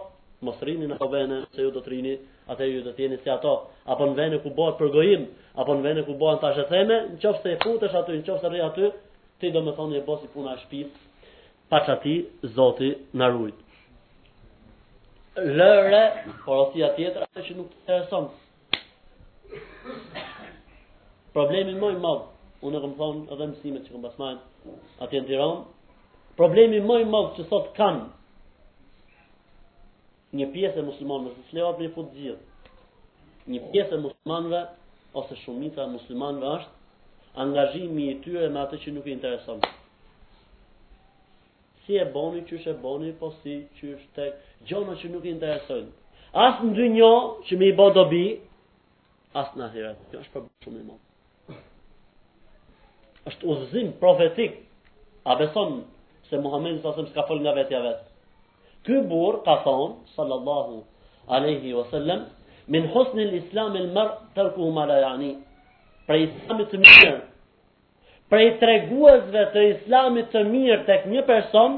mos 0.46 0.58
rini 0.68 0.88
në 0.90 0.98
kovene, 1.04 1.44
se 1.56 1.60
ju 1.62 1.72
do 1.72 1.82
të 1.84 1.90
rini, 1.94 2.16
atë 2.52 2.64
ju 2.72 2.82
do 2.88 2.92
të 2.96 3.06
jeni 3.08 3.18
si 3.24 3.30
ato 3.30 3.56
apo 3.92 4.06
në 4.08 4.16
vene 4.18 4.38
ku 4.44 4.50
bëhet 4.58 4.78
përgojim, 4.80 5.24
apo 5.60 5.74
në 5.78 5.82
vene 5.88 6.04
ku 6.08 6.14
bëhen 6.20 6.40
tashë 6.44 6.66
theme, 6.70 7.00
nëse 7.16 7.52
e 7.54 7.58
futesh 7.64 7.96
aty, 8.00 8.20
nëse 8.22 8.50
rri 8.52 8.62
aty, 8.66 8.92
ti 9.42 9.50
do 9.54 9.64
të 9.66 9.74
thonë 9.80 9.98
e 10.00 10.04
bosi 10.10 10.30
puna 10.34 10.54
e 10.56 10.62
shtëpit, 10.62 11.02
pa 11.72 11.82
çati 11.88 12.14
Zoti 12.60 12.92
na 13.20 13.28
ruaj. 13.34 13.52
Lëre, 15.58 16.04
por 16.46 16.64
ose 16.68 16.90
tjetër 16.98 17.26
atë 17.26 17.44
që 17.48 17.56
nuk 17.58 17.72
të 17.72 17.78
intereson. 17.82 18.28
Problemi 21.34 21.74
më 21.82 21.90
i 21.96 22.02
madh, 22.04 22.28
unë 22.68 22.82
kam 22.84 22.94
thonë 23.00 23.24
edhe 23.34 23.48
mësimet 23.54 23.88
që 23.88 23.96
kam 23.96 24.04
basmajnë, 24.06 24.76
aty 25.04 25.22
në 25.22 25.28
Tiranë, 25.32 25.64
problemi 26.38 26.82
më 26.90 27.00
i 27.04 27.10
madh 27.16 27.34
që 27.40 27.48
sot 27.50 27.74
kanë 27.78 28.06
një 30.38 30.48
pjesë 30.56 30.82
e 30.82 30.86
muslimanëve, 30.86 31.44
është 31.44 31.52
se 31.52 31.66
ato 31.66 32.06
gjithë 32.14 32.53
një 33.52 33.60
pjesë 33.74 33.96
e 33.98 34.04
muslimanëve 34.04 34.60
ose 35.20 35.36
shumica 35.44 35.84
e 35.84 35.92
muslimanëve 35.94 36.52
është 36.58 37.42
angazhimi 37.44 38.06
i 38.12 38.16
tyre 38.24 38.50
me 38.54 38.62
atë 38.62 38.78
që 38.84 38.94
nuk 38.96 39.08
i 39.10 39.14
intereson. 39.16 39.64
Si 41.84 41.98
e 42.00 42.06
boni, 42.14 42.46
qysh 42.48 42.70
e 42.72 42.76
boni, 42.84 43.12
po 43.20 43.32
si 43.42 43.58
qysh 43.80 44.04
tek 44.16 44.40
gjona 44.70 44.94
që 45.02 45.12
nuk 45.12 45.26
i 45.28 45.34
interesojnë. 45.34 45.90
As 46.34 46.62
në 46.66 46.96
që 47.50 47.58
më 47.60 47.66
i 47.68 47.74
bë 47.80 47.88
dobi, 47.98 48.24
as 49.42 49.50
në 49.58 49.66
ahiret. 49.66 50.00
Kjo 50.12 50.22
është 50.24 50.34
për 50.38 50.48
shumë 50.66 50.80
i 50.80 50.86
madh. 50.88 51.58
Është 53.32 53.50
ozim 53.54 53.92
profetik. 54.00 54.62
A 55.26 55.36
beson 55.40 55.82
se 56.30 56.38
Muhamedi 56.44 56.82
sa 56.84 56.92
s'ka 56.98 57.26
fol 57.28 57.40
nga 57.44 57.54
vetja 57.56 57.80
vet? 57.86 58.04
Ky 58.84 59.00
burr 59.12 59.40
ka 59.46 59.58
thon 59.64 59.98
sallallahu 60.16 60.82
alaihi 61.28 61.74
wasallam 61.78 62.26
min 62.68 62.88
husnil 62.88 63.34
islam 63.34 63.76
al 63.76 63.88
mar 63.94 64.08
tërku 64.36 64.62
humala 64.64 64.98
jani 65.02 65.32
pra 66.08 66.16
islamit 66.18 66.72
të 66.72 66.78
mirë 66.84 67.18
pra 68.30 68.40
i 68.42 68.54
treguazve 68.62 69.44
të 69.56 69.66
islamit 69.74 70.32
të 70.32 70.44
mirë 70.48 70.78
tek 70.88 71.06
nje 71.12 71.22
person 71.28 71.78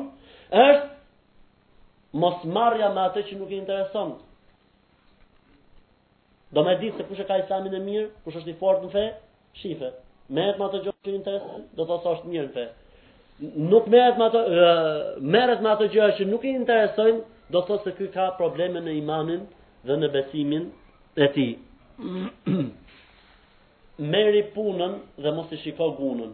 është 0.51 0.93
mos 2.21 2.45
marrja 2.45 2.91
me 2.95 3.01
ato 3.09 3.23
që 3.27 3.39
nuk 3.39 3.51
i 3.51 3.57
intereson 3.63 4.13
do 6.55 6.63
me 6.63 6.77
di 6.79 6.91
se 6.97 7.03
kush 7.03 7.19
e 7.19 7.25
ka 7.27 7.39
islamin 7.43 7.73
e 7.73 7.81
mirë 7.89 8.07
kush 8.23 8.38
është 8.41 8.53
i 8.53 8.57
fort 8.61 8.81
në 8.86 8.89
fe 8.97 9.05
shife 9.61 9.91
Merret 10.27 10.57
me 10.57 10.65
atë 10.65 10.79
gjë 10.81 10.91
që 11.05 11.11
intereson, 11.13 11.65
do 11.77 11.83
të 11.83 11.86
thosë 11.91 12.11
është 12.15 12.27
mirë 12.33 12.45
në 12.47 12.53
fe. 12.55 12.63
Nuk 13.69 13.86
merret 13.93 14.17
me 14.17 14.23
ato 14.25 14.39
merret 15.21 15.59
me 15.61 15.69
atë 15.69 15.89
gjë 15.93 16.07
që 16.17 16.25
nuk 16.31 16.47
i 16.49 16.53
intereson, 16.57 17.19
do 17.53 17.59
të 17.61 17.67
thosë 17.69 17.83
se 17.86 17.93
ky 17.99 18.07
ka 18.15 18.25
probleme 18.39 18.81
ne 18.81 18.95
imanin 18.97 19.43
dhe 19.86 19.95
në 20.01 20.07
besimin 20.13 20.63
e 21.15 21.27
ti. 21.36 21.45
Meri 24.13 24.41
punën 24.55 24.97
dhe 25.23 25.31
mos 25.38 25.45
të 25.51 25.59
shiko 25.61 25.89
gunën. 25.99 26.33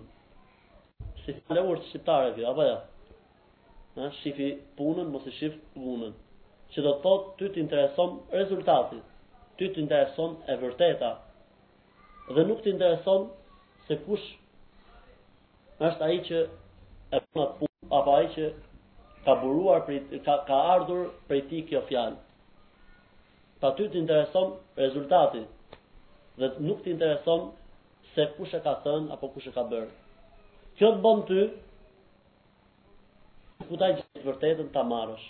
Si 1.22 1.36
të 1.38 1.58
leur 1.58 1.82
shqiptare 1.89 2.32
kjo, 2.38 2.47
apo 2.52 2.66
ja? 2.66 2.78
Jo? 3.95 4.08
Ha? 4.08 4.10
Shifi 4.22 4.47
punën, 4.80 5.12
mos 5.14 5.28
të 5.28 5.34
shifë 5.38 5.82
gunën. 5.84 6.16
Që 6.72 6.86
do 6.86 6.93
të 6.95 7.02
thotë, 7.06 7.32
ty 7.41 7.49
të 7.54 7.60
intereson 7.66 8.16
rezultatit. 8.39 9.04
Ty 9.60 9.68
të 9.76 9.82
intereson 9.84 10.38
e 10.47 10.56
vërteta. 10.64 11.12
Dhe 12.36 12.47
nuk 12.47 12.64
të 12.64 12.72
intereson 12.72 13.28
se 13.88 13.99
kush 14.08 14.26
është 15.86 16.08
aji 16.08 16.24
që 16.30 16.39
e 16.39 17.20
punat 17.28 17.58
punë, 17.60 17.76
apo 17.99 18.16
aji 18.18 18.32
që 18.38 18.49
ka 19.26 19.36
buruar, 19.43 19.84
ka, 19.86 20.36
ka 20.47 20.60
ardhur 20.74 21.06
për 21.30 21.43
ti 21.49 21.64
kjo 21.70 21.84
fjalë 21.89 22.20
pa 23.62 23.72
ty 23.78 23.86
të 23.93 23.99
intereson 24.01 24.53
rezultati, 24.78 25.43
dhe 26.41 26.47
nuk 26.66 26.80
të 26.82 26.91
intereson 26.95 27.43
se 28.16 28.26
kush 28.38 28.55
e 28.57 28.62
ka 28.66 28.74
thënë 28.86 29.12
apo 29.16 29.28
kush 29.36 29.47
e 29.51 29.53
ka 29.57 29.64
bërë. 29.70 29.91
Kjo 30.80 30.89
të 30.95 31.01
bën 31.03 31.20
ty 31.30 31.41
ku 33.68 33.76
ta 33.82 33.91
gjithë 33.95 34.26
vërtetën 34.26 34.72
ta 34.74 34.82
marrësh. 34.91 35.26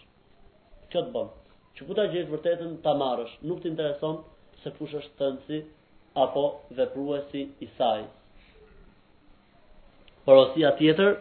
Kjo 0.94 1.02
të 1.08 1.12
bën. 1.16 1.28
Që 1.76 1.82
ku 1.88 1.94
ta 1.98 2.06
gjithë 2.14 2.32
vërtetën 2.36 2.72
ta 2.86 2.94
marrësh, 3.02 3.34
nuk 3.48 3.60
të 3.62 3.70
intereson 3.74 4.16
se 4.64 4.70
kush 4.78 4.94
është 5.02 5.18
thënësi 5.22 5.60
apo 6.24 6.44
vepruesi 6.78 7.42
i 7.60 7.68
saj. 7.78 8.06
Porosia 10.26 10.72
tjetër 10.80 11.12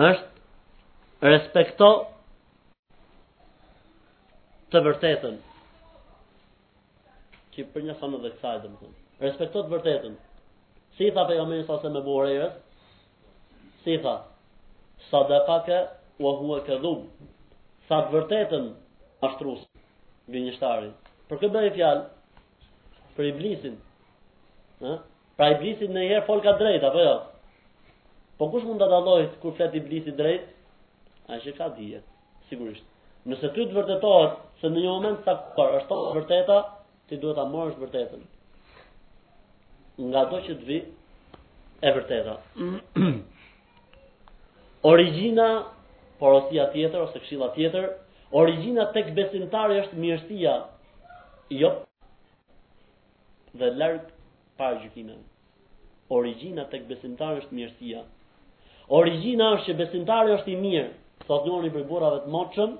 është 0.00 1.28
respekto 1.30 1.88
të 4.72 4.78
vërtetën 4.88 5.38
që 7.60 7.66
për 7.74 7.82
një 7.86 7.94
sanë 8.00 8.18
dhe 8.24 8.30
kësaj 8.36 8.58
domethënë. 8.62 8.94
Respektoj 9.22 9.62
vërtetën. 9.70 10.14
Si 10.96 11.10
tha 11.16 11.24
pejgamberi 11.28 11.64
sa 11.68 11.76
se 11.82 11.90
me 11.96 12.00
buhurëvet? 12.04 12.56
Si 13.84 13.96
tha? 14.04 14.14
Sadaqaka 15.10 15.80
wa 16.24 16.32
huwa 16.40 16.60
kadhub. 16.66 17.04
Sa 17.88 17.98
vërtetën 18.12 18.70
ashtrusë, 19.28 19.68
gënjeshtari. 20.32 20.90
Për 21.28 21.40
këtë 21.42 21.56
bëj 21.58 21.70
fjalë 21.76 22.06
për 23.18 23.28
iblisin. 23.34 23.76
Ëh? 24.90 24.96
Pra 25.36 25.50
iblisin 25.58 25.92
në 25.94 26.00
një 26.04 26.14
herë 26.14 26.26
fol 26.30 26.40
ka 26.46 26.56
drejt 26.62 26.86
apo 26.90 27.04
jo? 27.04 27.14
Po 28.40 28.48
kush 28.52 28.64
mund 28.64 28.80
ta 28.80 28.88
dalloj 28.92 29.20
kur 29.42 29.52
flet 29.60 29.76
iblisi 29.80 30.14
drejt? 30.20 30.48
A 31.28 31.36
është 31.40 31.56
ka 31.60 31.68
dhije, 31.76 32.00
Sigurisht. 32.48 32.86
Nëse 33.28 33.50
ty 33.52 33.66
të 33.68 33.76
vërtetohet 33.76 34.38
se 34.62 34.68
në 34.72 34.80
një 34.80 34.92
moment 34.94 35.26
sa 35.26 35.34
kërë 35.56 35.80
është 35.82 35.88
të 36.00 36.12
vërteta, 36.14 36.56
ti 37.10 37.18
duhet 37.22 37.36
ta 37.36 37.44
morësh 37.52 37.78
vërtetën. 37.82 38.20
Nga 40.08 40.20
ato 40.26 40.40
që 40.46 40.54
të 40.60 40.68
vi 40.70 40.76
e 41.80 41.90
vërteta. 41.96 42.34
origjina 44.90 45.46
porosia 46.20 46.68
tjetër 46.74 47.00
ose 47.06 47.18
këshilla 47.24 47.48
tjetër, 47.56 47.90
origjina 48.40 48.86
tek 48.96 49.10
besimtari 49.16 49.80
është 49.82 49.98
mirësia, 50.04 50.54
jo 51.60 51.70
dhe 53.58 53.72
larg 53.80 54.06
para 54.60 54.78
gjykimeve. 54.84 55.24
Origjina 56.18 56.64
tek 56.72 56.86
besimtari 56.90 57.42
është 57.44 57.58
mirësia. 57.58 58.04
Origjina 59.00 59.50
është 59.56 59.66
që 59.70 59.78
besimtari 59.82 60.34
është 60.38 60.50
i 60.54 60.58
mirë, 60.62 60.88
thotë 61.26 61.50
njëri 61.52 61.74
për 61.76 61.84
burrave 61.90 62.24
të 62.24 62.32
moçëm, 62.36 62.78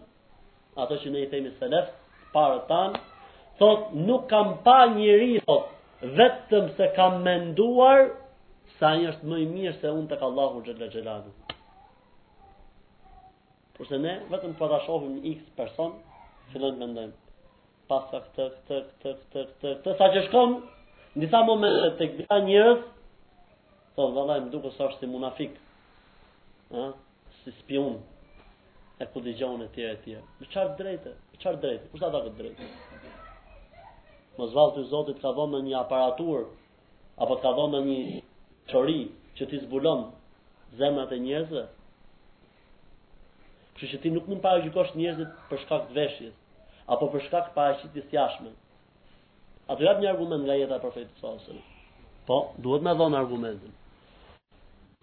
ato 0.85 0.99
që 1.03 1.13
ne 1.15 1.23
i 1.23 1.29
themi 1.35 1.53
selef, 1.61 1.91
parë 2.33 2.59
tanë, 2.73 2.99
thot 3.61 3.81
nuk 4.09 4.23
kam 4.31 4.49
pa 4.65 4.79
njëri 4.97 5.31
thot 5.47 5.65
vetëm 6.19 6.65
se 6.77 6.87
kam 6.97 7.13
menduar 7.27 8.01
sa 8.79 8.89
një 8.99 9.07
është 9.13 9.27
mëj 9.31 9.43
mirë 9.55 9.75
se 9.81 9.89
unë 9.99 10.09
të 10.13 10.17
ka 10.21 10.27
Allahu 10.31 10.63
gjëllë 10.67 10.87
gjëllë 10.95 11.15
Por 13.77 13.87
se 13.91 13.99
ne 14.07 14.15
vetëm 14.33 14.55
për 14.57 14.59
po 14.63 14.67
të 14.73 14.79
shofim 14.87 15.15
x 15.33 15.45
person 15.61 15.93
fillën 16.53 16.81
me 16.81 16.89
ndojmë 16.93 17.15
këtë 17.91 18.21
këtë 18.25 18.47
këtë 18.57 18.81
këtë 19.03 19.15
këtë 19.33 19.45
këtë 19.53 19.75
këtë 19.81 19.97
sa 20.01 20.09
që 20.15 20.23
shkon 20.29 20.57
në 21.17 21.25
disa 21.25 21.43
momente 21.51 21.91
të 22.01 22.09
këtë 22.15 22.41
njërës 22.49 22.83
thot 23.97 24.15
dhe 24.17 24.27
dhe 24.31 24.39
më 24.47 24.53
duke 24.55 24.73
së 24.79 24.87
është 24.89 25.05
si 25.05 25.11
munafik 25.17 25.53
ha? 26.75 26.87
si 27.43 27.53
spion 27.61 27.99
e 29.03 29.11
ku 29.13 29.19
di 29.25 29.37
gjojnë 29.43 29.69
e 29.69 29.73
tjere 29.77 29.99
e 29.99 30.03
tjere 30.05 30.27
në 30.43 30.55
qartë 30.55 30.79
drejtë 30.85 31.19
Çfarë 31.41 31.61
drejtë, 31.63 31.87
Kush 31.89 32.03
ta 32.03 32.09
ka 32.13 32.19
drejtë 32.37 32.65
më 34.41 34.49
zvallë 34.55 34.75
të 34.79 34.83
zotit 34.91 35.21
ka 35.23 35.33
dhonë 35.37 35.61
një 35.69 35.77
aparatur, 35.83 36.47
apo 37.23 37.37
ka 37.45 37.51
dhonë 37.59 37.83
një 37.89 37.99
qëri 38.73 39.01
që 39.39 39.45
ti 39.51 39.61
zbulon 39.67 40.07
zemrat 40.81 41.13
e 41.17 41.21
njerëzve, 41.27 41.65
që 43.81 43.85
që 43.95 44.03
ti 44.03 44.13
nuk 44.15 44.29
mund 44.29 44.43
para 44.45 44.63
gjykosh 44.65 44.95
njerëzit 44.97 45.31
për 45.51 45.63
shkak 45.65 45.83
të 45.89 45.97
veshjes, 45.99 46.35
apo 46.93 47.11
për 47.13 47.25
shkak 47.29 47.51
të 47.51 47.55
paraqitjes 47.59 48.09
jashme. 48.17 48.51
A 49.71 49.77
do 49.79 49.85
një 50.01 50.09
argument 50.11 50.43
nga 50.45 50.57
jeta 50.59 50.77
e 50.79 50.83
profetit 50.85 51.13
sallallahu 51.19 51.39
alajhi 51.39 51.51
wasallam? 51.51 51.69
Po, 52.29 52.37
duhet 52.65 52.83
më 52.87 52.93
dhon 52.99 53.15
argumentin. 53.21 53.77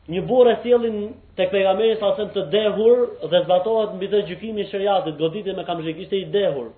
Një 0.08 0.22
burrë 0.30 0.54
thellin 0.64 0.98
tek 1.40 1.50
pejgamberi 1.52 1.96
sallallahu 2.00 2.36
të 2.36 2.46
dehur 2.56 2.98
dhe 3.32 3.42
zbatohet 3.46 3.96
mbi 3.98 4.10
të 4.12 4.22
gjykimin 4.30 4.64
e 4.66 4.70
shariatit, 4.72 5.18
goditje 5.20 5.56
me 5.58 5.66
kamzhik, 5.68 6.00
ishte 6.06 6.20
i 6.22 6.28
dhehur 6.36 6.70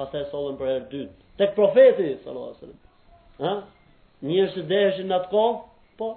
pas 0.00 0.14
e 0.14 0.26
solën 0.32 0.54
për 0.56 0.70
herë 0.70 0.86
dytë. 0.92 1.28
Tek 1.40 1.54
profeti, 1.56 2.10
sallallahu 2.24 2.70
në 2.70 2.78
Ha? 3.40 3.52
Njërë 4.28 4.52
së 4.52 4.62
deshën 4.68 5.06
në 5.08 5.14
atë 5.16 5.30
kohë, 5.30 5.60
po. 5.96 6.08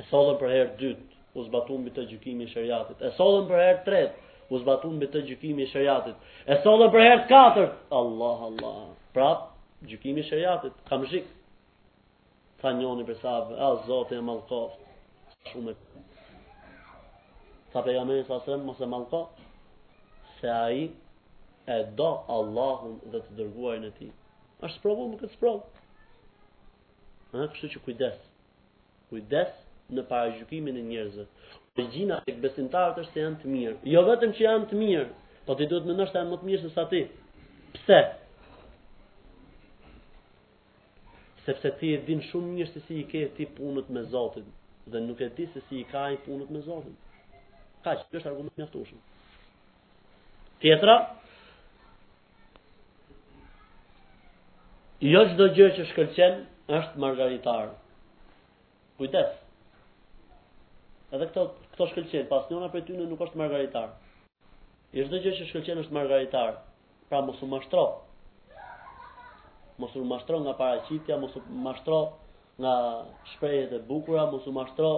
E 0.00 0.06
solën 0.10 0.38
për 0.40 0.50
herë 0.54 0.72
dytë, 0.80 1.18
u 1.38 1.44
zbatun 1.48 1.84
bë 1.86 1.92
të 1.94 2.06
e 2.14 2.46
shërjatit. 2.52 3.02
E 3.06 3.10
solën 3.18 3.46
për 3.50 3.62
herë 3.64 3.82
tretë, 3.86 4.24
u 4.50 4.58
zbatun 4.62 4.98
bë 5.02 5.06
të 5.14 5.22
e 5.26 5.66
shërjatit. 5.72 6.16
E 6.50 6.54
solën 6.64 6.90
për 6.94 7.02
herë 7.06 7.28
katërt, 7.30 7.72
Allah, 8.00 8.40
Allah. 8.50 8.82
Pra, 9.14 9.28
gjykimi 9.86 10.22
shërjatit, 10.28 10.72
kam 10.90 11.06
shikë. 11.12 11.30
Ka 12.60 12.72
njoni 12.72 13.04
për 13.06 13.18
sa, 13.22 13.38
a 13.66 13.68
zote 13.86 14.16
e 14.16 14.20
malkof, 14.22 14.72
shumë 15.52 15.70
e 15.70 15.74
pejgamberi 17.86 18.24
të 18.24 18.38
të 18.40 18.86
të 20.40 20.40
të 20.40 20.80
e 21.66 21.82
do 21.98 22.06
Allahun 22.30 23.00
dhe 23.10 23.20
të 23.26 23.34
dërguarin 23.40 23.86
e 23.88 23.92
tij. 23.98 24.12
Është 24.66 24.82
provu 24.84 25.06
më 25.10 25.16
këtë 25.20 25.34
sprov. 25.36 25.56
Ëh, 27.36 27.48
kështu 27.52 27.70
që 27.72 27.80
kujdes. 27.86 28.20
Kujdes 29.10 29.52
në 29.96 30.04
parajgjykimin 30.10 30.78
e 30.78 30.84
njerëzve. 30.90 31.24
Origjina 31.76 32.20
e 32.30 32.36
besimtarët 32.44 33.00
është 33.02 33.12
se 33.16 33.24
janë 33.24 33.40
të 33.42 33.50
mirë. 33.56 33.74
Jo 33.94 34.04
vetëm 34.08 34.32
që 34.36 34.44
janë 34.46 34.68
të 34.70 34.78
mirë, 34.82 35.10
po 35.48 35.56
ti 35.58 35.66
duhet 35.72 35.90
nështë 35.90 36.06
se 36.12 36.18
janë 36.20 36.30
më 36.32 36.38
të 36.42 36.46
mirë 36.50 36.62
se 36.64 36.70
sa 36.76 36.84
ti. 36.92 37.02
Pse? 37.74 38.00
Sepse 41.48 41.70
ti 41.82 41.92
e 41.96 42.00
din 42.08 42.22
shumë 42.30 42.54
mirë 42.60 42.72
se 42.76 42.82
si 42.86 43.00
i 43.02 43.10
ke 43.10 43.26
ti 43.36 43.44
punët 43.58 43.90
me 43.94 44.06
Zotin 44.14 44.46
dhe 44.90 44.98
nuk 45.06 45.18
e 45.18 45.28
ti 45.36 45.44
se 45.52 45.60
si 45.66 45.82
i 45.82 45.84
ka 45.92 46.06
i 46.14 46.22
punët 46.24 46.50
me 46.54 46.60
Zotin. 46.66 46.94
Kaq, 47.84 48.06
kjo 48.08 48.20
është 48.22 48.30
argument 48.34 48.56
mjaftueshëm. 48.62 48.98
Tjetra, 50.62 50.94
Jo 55.04 55.20
që 55.28 55.34
do 55.38 55.46
gjërë 55.52 55.74
që 55.76 55.84
shkëlqen, 55.90 56.36
është 56.76 57.00
margaritarë. 57.02 57.72
Kujtës. 58.96 59.34
Edhe 61.12 61.26
këto, 61.28 61.42
këto 61.74 61.88
shkërqen, 61.90 62.24
pas 62.30 62.46
një 62.48 62.70
për 62.76 62.84
ty 62.88 62.96
nuk 63.00 63.20
është 63.26 63.40
margaritarë. 63.42 63.92
Jo 64.96 65.04
që 65.04 65.10
do 65.12 65.20
gjërë 65.26 65.38
që 65.42 65.50
shkëlqen, 65.50 65.82
është 65.84 65.96
margaritarë. 65.98 66.54
Pra 67.12 67.20
mos 67.28 67.44
u 67.44 67.50
mashtro. 67.50 67.82
Mos 69.84 69.98
u 70.00 70.06
mashtro 70.08 70.40
nga 70.46 70.56
paracitja, 70.62 71.20
mos 71.20 71.36
u 71.36 71.44
mashtro 71.66 71.98
nga 72.64 72.74
shprejet 73.34 73.76
e 73.76 73.82
bukura, 73.90 74.24
mos 74.32 74.48
u 74.48 74.54
mashtro 74.56 74.90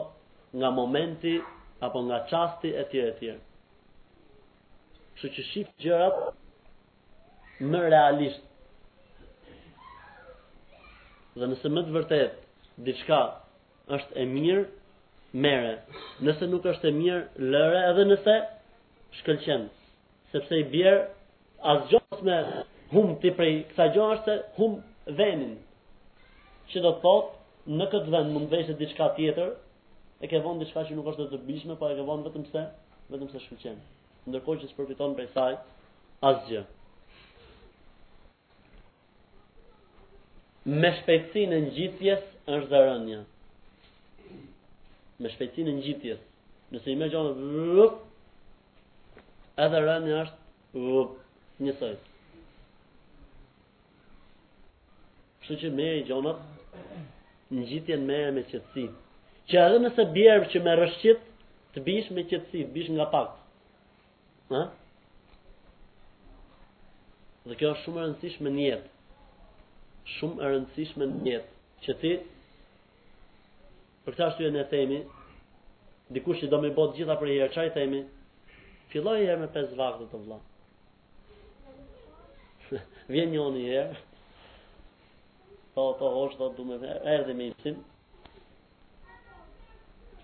nga 0.57 0.71
momenti, 0.79 1.41
apo 1.83 2.05
nga 2.07 2.23
qasti 2.31 2.71
e 2.81 2.87
tjere 2.93 3.17
tjere. 3.19 3.41
Që 5.19 5.33
që 5.37 5.47
shifë 5.51 5.77
gjërat, 5.83 6.23
më 7.73 7.89
realisht, 7.91 8.45
dhe 11.41 11.47
nëse 11.51 11.69
më 11.75 11.83
të 11.87 11.93
vërtet 11.95 12.41
diçka 12.87 13.19
është 13.97 14.13
e 14.23 14.27
mirë, 14.35 14.65
merre. 15.45 15.75
Nëse 16.25 16.49
nuk 16.51 16.67
është 16.71 16.91
e 16.91 16.95
mirë, 16.99 17.21
lëre 17.53 17.81
edhe 17.93 18.05
nëse 18.11 18.35
shkëlqen. 19.21 19.63
Sepse 20.33 20.59
i 20.61 20.67
bjer 20.73 20.97
asgjës 21.73 22.23
me 22.27 22.39
hum 22.93 23.15
ti 23.23 23.31
prej 23.39 23.55
kësa 23.73 24.09
se 24.27 24.35
hum 24.59 24.79
venin. 25.19 25.55
Që 26.71 26.83
do 26.85 26.91
të 26.97 27.03
thotë, 27.05 27.35
në 27.79 27.87
këtë 27.93 28.13
vend 28.15 28.33
mund 28.35 28.51
veshë 28.53 28.77
diçka 28.81 29.11
tjetër, 29.17 29.55
e 30.21 30.27
ke 30.29 30.41
vonë 30.45 30.65
diçka 30.65 30.87
që 30.89 30.97
nuk 30.97 31.11
është 31.13 31.27
të 31.29 31.31
dobishme, 31.37 31.77
pa 31.77 31.87
po 31.89 31.93
e 31.93 31.99
ke 31.99 32.07
vonë 32.09 32.27
vetëm 32.29 32.47
se, 32.53 32.65
vetëm 33.13 33.31
se 33.33 33.43
shkëlqen. 33.45 33.77
Ndërkohë 34.29 34.63
që 34.65 34.71
së 34.71 34.79
përfiton 34.81 35.15
prej 35.17 35.31
sajtë, 35.37 35.63
asgjë. 36.33 36.65
me 40.69 40.91
shpejtësinë 40.99 41.59
në 41.63 41.71
gjithjes 41.77 42.25
është 42.55 42.69
dhe 42.73 42.79
rënja. 42.87 43.21
Me 45.25 45.31
shpejtësinë 45.33 45.75
në 45.79 45.85
gjithjes. 45.87 46.19
Nëse 46.75 46.93
i 46.93 46.97
me 47.01 47.07
gjithë 47.09 47.33
vërëp, 47.57 47.97
edhe 49.65 49.81
rënja 49.87 50.19
është 50.27 50.83
vërëp, 50.83 51.15
njësoj. 51.65 51.93
Kështë 55.45 55.59
që 55.63 55.71
me 55.79 55.89
i 55.97 56.05
gjonët 56.11 56.43
vërëp, 56.43 56.43
në 56.43 56.83
me 56.83 56.83
vërëp, 56.83 57.17
në 57.55 57.71
gjithë 58.53 58.87
që 59.49 59.61
edhe 59.65 59.77
nëse 59.87 60.05
bjerë 60.19 60.49
që 60.53 60.61
me 60.67 60.73
rëshqit, 60.83 61.21
të 61.73 61.83
bish 61.89 62.13
me 62.13 62.27
qëtësi, 62.29 62.67
të 62.67 62.75
bish 62.77 62.91
nga 62.93 63.07
pak. 63.15 63.31
Ha? 64.53 64.63
Dhe 67.49 67.57
kjo 67.57 67.71
është 67.73 67.87
shumë 67.87 68.03
rëndësish 68.05 68.43
me 68.45 68.53
njetë 68.59 68.98
shumë 70.17 70.41
e 70.45 70.49
rëndësishme 70.53 71.07
në 71.11 71.25
jetë, 71.27 71.57
që 71.85 71.95
ti 72.03 72.13
për 74.07 74.17
këtë 74.17 74.27
ashtu 74.29 74.47
e 74.49 74.53
ne 74.55 74.65
themi, 74.71 75.01
dikush 76.17 76.41
që 76.43 76.49
do 76.53 76.61
me 76.63 76.71
bëjë 76.79 76.97
gjitha 77.01 77.17
për 77.21 77.33
herë, 77.35 77.49
qaj 77.57 77.67
themi, 77.77 78.03
filloj 78.93 79.19
e 79.27 79.37
me 79.43 79.49
5 79.57 79.75
vakët 79.81 80.13
të 80.15 80.23
vla. 80.23 80.39
Vjen 83.13 83.35
një 83.35 83.45
një 83.59 83.65
herë, 83.67 84.01
to, 85.75 85.83
po, 85.83 85.93
to, 86.01 86.09
po, 86.09 86.11
osh, 86.25 86.39
do 86.41 86.51
du 86.57 86.65
me, 86.73 86.79
erdi 87.17 87.37
me 87.39 87.51
imësim, 87.53 87.79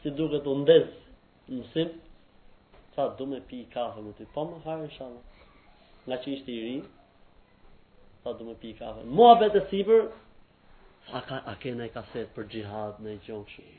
si 0.00 0.12
duke 0.18 0.40
të 0.44 0.56
ndez 0.62 0.88
mësim, 1.52 1.94
tha, 2.96 3.10
du 3.20 3.28
me 3.30 3.42
pi 3.48 3.62
kafe 3.72 4.00
me 4.04 4.16
ty, 4.18 4.26
po 4.34 4.48
më 4.48 4.62
fare 4.64 4.88
inshallah. 4.88 5.30
nga 6.04 6.16
që 6.20 6.32
ishte 6.36 6.52
i 6.52 6.58
rinë, 6.60 6.88
sa 8.24 8.32
du 8.32 8.42
me 8.44 8.54
pi 8.54 8.72
kafe. 8.74 9.02
Mua 9.04 9.36
bete 9.38 9.64
siper, 9.70 10.08
a, 11.12 11.20
ka, 11.20 11.42
a 11.44 11.54
ke 11.60 11.70
kaset 11.92 12.30
për 12.34 12.44
gjihad 12.54 12.94
në 13.04 13.10
i 13.12 13.20
gjonë 13.28 13.72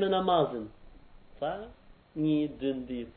me 0.00 0.08
namazin, 0.08 0.64
ta 1.38 1.52
një 2.24 2.34
ditë 2.60 2.82
ditë, 2.88 3.14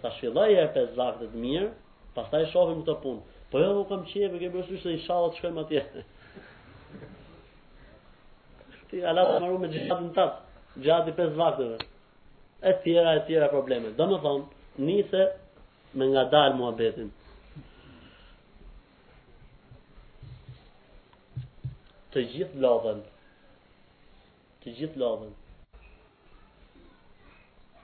ta 0.00 0.08
shfiloj 0.16 0.52
e 0.56 0.66
për 0.74 0.86
zaktet 0.96 1.34
mirë, 1.44 1.70
Pastaj 2.16 2.42
shohim 2.52 2.82
i 2.84 2.84
shofim 2.84 2.84
të 2.84 2.94
punë. 3.02 3.22
Po 3.52 3.56
jo 3.62 3.68
nuk 3.76 3.86
kam 3.88 4.02
qeve, 4.04 4.36
ke 4.40 4.48
bërë 4.52 4.66
shumë 4.68 4.82
se 4.82 4.90
i 4.92 5.02
shkojmë 5.06 5.60
atje. 5.62 5.82
Ti 8.90 8.96
alat 9.08 9.28
të 9.40 9.46
me 9.62 9.68
gjihad 9.72 10.00
në 10.04 10.10
tatë, 10.18 10.38
5 11.16 11.40
vakteve. 11.40 11.78
E 12.60 12.62
tjera, 12.84 13.10
e 13.16 13.22
tjera 13.30 13.48
probleme. 13.54 13.88
Do 13.96 14.04
më 14.10 14.16
thonë, 14.28 14.46
nise 14.90 15.22
me 15.96 16.04
nga 16.12 16.24
dalë 16.36 16.56
të 22.12 22.22
gjithë 22.32 22.60
lodhen. 22.60 22.98
Të 24.62 24.72
gjithë 24.78 25.00
lodhen. 25.00 25.32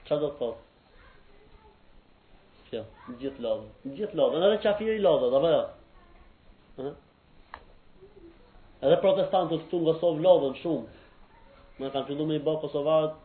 Qa 0.07 0.17
do 0.21 0.29
të 0.31 0.37
thotë? 0.41 0.67
Kjo, 2.69 2.83
në 3.09 3.15
gjithë 3.23 3.43
lodhen. 3.45 3.71
Në 3.87 3.95
gjithë 3.99 4.19
lodhen, 4.21 4.45
edhe 4.49 4.61
qafiri 4.65 4.99
lodhen, 5.01 5.33
dhe 5.33 5.53
jo? 5.53 5.63
bëja. 6.77 6.93
Edhe 8.89 8.99
protestantët 9.03 9.65
këtu 9.65 9.79
në 9.81 9.87
Kosovë 9.89 10.21
lodhen 10.23 10.53
shumë. 10.61 10.93
Më 11.79 11.89
kanë 11.95 12.07
fillu 12.11 12.25
me 12.27 12.37
i 12.37 12.43
bërë 12.45 12.61
Kosovarët 12.63 13.17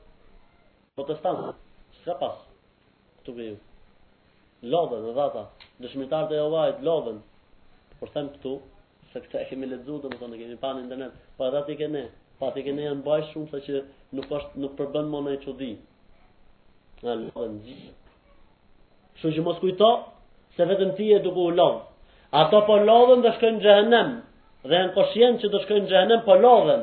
protestantët. 0.99 1.61
Ska 2.01 2.17
pas, 2.21 2.41
këtu 3.21 3.37
ke 3.39 3.51
ju. 3.53 3.57
Lodhen, 4.73 5.07
edhe 5.13 5.23
ata. 5.29 5.45
Dëshmitarët 5.85 6.33
e 6.37 6.41
Jovajt, 6.41 6.83
lodhen. 6.87 7.21
Por 8.01 8.11
them 8.15 8.33
këtu, 8.35 8.57
se 9.15 9.21
këtë 9.23 9.41
e 9.45 9.45
kemi 9.49 9.67
lexuar 9.71 10.01
domethënë 10.03 10.31
ne 10.35 10.39
kemi 10.43 10.57
parë 10.63 10.79
në 10.79 10.85
internet, 10.85 11.19
po 11.39 11.45
edhe 11.49 11.61
atë 11.61 11.75
kemi. 11.81 12.01
Po 12.39 12.49
atë 12.51 12.59
i 12.59 12.65
kemi 12.67 12.83
janë 12.83 13.05
bajë 13.07 13.27
shumë 13.31 13.51
sa 13.53 13.61
që 13.63 13.83
nuk 14.19 14.33
është 14.39 14.63
nuk 14.63 14.73
përbën 14.79 15.11
më 15.13 15.21
në 15.27 15.35
çudi. 15.45 15.69
Na 17.05 17.15
që 19.37 19.45
mos 19.47 19.61
kujto 19.63 19.91
se 20.57 20.67
vetëm 20.71 20.91
ti 20.99 21.07
e 21.15 21.21
duke 21.23 21.39
u 21.45 21.53
lodh. 21.59 21.79
Ato 22.41 22.65
po 22.67 22.81
lodhen 22.89 23.23
dhe 23.23 23.31
shkojnë 23.37 23.59
në 23.59 23.63
xhehenem. 23.63 24.11
Dhe 24.71 24.81
në 24.83 24.91
koshien 24.99 25.39
që 25.43 25.53
do 25.53 25.61
shkojnë 25.63 25.85
në 25.85 25.89
xhehenem 25.93 26.25
po 26.27 26.35
lodhen. 26.45 26.83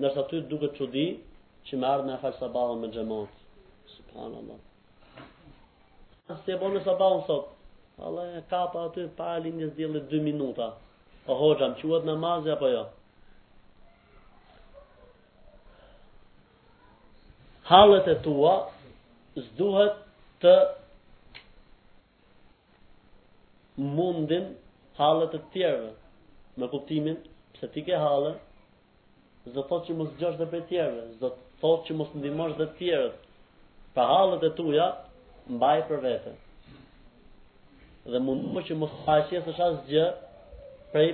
Nërsa 0.00 0.22
ty 0.32 0.40
duket 0.50 0.78
çudi 0.80 1.06
që 1.68 1.72
më 1.80 1.86
ardhmë 1.94 2.14
afal 2.16 2.34
sabahën 2.40 2.80
me 2.80 2.88
xhamat. 2.94 3.36
Subhanallah. 3.96 4.60
Asë 6.32 6.56
e 6.56 6.58
bonë 6.62 6.80
e 6.80 6.84
sabahun 6.88 7.22
sot. 7.28 7.52
Allah 8.06 8.32
e 8.40 8.46
kapa 8.48 8.86
aty 8.88 9.04
pa 9.18 9.34
linjës 9.44 9.76
djelit 9.76 10.08
2 10.16 10.22
minuta. 10.30 10.72
O 11.26 11.34
po 11.34 11.36
hoxha, 11.36 11.68
më 11.68 11.80
quat 11.82 12.04
namazja, 12.08 12.52
apo 12.56 12.68
jo? 12.72 12.84
Halët 17.70 18.08
e 18.08 18.14
tua 18.24 18.54
zduhet 19.48 19.98
të 20.42 20.54
mundin 23.98 24.46
halët 25.00 25.36
e 25.38 25.42
tjerëve. 25.56 25.90
Me 26.56 26.66
kuptimin, 26.72 27.16
pse 27.56 27.68
ti 27.74 27.82
ke 27.88 28.00
halë, 28.04 28.32
zdo 29.50 29.62
thot 29.70 29.86
që 29.88 29.94
mos 30.00 30.10
gjosh 30.22 30.36
dhe 30.40 30.46
për 30.54 30.64
tjerëve, 30.72 31.04
zdo 31.18 31.28
thot 31.60 31.84
që 31.88 31.96
mos 32.00 32.10
ndimosh 32.16 32.56
dhe 32.62 32.66
tjerët. 32.80 33.20
Pra 33.94 34.04
halët 34.14 34.42
e 34.48 34.54
tuja, 34.58 34.88
mbaj 35.58 35.76
për 35.92 36.02
vete. 36.08 36.34
Dhe 38.10 38.18
mundu 38.26 38.64
që 38.68 38.80
mos 38.82 38.98
pashjes 39.06 39.46
është 39.52 39.68
asë 39.68 39.86
gjë, 39.92 40.08
prej 40.94 41.12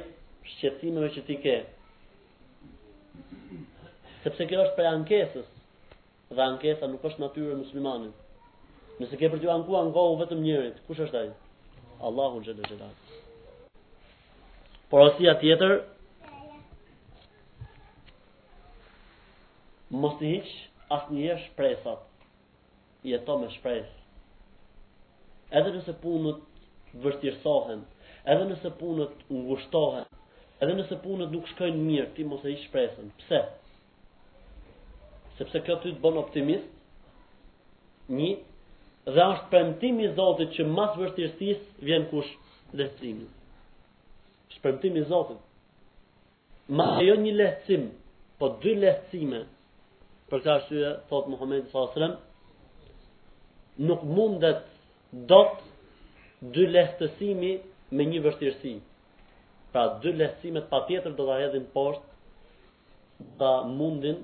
shqetësimeve 0.57 1.11
që 1.16 1.22
ti 1.29 1.37
ke. 1.43 1.57
Sepse 4.24 4.47
kjo 4.51 4.62
është 4.64 4.77
prej 4.79 4.87
ankesës, 4.91 5.49
dhe 6.33 6.43
ankesa 6.45 6.89
nuk 6.91 7.05
është 7.07 7.22
natyrë 7.22 7.53
e 7.55 7.59
muslimanit. 7.62 8.22
Nëse 9.01 9.18
ke 9.20 9.29
për 9.33 9.43
ty 9.43 9.51
ankuar 9.53 9.85
nga 9.91 10.05
u 10.12 10.16
vetëm 10.22 10.41
njëri, 10.45 10.72
kush 10.87 11.03
është 11.05 11.20
ai? 11.20 11.29
Allahu 12.09 12.41
xhelal 12.47 12.64
xelal. 12.70 12.95
Porosia 14.91 15.37
tjetër 15.43 15.77
Mos 19.97 20.16
të 20.18 20.27
hiq 20.27 20.49
asnjëherë 20.91 21.43
shpresat. 21.45 22.01
Jeto 23.07 23.37
me 23.39 23.47
shpresë. 23.55 23.93
Edhe 25.57 25.70
nëse 25.77 25.93
punët 26.03 26.41
vërtetësohen, 27.05 27.85
edhe 28.33 28.45
nëse 28.51 28.70
punët 28.81 29.20
ngushtohen, 29.31 30.05
edhe 30.62 30.74
nëse 30.77 30.97
punët 31.05 31.31
nuk 31.35 31.47
shkojnë 31.53 31.79
mirë, 31.87 32.07
ti 32.16 32.24
mos 32.27 32.43
e 32.43 32.51
i 32.55 32.59
shpresën. 32.64 33.11
Pse? 33.22 33.41
Sepse 35.39 35.61
kjo 35.66 35.77
ty 35.85 35.93
të 35.95 36.01
bon 36.05 36.18
optimist, 36.20 36.68
një, 38.18 38.31
dhe 39.14 39.22
ashtë 39.31 39.51
përëntimi 39.53 40.11
zotit 40.18 40.55
që 40.57 40.66
mas 40.74 40.97
vështirësis 40.99 41.62
vjen 41.87 42.09
kush 42.11 42.33
lehtësimi. 42.81 43.29
Shpërëntimi 44.57 45.03
zotit. 45.11 45.39
Ma 46.79 46.87
e 46.99 47.05
jo 47.07 47.14
një 47.22 47.33
lehtësim, 47.39 47.89
po 48.43 48.49
dy 48.62 48.72
lehtësime, 48.81 49.41
për 50.31 50.43
ka 50.45 50.57
shqy 50.64 50.81
e 50.83 50.91
thotë 51.12 51.31
Muhammed 51.35 51.68
Sasrem, 51.72 52.16
nuk 53.87 54.03
mundet 54.16 54.64
dot 55.31 55.62
dy 56.57 56.66
lehtësimi 56.74 57.55
me 57.95 58.05
një 58.07 58.20
vështirësi. 58.24 58.70
Pra 59.72 59.87
dy 60.03 60.12
lehtësime 60.18 60.62
të 60.64 60.70
patjetër 60.72 61.14
do 61.18 61.26
ta 61.28 61.37
hedhin 61.43 61.66
poshtë 61.76 63.26
ta 63.43 63.51
mundin 63.80 64.20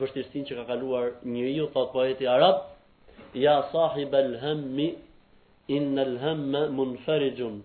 vështirësinë 0.00 0.48
që 0.50 0.56
ka 0.60 0.64
kaluar 0.72 1.10
njeriu 1.34 1.68
thot 1.74 1.92
poeti 1.94 2.28
arab 2.28 2.62
ya 3.34 3.42
ja 3.44 3.56
sahibal 3.72 4.32
hammi 4.44 4.88
innal 5.76 6.14
hamma 6.24 6.64
munfarijun 6.78 7.60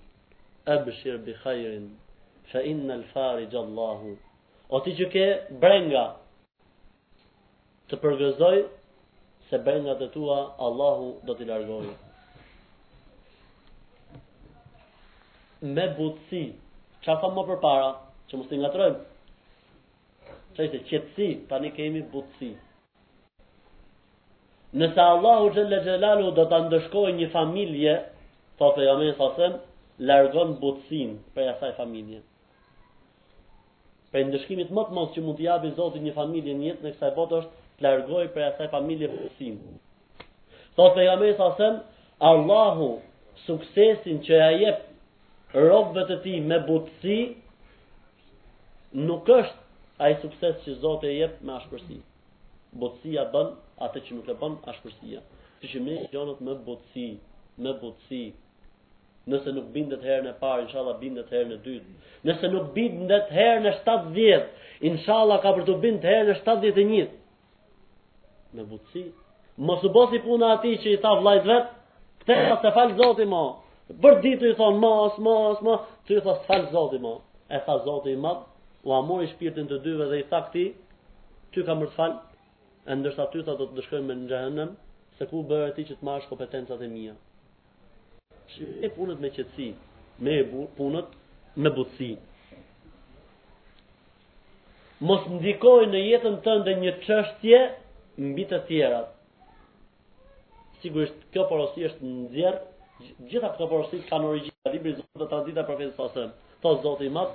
abshir 0.75 1.17
bi 1.25 1.33
khairin 1.43 1.87
fa 2.51 2.61
innal 2.71 3.03
farij 3.13 3.53
Allahu. 3.63 4.17
o 4.69 4.79
ti 4.79 4.91
që 4.97 5.05
ke 5.13 5.25
brenga 5.61 6.05
të 7.89 7.95
përgëzoj 8.03 8.57
se 9.49 9.57
brenga 9.65 9.93
të 10.01 10.07
tua 10.15 10.37
Allahu 10.67 11.07
do 11.25 11.33
t'i 11.35 11.45
largojë 11.45 11.93
me 15.61 15.85
butësi, 15.97 16.43
Qa 17.05 17.13
sa 17.21 17.27
më 17.29 17.41
për 17.47 17.59
para, 17.61 17.89
që 18.29 18.37
mështë 18.39 18.57
nga 18.59 18.69
të 18.73 18.79
rëmë, 18.81 18.99
që 20.55 20.63
ishte 20.65 20.79
qëtësi, 20.89 21.27
tani 21.51 21.69
kemi 21.75 21.99
butësi. 22.13 22.47
Nëse 24.81 25.01
Allahu 25.03 25.51
Gjelle 25.53 25.79
Gjelalu 25.85 26.31
do 26.39 26.45
të 26.49 26.59
ndëshkoj 26.63 27.11
një 27.19 27.27
familje, 27.35 27.93
thotë 28.57 28.75
për 28.79 28.87
jamen 28.89 29.13
sasem, 29.19 29.59
largon 30.09 30.55
butësin 30.63 31.13
për 31.35 31.45
jasaj 31.51 31.75
familje. 31.77 32.23
Për 34.11 34.25
ndëshkimit 34.31 34.73
më 34.73 34.87
të 34.89 34.97
mos 34.97 35.13
që 35.13 35.23
mund 35.27 35.37
të 35.39 35.45
jabi 35.45 35.73
Zotin 35.77 36.03
një 36.09 36.15
familje 36.17 36.57
një 36.57 36.67
jetë 36.71 36.87
në 36.87 36.95
kësaj 36.95 37.13
botë 37.19 37.39
është 37.39 37.53
të 37.53 37.85
largoj 37.85 38.25
për 38.33 38.45
jasaj 38.47 38.71
familje 38.73 39.11
butësin. 39.13 39.61
Thotë 40.75 40.97
për 40.97 41.07
jamen 41.11 41.37
sasem, 41.43 41.79
Allahu 42.31 42.91
suksesin 43.45 44.23
që 44.25 44.41
ja 44.41 44.51
jep 44.63 44.83
robëve 45.55 46.03
të 46.09 46.15
ti 46.23 46.35
me 46.51 46.57
butësi, 46.67 47.17
nuk 49.07 49.29
është 49.35 50.05
ai 50.05 50.13
sukses 50.21 50.57
që 50.65 50.73
Zotë 50.81 51.07
e 51.11 51.13
jepë 51.21 51.47
me 51.47 51.53
ashpërsi. 51.55 51.97
Butësia 52.81 53.23
bënë, 53.33 53.53
atë 53.87 54.01
që 54.07 54.17
nuk 54.17 54.31
e 54.31 54.35
bënë, 54.41 54.57
ashpërsia. 54.71 55.21
Të 55.61 55.69
që 55.73 55.83
me 55.85 55.95
gjonët 56.11 56.41
me 56.43 56.57
butësi, 56.65 57.07
me 57.63 57.73
butësi, 57.81 58.23
nëse 59.31 59.53
nuk 59.55 59.69
bindet 59.73 60.03
herën 60.05 60.27
e 60.31 60.35
parë, 60.41 60.65
inshalla 60.67 60.97
bindet 61.01 61.31
herën 61.33 61.55
e 61.55 61.59
dytë. 61.65 61.95
Nëse 62.27 62.51
nuk 62.53 62.67
bindet 62.75 63.31
herën 63.33 63.69
e 63.71 63.75
70, 63.87 64.43
inshalla 64.91 65.39
ka 65.45 65.55
për 65.55 65.63
të 65.69 65.77
bindet 65.85 66.09
herën 66.11 66.33
e 66.35 66.39
71. 66.43 67.13
Me 68.55 68.63
butësi. 68.73 69.07
Mos 69.57 69.83
u 69.87 69.89
bosi 69.95 70.19
puna 70.19 70.53
ati 70.57 70.75
që 70.83 70.97
i 70.97 70.99
tha 71.05 71.15
vllajt 71.21 71.45
vet, 71.47 71.69
kthe 72.25 72.41
pas 72.49 72.59
të 72.65 72.75
fal 72.75 72.91
Zoti 72.99 73.27
më. 73.31 73.45
Bërë 73.93 74.21
ditë 74.21 74.49
i 74.49 74.53
thonë 74.57 74.79
mas, 74.81 75.17
mas, 75.21 75.59
mas, 75.65 75.81
të 76.07 76.15
i 76.17 76.21
thonë 76.25 76.69
zotë 76.71 76.97
i 76.97 77.01
ma, 77.05 77.11
e 77.53 77.59
tha 77.67 77.75
zoti 77.85 78.15
i 78.15 78.17
ma, 78.17 78.31
u 78.83 78.93
amur 78.97 79.21
i 79.21 79.27
shpirtin 79.35 79.67
të 79.69 79.77
dyve 79.83 80.07
dhe 80.09 80.19
i 80.23 80.25
tha 80.31 80.39
këti, 80.47 80.63
ty 81.53 81.65
ka 81.67 81.75
mërë 81.77 81.91
të 81.91 81.97
falë, 81.99 82.17
e 82.89 82.97
ndërsa 82.97 83.27
ty 83.33 83.43
thonë 83.45 83.59
do 83.61 83.67
të 83.69 83.77
dëshkojmë 83.79 84.07
me 84.09 84.15
në 84.23 84.27
gjahënëm, 84.33 84.73
se 85.19 85.27
ku 85.29 85.43
bërë 85.53 85.75
ti 85.77 85.85
që 85.91 85.99
të 85.99 86.07
marrë 86.09 86.29
kompetencat 86.31 86.81
e 86.81 86.89
mija. 86.95 87.13
E 88.85 88.89
punët 88.97 89.21
me 89.21 89.31
qëtësi, 89.37 89.69
me 90.25 90.33
e 90.41 90.67
punët 90.79 91.13
me 91.63 91.71
butësi. 91.77 92.09
Mos 95.09 95.29
ndikoj 95.35 95.79
në 95.93 96.01
jetën 96.09 96.39
tënde 96.45 96.75
një 96.81 96.97
çështje 97.05 97.61
mbi 98.29 98.49
të 98.51 98.59
tjerat. 98.67 99.11
Sigurisht 100.81 101.25
kjo 101.33 101.43
porosi 101.51 101.83
është 101.89 102.05
nxjerr 102.15 102.59
gjitha 103.29 103.49
këto 103.55 103.67
porosit 103.69 104.05
kanë 104.09 104.27
origjinë 104.29 104.55
nga 104.63 104.71
libri 104.75 104.91
i 104.93 104.95
Zotit 104.97 105.19
të 105.21 105.25
tradita 105.31 105.63
profetit 105.67 105.97
sa 105.97 106.07
selam. 106.13 106.31
Tho 106.63 106.71
Zoti 106.83 107.07
i 107.07 107.09
Madh, 107.15 107.33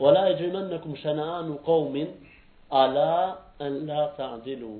"Wa 0.00 0.12
la 0.14 0.22
yajrimannakum 0.30 0.94
shana'an 1.02 1.54
qawmin 1.68 2.08
ala 2.82 3.08
an 3.64 3.72
la 3.88 4.02
ta'dilu." 4.16 4.74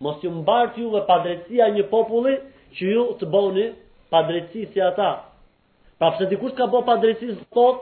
Mos 0.00 0.16
ju 0.22 0.30
mbart 0.30 0.76
juve 0.76 1.00
padrejtia 1.08 1.68
një 1.76 1.82
populli 1.94 2.34
që 2.76 2.84
ju 2.94 3.04
të 3.18 3.26
bëni 3.34 3.66
padrejtësi 4.12 4.66
si 4.72 4.80
ata. 4.90 5.10
Pra 5.98 6.08
pse 6.12 6.24
dikush 6.32 6.54
ka 6.58 6.64
bëu 6.72 6.82
padrejtësi 6.90 7.34
sot 7.54 7.78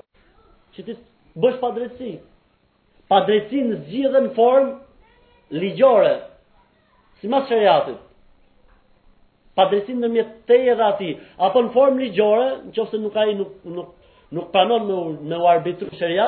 që 0.75 0.81
ti 0.87 0.93
bësh 1.43 1.59
padrejtësi. 1.65 2.21
Padrejtësi 3.11 3.65
në 3.69 3.75
zgjidhen 3.85 4.27
formë 4.39 4.73
ligjore. 5.61 6.15
Si 7.21 7.27
mas 7.29 7.49
shëriatit. 7.49 7.99
Padresim 9.59 10.01
në 10.03 10.09
mjetë 10.13 10.35
të 10.49 10.57
e 10.57 10.73
dhe 10.79 10.85
ati, 10.89 11.09
apo 11.49 11.61
në 11.65 11.71
formë 11.77 12.03
ligjore, 12.03 12.47
në 12.67 12.73
që 12.77 12.81
ose 12.85 12.99
nuk, 13.03 13.19
nuk, 13.41 13.53
nuk, 13.77 13.91
nuk 14.39 14.49
panon 14.55 14.89
me, 14.89 14.97
me 15.33 15.39
u 15.39 15.47
arbitru 15.51 15.91
shërja, 15.99 16.27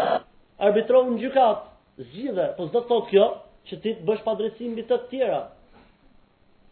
arbitru 0.68 1.00
në 1.08 1.18
gjukat, 1.24 1.64
zhjithë, 2.10 2.46
po 2.58 2.68
zdo 2.68 2.82
të 2.84 2.88
thotë 2.92 3.10
kjo, 3.12 3.26
që 3.70 3.78
ti 3.84 3.94
të 3.98 4.06
bësh 4.10 4.22
padresim 4.28 4.74
mbi 4.76 4.84
në 4.84 4.90
të 4.92 4.98
tjera. 5.10 5.40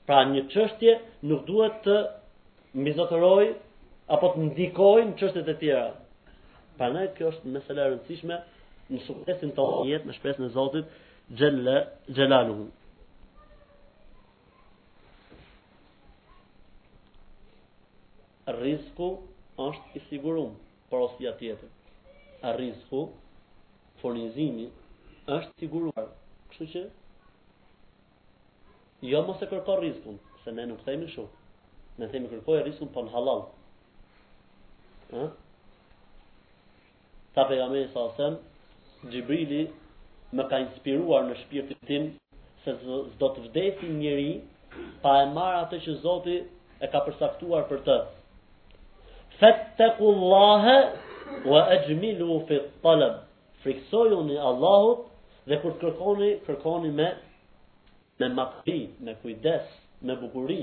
Pra 0.08 0.20
një 0.30 0.44
qështje 0.54 0.94
nuk 1.30 1.42
duhet 1.48 1.80
të 1.86 1.98
mizotëroj, 2.86 3.48
apo 4.16 4.30
të 4.34 4.46
ndikoj 4.46 4.96
në 5.10 5.16
qështje 5.22 5.44
të 5.48 5.56
tjera. 5.64 5.86
Pra 6.78 6.92
ne, 6.94 7.08
kjo 7.18 7.32
është 7.34 7.50
meselë 7.56 7.88
rëndësishme, 7.90 8.38
në 8.94 9.02
suksesin 9.08 9.56
të 9.58 9.66
jetë, 9.90 10.06
në 10.10 10.16
shpesë 10.20 10.44
në 10.46 10.52
Zotit, 10.58 10.96
gjellë, 11.40 11.76
gjellalu. 12.16 12.62
rrisku 18.46 19.06
është 19.66 19.94
i 19.94 20.00
sigurum, 20.08 20.50
por 20.90 21.00
ose 21.08 21.32
tjetër. 21.38 21.68
A 22.42 22.52
rrisku 22.56 23.00
fornizimi, 24.02 24.66
është 25.36 25.52
siguruar. 25.60 26.08
Kështu 26.52 26.66
që 26.72 26.82
jo 29.12 29.20
mos 29.26 29.42
e 29.42 29.48
kërko 29.52 29.76
rrezikun, 29.80 30.18
se 30.44 30.52
ne 30.52 30.66
nuk 30.68 30.82
themi 30.84 31.08
shumë. 31.14 31.30
Ne 32.00 32.08
themi 32.12 32.28
kërkoj 32.32 32.58
rrezikun 32.60 32.92
pa 32.94 33.04
halal. 33.14 33.44
Ëh? 35.22 35.28
Ta 37.34 37.48
e 37.50 37.86
sa 37.92 38.08
sem 38.16 38.36
Gjibrili 39.10 39.66
më 40.32 40.44
ka 40.50 40.58
inspiruar 40.62 41.24
në 41.28 41.34
shpirtin 41.42 41.80
tim 41.86 42.04
se 42.64 42.72
zdo 43.12 43.28
të 43.34 43.40
vdesin 43.46 43.98
njëri 44.00 44.30
pa 45.02 45.10
e 45.22 45.26
marrë 45.34 45.58
atë 45.66 45.80
që 45.84 45.96
Zoti 46.04 46.36
e 46.40 46.86
ka 46.92 47.00
përsaktuar 47.06 47.68
për 47.68 47.80
të. 47.88 47.96
Fattaku 49.40 50.06
Allahe 50.14 50.76
wa 51.50 51.64
ajmilu 51.74 52.40
fi 52.48 52.58
të 52.60 52.80
talëm. 52.84 53.14
Friksoju 53.64 54.18
Allahut 54.22 55.08
dhe 55.48 55.56
kur 55.62 55.74
kërkoni, 55.80 56.28
kërkoni 56.46 56.92
me 56.98 57.08
me 58.20 58.28
makëpi, 58.38 58.78
me 59.04 59.12
kujdes, 59.22 59.64
me 60.06 60.14
bukuri. 60.22 60.62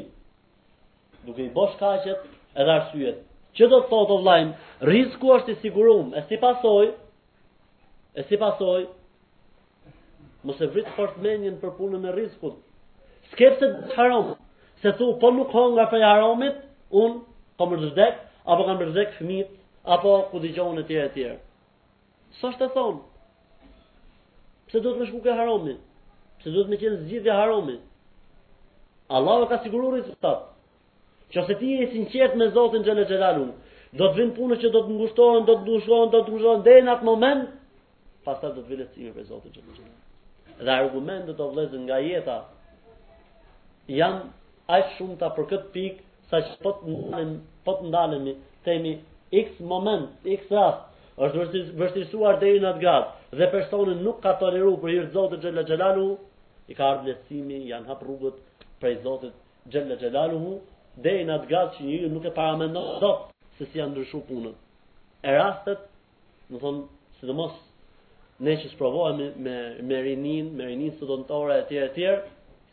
duke 1.25 1.41
i 1.45 1.49
bosh 1.57 1.75
kajqet 1.79 2.19
edhe 2.57 2.71
arsujet. 2.75 3.17
Që 3.55 3.67
do 3.69 3.79
të 3.81 3.89
thot 3.91 4.09
o 4.09 4.15
vlajmë, 4.23 4.53
rizku 4.89 5.27
është 5.35 5.51
i 5.53 5.55
sigurum, 5.63 6.07
e 6.15 6.21
si 6.29 6.37
pasoj, 6.41 6.87
e 8.19 8.23
si 8.29 8.37
pasoj, 8.43 8.87
mos 10.45 10.59
e 10.61 10.67
vritë 10.73 10.95
fërt 10.97 11.19
menjen 11.25 11.59
për 11.61 11.75
punën 11.77 12.01
me 12.07 12.13
riskut. 12.15 12.55
Skepse 13.35 13.67
të 13.91 13.97
haromë, 13.97 14.33
se 14.81 14.95
thu, 14.97 15.11
po 15.21 15.29
nuk 15.37 15.53
nga 15.75 15.85
për 15.93 16.01
haromit, 16.07 16.55
unë, 17.01 17.19
po 17.59 17.63
më 17.69 17.75
rëzhdekë, 17.83 18.19
apo 18.49 18.63
kanë 18.65 18.79
bërzek 18.81 19.11
fëmit, 19.19 19.49
apo 19.85 20.13
ku 20.31 20.39
dhe 20.41 20.49
gjohën 20.55 20.79
e 20.81 20.85
tjere 20.87 21.09
tjere. 21.13 21.37
Sa 22.39 22.51
shtë 22.53 22.67
të 22.67 22.73
thonë? 22.73 23.01
Pse 24.67 24.81
duhet 24.81 24.99
me 24.99 25.05
shkuke 25.09 25.33
haromi? 25.39 25.75
Pse 26.39 26.53
duhet 26.53 26.69
me 26.71 26.77
qenë 26.81 27.01
zgjidhja 27.03 27.35
haromi? 27.37 27.77
Allah 29.11 29.41
e 29.45 29.49
ka 29.51 29.57
sigururit 29.65 30.05
të 30.07 30.15
thotë. 30.23 30.47
Që 31.33 31.41
se 31.47 31.55
ti 31.59 31.73
e 31.79 31.85
sinqert 31.93 32.35
me 32.35 32.47
Zotin 32.51 32.83
Gjene 32.83 33.05
Gjelalun, 33.07 33.51
do 33.95 34.05
të 34.07 34.17
vinë 34.17 34.35
punë 34.35 34.55
që 34.63 34.71
do 34.73 34.81
të 34.85 34.95
ngushtohen, 34.97 35.45
do 35.47 35.55
të 35.59 35.67
ngushtohen, 35.69 36.09
do 36.11 36.21
të 36.23 36.31
ngushtohen, 36.31 36.63
dhe 36.67 36.73
në 36.83 36.91
atë 36.95 37.05
moment, 37.07 37.45
pasta 38.25 38.49
do 38.55 38.61
të 38.61 38.69
vinë 38.73 38.89
të 38.95 39.13
për 39.15 39.29
Zotin 39.29 39.53
Gjene 39.55 39.75
Gjelalun. 39.75 39.97
Dhe 40.65 40.73
argument 40.75 41.25
do 41.29 41.35
të 41.39 41.47
vlezën 41.53 41.85
nga 41.87 41.99
jeta, 42.03 42.37
janë 43.91 44.21
aq 44.77 44.91
shumë 44.97 45.17
ta 45.21 45.29
për 45.37 45.47
këtë 45.53 45.71
pikë, 45.75 46.03
sa 46.31 46.43
që 46.47 46.59
po 46.63 46.71
të 46.79 46.99
të 47.11 47.23
po 47.65 47.73
të 47.79 47.87
ndalemi, 47.89 48.33
themi 48.65 48.93
x 49.41 49.59
moment, 49.73 50.07
x 50.35 50.49
rast, 50.55 50.87
është 51.21 51.63
vështisuar 51.81 52.39
dhe 52.41 52.49
i 52.55 52.61
në 52.63 52.69
atë 52.71 52.81
grad, 52.83 53.09
dhe 53.37 53.47
personin 53.53 54.01
nuk 54.05 54.21
ka 54.23 54.35
toleruar 54.41 54.79
për 54.81 54.93
hir 54.95 55.09
Zotit 55.15 55.43
gjellë 55.45 55.63
gjellalu, 55.69 56.07
i 56.71 56.77
ka 56.77 56.91
ardhë 56.93 57.15
janë 57.29 57.87
hapë 57.89 58.07
rrugët 58.07 58.67
për 58.81 58.89
i 58.89 58.95
zotët 59.03 59.33
gjellë 59.71 59.97
gjellalu, 60.01 60.55
dhe 61.03 61.11
i 61.21 61.25
në 61.27 61.33
atë 61.37 61.47
grad 61.51 61.73
që 61.75 61.85
një 61.87 62.09
nuk 62.13 62.25
e 62.25 62.31
paramendon 62.35 62.89
do, 63.01 63.11
se 63.57 63.65
si 63.69 63.79
janë 63.79 63.91
ndryshu 63.93 64.23
punët. 64.29 64.55
E 65.27 65.35
rastet, 65.37 65.83
në 66.51 66.59
thonë, 66.61 66.87
si 67.19 67.37
ne 68.41 68.55
që 68.57 68.69
sëprovojë 68.71 69.25
me, 69.45 69.53
me, 69.85 69.97
rinin, 70.01 70.47
me 70.57 70.65
rinin 70.65 70.95
së 70.97 71.07
etj 71.13 71.27
e 71.29 71.65
tjerë, 71.69 71.85
e 71.85 71.89
tjerë, 71.97 72.21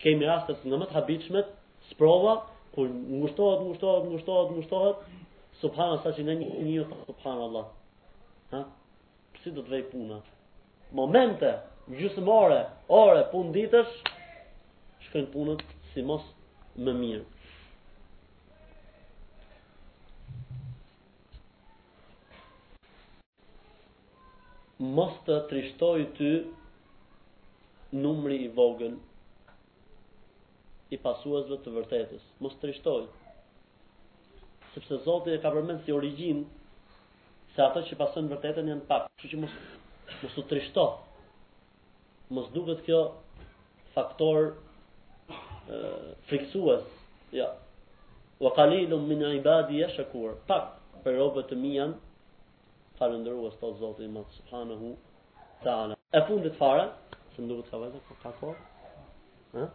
kemi 0.01 0.25
rastet 0.25 0.63
në 0.65 0.77
më 0.81 0.87
të 0.89 0.97
habichmet, 0.97 1.51
sprova, 1.91 2.39
kur 2.75 2.89
ngushtohet, 2.89 3.61
ngushtohet, 3.67 4.05
ngushtohet, 4.11 4.51
ngushtohet, 4.53 4.97
subhana 5.61 5.97
sa 6.03 6.13
që 6.17 6.25
në 6.27 6.35
një 6.41 6.49
një 6.57 6.69
një 6.69 6.85
subhana 7.07 7.47
Allah. 7.49 7.71
Ha? 8.53 8.61
Si 9.43 9.53
do 9.57 9.63
të 9.65 9.73
vej 9.77 9.85
puna? 9.93 10.21
Momente, 11.01 11.53
gjysmore, 11.99 12.61
ore, 13.01 13.23
pun 13.33 13.51
ditësh, 13.57 13.93
shkën 15.09 15.27
punët 15.33 15.65
si 15.95 16.05
mos 16.05 16.25
më 16.79 16.95
mirë. 17.03 17.27
Mos 24.95 25.15
të 25.27 25.41
trishtoj 25.51 26.03
ty 26.17 26.33
numri 27.99 28.37
i 28.45 28.51
vogël 28.55 28.93
i 30.95 30.99
pasuesve 31.05 31.57
të 31.65 31.73
vërtetës. 31.75 32.25
Mos 32.45 32.55
trishtoj. 32.63 33.01
Sepse 34.75 34.99
Zoti 35.07 35.35
e 35.35 35.41
ka 35.43 35.51
përmendur 35.55 35.83
si 35.87 35.95
origjinë 35.95 37.57
se 37.57 37.65
ato 37.65 37.83
që 37.89 37.99
pasojnë 38.03 38.29
të 38.31 38.35
vërtetën 38.37 38.71
janë 38.73 38.87
pak, 38.93 39.09
kështu 39.19 39.33
që 39.33 39.41
mos 39.43 39.57
mos 40.23 40.39
u 40.41 40.45
trishto. 40.53 40.85
Mos 42.37 42.49
duket 42.55 42.81
kjo 42.87 43.01
faktor 43.97 44.41
ë 45.69 45.81
friksues. 46.31 46.87
Jo. 47.33 47.45
Ja. 47.45 47.51
Wa 48.45 48.55
qalilun 48.59 49.05
min 49.11 49.25
ibadi 49.41 49.83
yashkur. 49.83 50.39
Pak 50.49 50.75
për 51.05 51.19
robët 51.21 51.51
të 51.53 51.59
mi 51.65 51.75
janë 51.77 52.97
falëndërues 53.01 53.61
të 53.61 53.73
Zotit 53.83 54.09
më 54.15 54.25
subhanahu 54.39 54.95
taala. 55.65 55.99
E 56.19 56.25
fundit 56.29 56.57
fara, 56.63 56.89
se 57.35 57.39
më 57.45 57.51
duhet 57.53 57.67
të 57.69 57.75
ka 57.77 57.83
vështirë, 57.85 58.19
ka 58.23 58.33
kohë. 58.41 59.69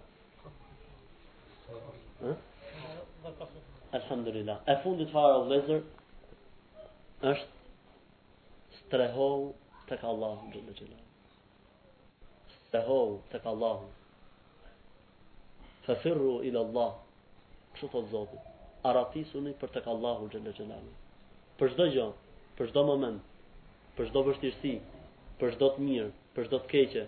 Alhamdulillah 3.94 4.62
E 4.68 4.74
fundit 4.84 5.10
fara 5.16 5.38
u 5.38 5.48
është 7.24 7.50
S'teho 8.78 9.28
të 9.92 9.98
ka 10.02 10.08
Allahu 10.10 10.74
S'teho 12.56 12.98
të 13.34 13.42
ka 13.46 13.50
Allahu 13.54 13.88
Fëthirru 15.86 16.34
ila 16.52 16.66
Allah 16.68 16.92
Kështu 17.78 17.90
të 17.94 18.02
zotë 18.16 18.42
Aratisunit 18.92 19.60
për 19.64 19.74
të 19.78 19.86
ka 19.88 19.96
Allahu 19.96 20.30
Për 20.32 21.72
shdo 21.76 21.86
gjë, 21.96 22.08
Për 22.58 22.72
shdo 22.72 22.84
moment 22.90 23.22
Për 23.98 24.10
shdo 24.12 24.26
vështirësi, 24.30 24.74
Për 25.42 25.54
shdo 25.56 25.70
të 25.78 25.88
mirë 25.88 26.12
Për 26.36 26.50
shdo 26.50 26.62
të 26.66 26.70
keqe 26.76 27.06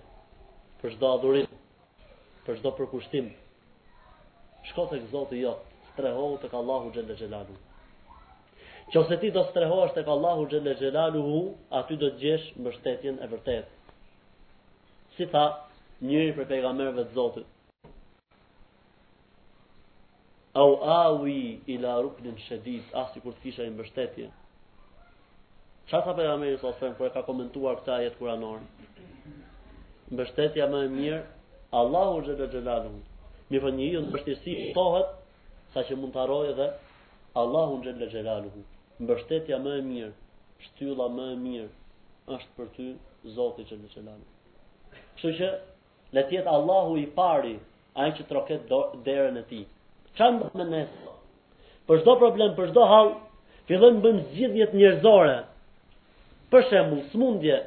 Për 0.84 0.96
shdo 0.96 1.14
adurit 1.18 1.50
Për 2.48 2.62
shdo 2.62 2.72
përkushtim 2.82 3.34
shko 4.70 4.86
të 4.92 4.98
këzoti 5.06 5.40
jo, 5.44 5.52
strehohu 5.94 6.38
të 6.44 6.50
kallahu 6.54 6.92
gjëllë 6.96 7.16
gjelalu. 7.20 7.56
Që 8.94 9.00
ose 9.02 9.18
ti 9.24 9.30
do 9.36 9.44
strehohesh 9.50 9.94
të 9.98 10.04
kallahu 10.08 10.46
gjëllë 10.54 10.74
gjelalu 10.82 11.22
hu, 11.28 11.40
aty 11.80 11.98
do 12.04 12.10
të 12.14 12.20
gjesh 12.24 12.48
mështetjen 12.66 13.20
e 13.26 13.30
vërtet. 13.34 13.72
Si 15.18 15.26
tha, 15.34 15.46
njëri 16.10 16.34
për 16.40 16.50
pejgamerve 16.52 17.06
të 17.10 17.18
zotit. 17.18 17.50
Au 20.64 20.76
awi 20.98 21.40
ila 21.76 21.96
ruknin 22.06 22.36
shedit, 22.48 22.92
asë 23.04 23.22
kur 23.24 23.34
të 23.38 23.44
kisha 23.48 23.66
i 23.70 23.74
mështetje. 23.80 24.30
Qa 25.90 26.00
tha 26.06 26.14
pejgamerit 26.18 26.62
sa 26.62 26.72
sërën, 26.78 26.94
kër 27.00 27.10
e 27.12 27.16
ka 27.18 27.26
komentuar 27.30 27.82
këta 27.82 27.98
jetë 28.06 28.22
kuranorën? 28.22 28.70
Mështetja 30.18 30.70
më 30.72 30.86
e 30.88 30.94
mirë, 31.00 31.22
Allahu 31.82 32.22
gjëllë 32.28 32.48
gjelalu 32.56 32.94
hu. 32.94 33.02
Mi 33.54 33.60
për 33.64 33.74
njëri 33.78 33.90
në 34.00 34.08
mbështesi 34.10 34.54
pëtohet 34.60 35.10
sa 35.74 35.82
që 35.90 35.96
mund 36.02 36.16
të 36.16 36.22
arrojë 36.24 36.54
dhe 36.60 36.66
Allahun 37.42 37.84
Gjellë 37.86 38.08
Gjellalu. 38.14 38.50
Mbështetja 39.04 39.60
më 39.66 39.74
e 39.80 39.82
mirë, 39.90 40.14
shtylla 40.68 41.08
më 41.18 41.26
e 41.34 41.36
mirë, 41.42 41.68
është 42.38 42.56
për 42.58 42.72
ty 42.78 42.88
Zotë 43.36 43.66
Gjellë 43.70 43.92
Gjellalu. 43.94 44.26
Kështu 45.14 45.36
që 45.42 45.52
le 46.18 46.24
tjetë 46.32 46.52
Allahu 46.58 46.98
i 47.04 47.06
pari, 47.20 47.54
ajë 48.02 48.16
që 48.18 48.26
të 48.30 48.38
roket 48.40 48.74
derën 49.10 49.38
e 49.38 49.46
ti. 49.52 49.62
Qa 50.18 50.32
më 50.38 50.48
dhe 50.50 50.58
me 50.58 50.68
nesë? 50.72 51.14
Për 51.90 52.02
shdo 52.02 52.18
problem, 52.24 52.56
për 52.58 52.72
shdo 52.74 52.88
halë, 52.94 53.14
fillën 53.70 54.02
bëmë 54.06 54.26
zgjidhjet 54.32 54.74
njërzore, 54.80 55.38
për 56.52 56.66
shembul, 56.72 57.04
smundje, 57.14 57.62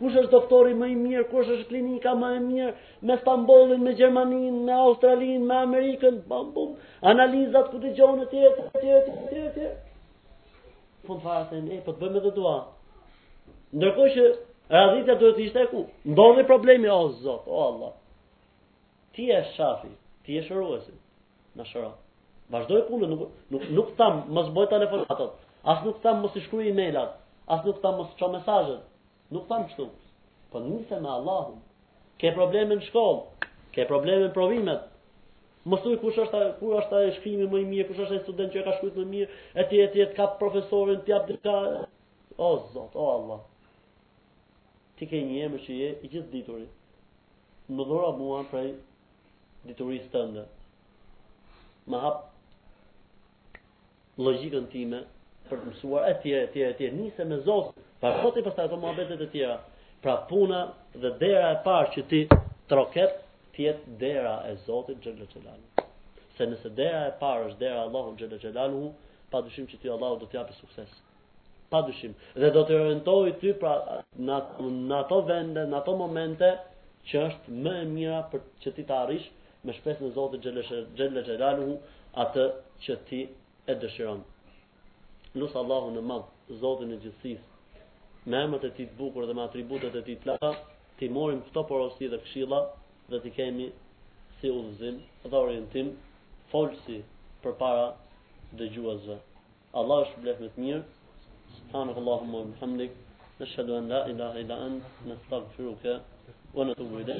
kush 0.00 0.14
është 0.18 0.28
doktori 0.32 0.72
më 0.80 0.86
i 0.94 0.96
mirë, 0.98 1.24
kush 1.30 1.48
është 1.54 1.66
klinika 1.68 2.14
më 2.18 2.28
e 2.36 2.40
mirë, 2.46 2.68
me 3.08 3.16
Stambollin, 3.20 3.82
me 3.84 3.92
Gjermanin, 3.98 4.60
me 4.68 4.72
Australin, 4.82 5.42
me 5.50 5.58
Amerikën, 5.62 6.22
bam, 6.30 6.50
bum, 6.56 6.70
analizat 7.12 7.68
ku 7.74 7.80
të 7.82 7.90
gjonë, 7.98 8.24
të 8.30 8.40
jetë, 8.44 8.64
të 8.78 8.86
jetë, 8.88 9.14
të 9.28 9.44
jetë, 9.44 9.60
të 9.60 9.88
Po 11.06 11.16
të 11.20 11.36
jetë, 11.36 11.62
e, 11.76 11.80
për 11.88 11.96
të 11.96 11.98
bëjmë 12.04 12.20
edhe 12.22 12.32
dua. 12.38 12.54
Ndërko 13.80 14.06
që, 14.16 14.24
radhitja 14.72 15.18
duhet 15.20 15.36
të 15.38 15.44
ishte 15.46 15.64
e 15.66 15.70
ku, 15.74 15.84
dhe 16.38 16.44
problemi, 16.48 16.88
o, 16.96 17.00
zot, 17.24 17.46
o, 17.48 17.60
Allah, 17.68 17.92
ti 19.16 19.28
e 19.36 19.42
shafi, 19.56 19.92
ti 20.24 20.40
e 20.40 20.46
shëruesi, 20.48 20.96
në 21.60 21.66
shëra. 21.72 21.90
Vazhdoj 22.50 22.82
punë, 22.88 23.08
nuk, 23.12 23.28
nuk, 23.54 23.68
nuk 23.78 23.92
tam, 24.00 24.22
më 24.34 24.46
zboj 24.48 24.70
telefonatot, 24.72 25.36
as 25.72 25.84
nuk 25.86 26.00
tam, 26.02 26.24
më 26.24 26.32
si 26.34 26.46
e-mailat, 26.72 27.18
as 27.46 27.60
nuk 27.66 27.82
tam, 27.82 28.00
më 28.00 28.08
si 28.10 28.30
mesajet, 28.36 28.80
Nuk 29.34 29.44
thamë 29.50 29.68
shtu. 29.74 29.84
Po 30.52 30.60
nisë 30.64 30.96
me 31.02 31.10
Allahun. 31.10 31.58
Ke 32.22 32.32
probleme 32.38 32.76
në 32.80 32.86
shkollë, 32.88 33.48
ke 33.76 33.84
probleme 33.90 34.24
në 34.26 34.32
provimet. 34.38 34.86
Mos 35.72 35.84
u 35.86 35.92
kush 36.02 36.18
është, 36.22 36.40
ku 36.58 36.70
është 36.80 36.98
ai 36.98 37.12
shkrimi 37.18 37.46
më 37.52 37.60
i 37.64 37.68
mirë, 37.70 37.86
kush 37.90 38.00
është 38.04 38.16
ai 38.16 38.22
student 38.24 38.52
që 38.54 38.60
e 38.60 38.64
ka 38.68 38.74
shkruar 38.78 38.96
më 39.00 39.04
mirë, 39.12 39.30
e 39.62 39.64
ti 39.70 39.82
e 40.04 40.06
ka 40.16 40.26
profesorin 40.40 41.02
ti 41.06 41.12
jap 41.14 41.28
dika. 41.28 41.56
O 42.40 42.50
Zot, 42.74 42.96
o 42.96 43.06
Allah. 43.14 43.42
Ti 44.98 45.08
ke 45.10 45.20
një 45.28 45.42
emër 45.46 45.62
që 45.66 45.76
je 45.80 45.90
i 46.00 46.08
gjithë 46.14 46.30
diturit. 46.32 46.72
Më 47.76 47.86
dhura 47.90 48.10
mua 48.20 48.40
prej 48.50 48.70
diturisë 49.70 50.08
të 50.14 50.24
ndër. 50.32 50.48
Më 51.92 52.00
hap 52.06 52.26
logjikën 54.24 54.66
time 54.74 55.04
për 55.50 55.60
të 55.62 55.70
mësuar 55.70 56.08
e 56.12 56.18
tjere, 56.24 56.46
e 56.48 56.52
tjere, 56.56 56.76
e 56.90 56.96
nise 56.98 57.28
me 57.32 57.38
zosën. 57.48 57.86
Pa 58.00 58.16
koti 58.22 58.42
pastaj 58.42 58.64
ato 58.64 58.76
muhabetet 58.76 59.20
e 59.20 59.26
tjera. 59.30 59.60
Pra 60.02 60.16
puna 60.28 60.60
dhe 60.94 61.10
dera 61.20 61.50
e 61.52 61.56
parë 61.64 61.90
që 61.94 62.04
ti 62.10 62.20
troket 62.68 63.18
tiet 63.56 63.82
dera 64.00 64.38
e 64.48 64.54
Zotit 64.64 65.02
Xhelal 65.04 65.28
Xhelal. 65.32 65.58
Se 66.36 66.46
nëse 66.48 66.70
dera 66.78 67.02
e 67.10 67.18
parë 67.20 67.50
është 67.50 67.58
dera 67.66 67.82
e 67.82 67.88
Allahut 67.88 68.16
Xhelal 68.22 68.40
Xhelal, 68.44 68.76
pa 69.30 69.42
dyshim 69.44 69.68
që 69.72 69.80
ti 69.82 69.92
Allahu 69.96 70.16
do 70.22 70.28
japë 70.36 70.56
sukses. 70.62 70.94
Pa 71.74 71.82
dyshim. 71.90 72.14
Dhe 72.40 72.50
do 72.56 72.62
të 72.70 72.78
orientohej 72.78 73.34
ty 73.42 73.52
pra 73.64 73.74
në, 74.30 74.40
në 74.62 74.96
ato 75.02 75.20
vende, 75.32 75.66
në 75.72 75.78
ato 75.82 75.96
momente 76.00 76.50
që 77.12 77.20
është 77.26 77.58
më 77.66 77.76
e 77.82 77.84
mira 77.92 78.22
për 78.32 78.44
që 78.64 78.72
ti 78.78 78.86
të 78.88 78.96
arrish 79.02 79.28
me 79.68 79.76
shpresën 79.76 80.08
e 80.08 80.14
Zotit 80.16 80.48
Xhelal 80.48 81.22
Xhelal 81.28 81.62
atë 82.24 82.48
që 82.86 82.98
ti 83.12 83.20
e 83.70 83.76
dëshiron. 83.84 84.24
Lus 85.38 85.52
Allahun 85.64 86.00
e 86.00 86.06
madh, 86.12 86.28
Zotin 86.64 86.96
e 86.96 87.02
gjithësisë, 87.04 87.49
me 88.26 88.36
emët 88.36 88.64
e 88.68 88.70
ti 88.76 88.84
të 88.86 88.96
bukur 88.98 89.24
dhe 89.28 89.34
me 89.36 89.42
atributet 89.48 89.94
e 89.98 90.02
ti 90.06 90.14
të 90.20 90.28
lakë, 90.30 90.48
ti 90.98 91.06
morim 91.16 91.38
këto 91.46 91.62
porosi 91.70 92.08
dhe 92.12 92.18
këshilla 92.24 92.58
dhe 93.10 93.20
ti 93.24 93.30
kemi 93.38 93.68
si 94.40 94.50
udhëzim 94.56 94.98
dhe 95.28 95.36
orientim 95.38 95.88
folësi 96.52 96.98
për 97.44 97.56
para 97.62 97.86
dhe 98.58 98.68
gjuazë. 98.74 99.16
Allah 99.80 100.02
është 100.04 100.22
blef 100.24 100.42
me 100.44 100.50
të 100.54 100.66
mirë, 100.66 100.82
së 101.54 101.66
të 101.72 101.96
e 101.96 102.30
Muhamdik, 102.34 102.92
në 103.40 103.66
la, 103.88 104.04
ila, 104.12 104.28
ila, 104.44 104.60
në 105.08 105.16
të 105.16 105.40
të 105.40 105.42
të 105.56 105.72
të 106.56 106.68
në 106.68 106.76
të 106.76 107.04
të 107.08 107.18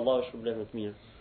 Allah 0.00 0.20
është 0.24 0.42
të 0.48 0.60
të 0.60 0.70
të 0.76 1.11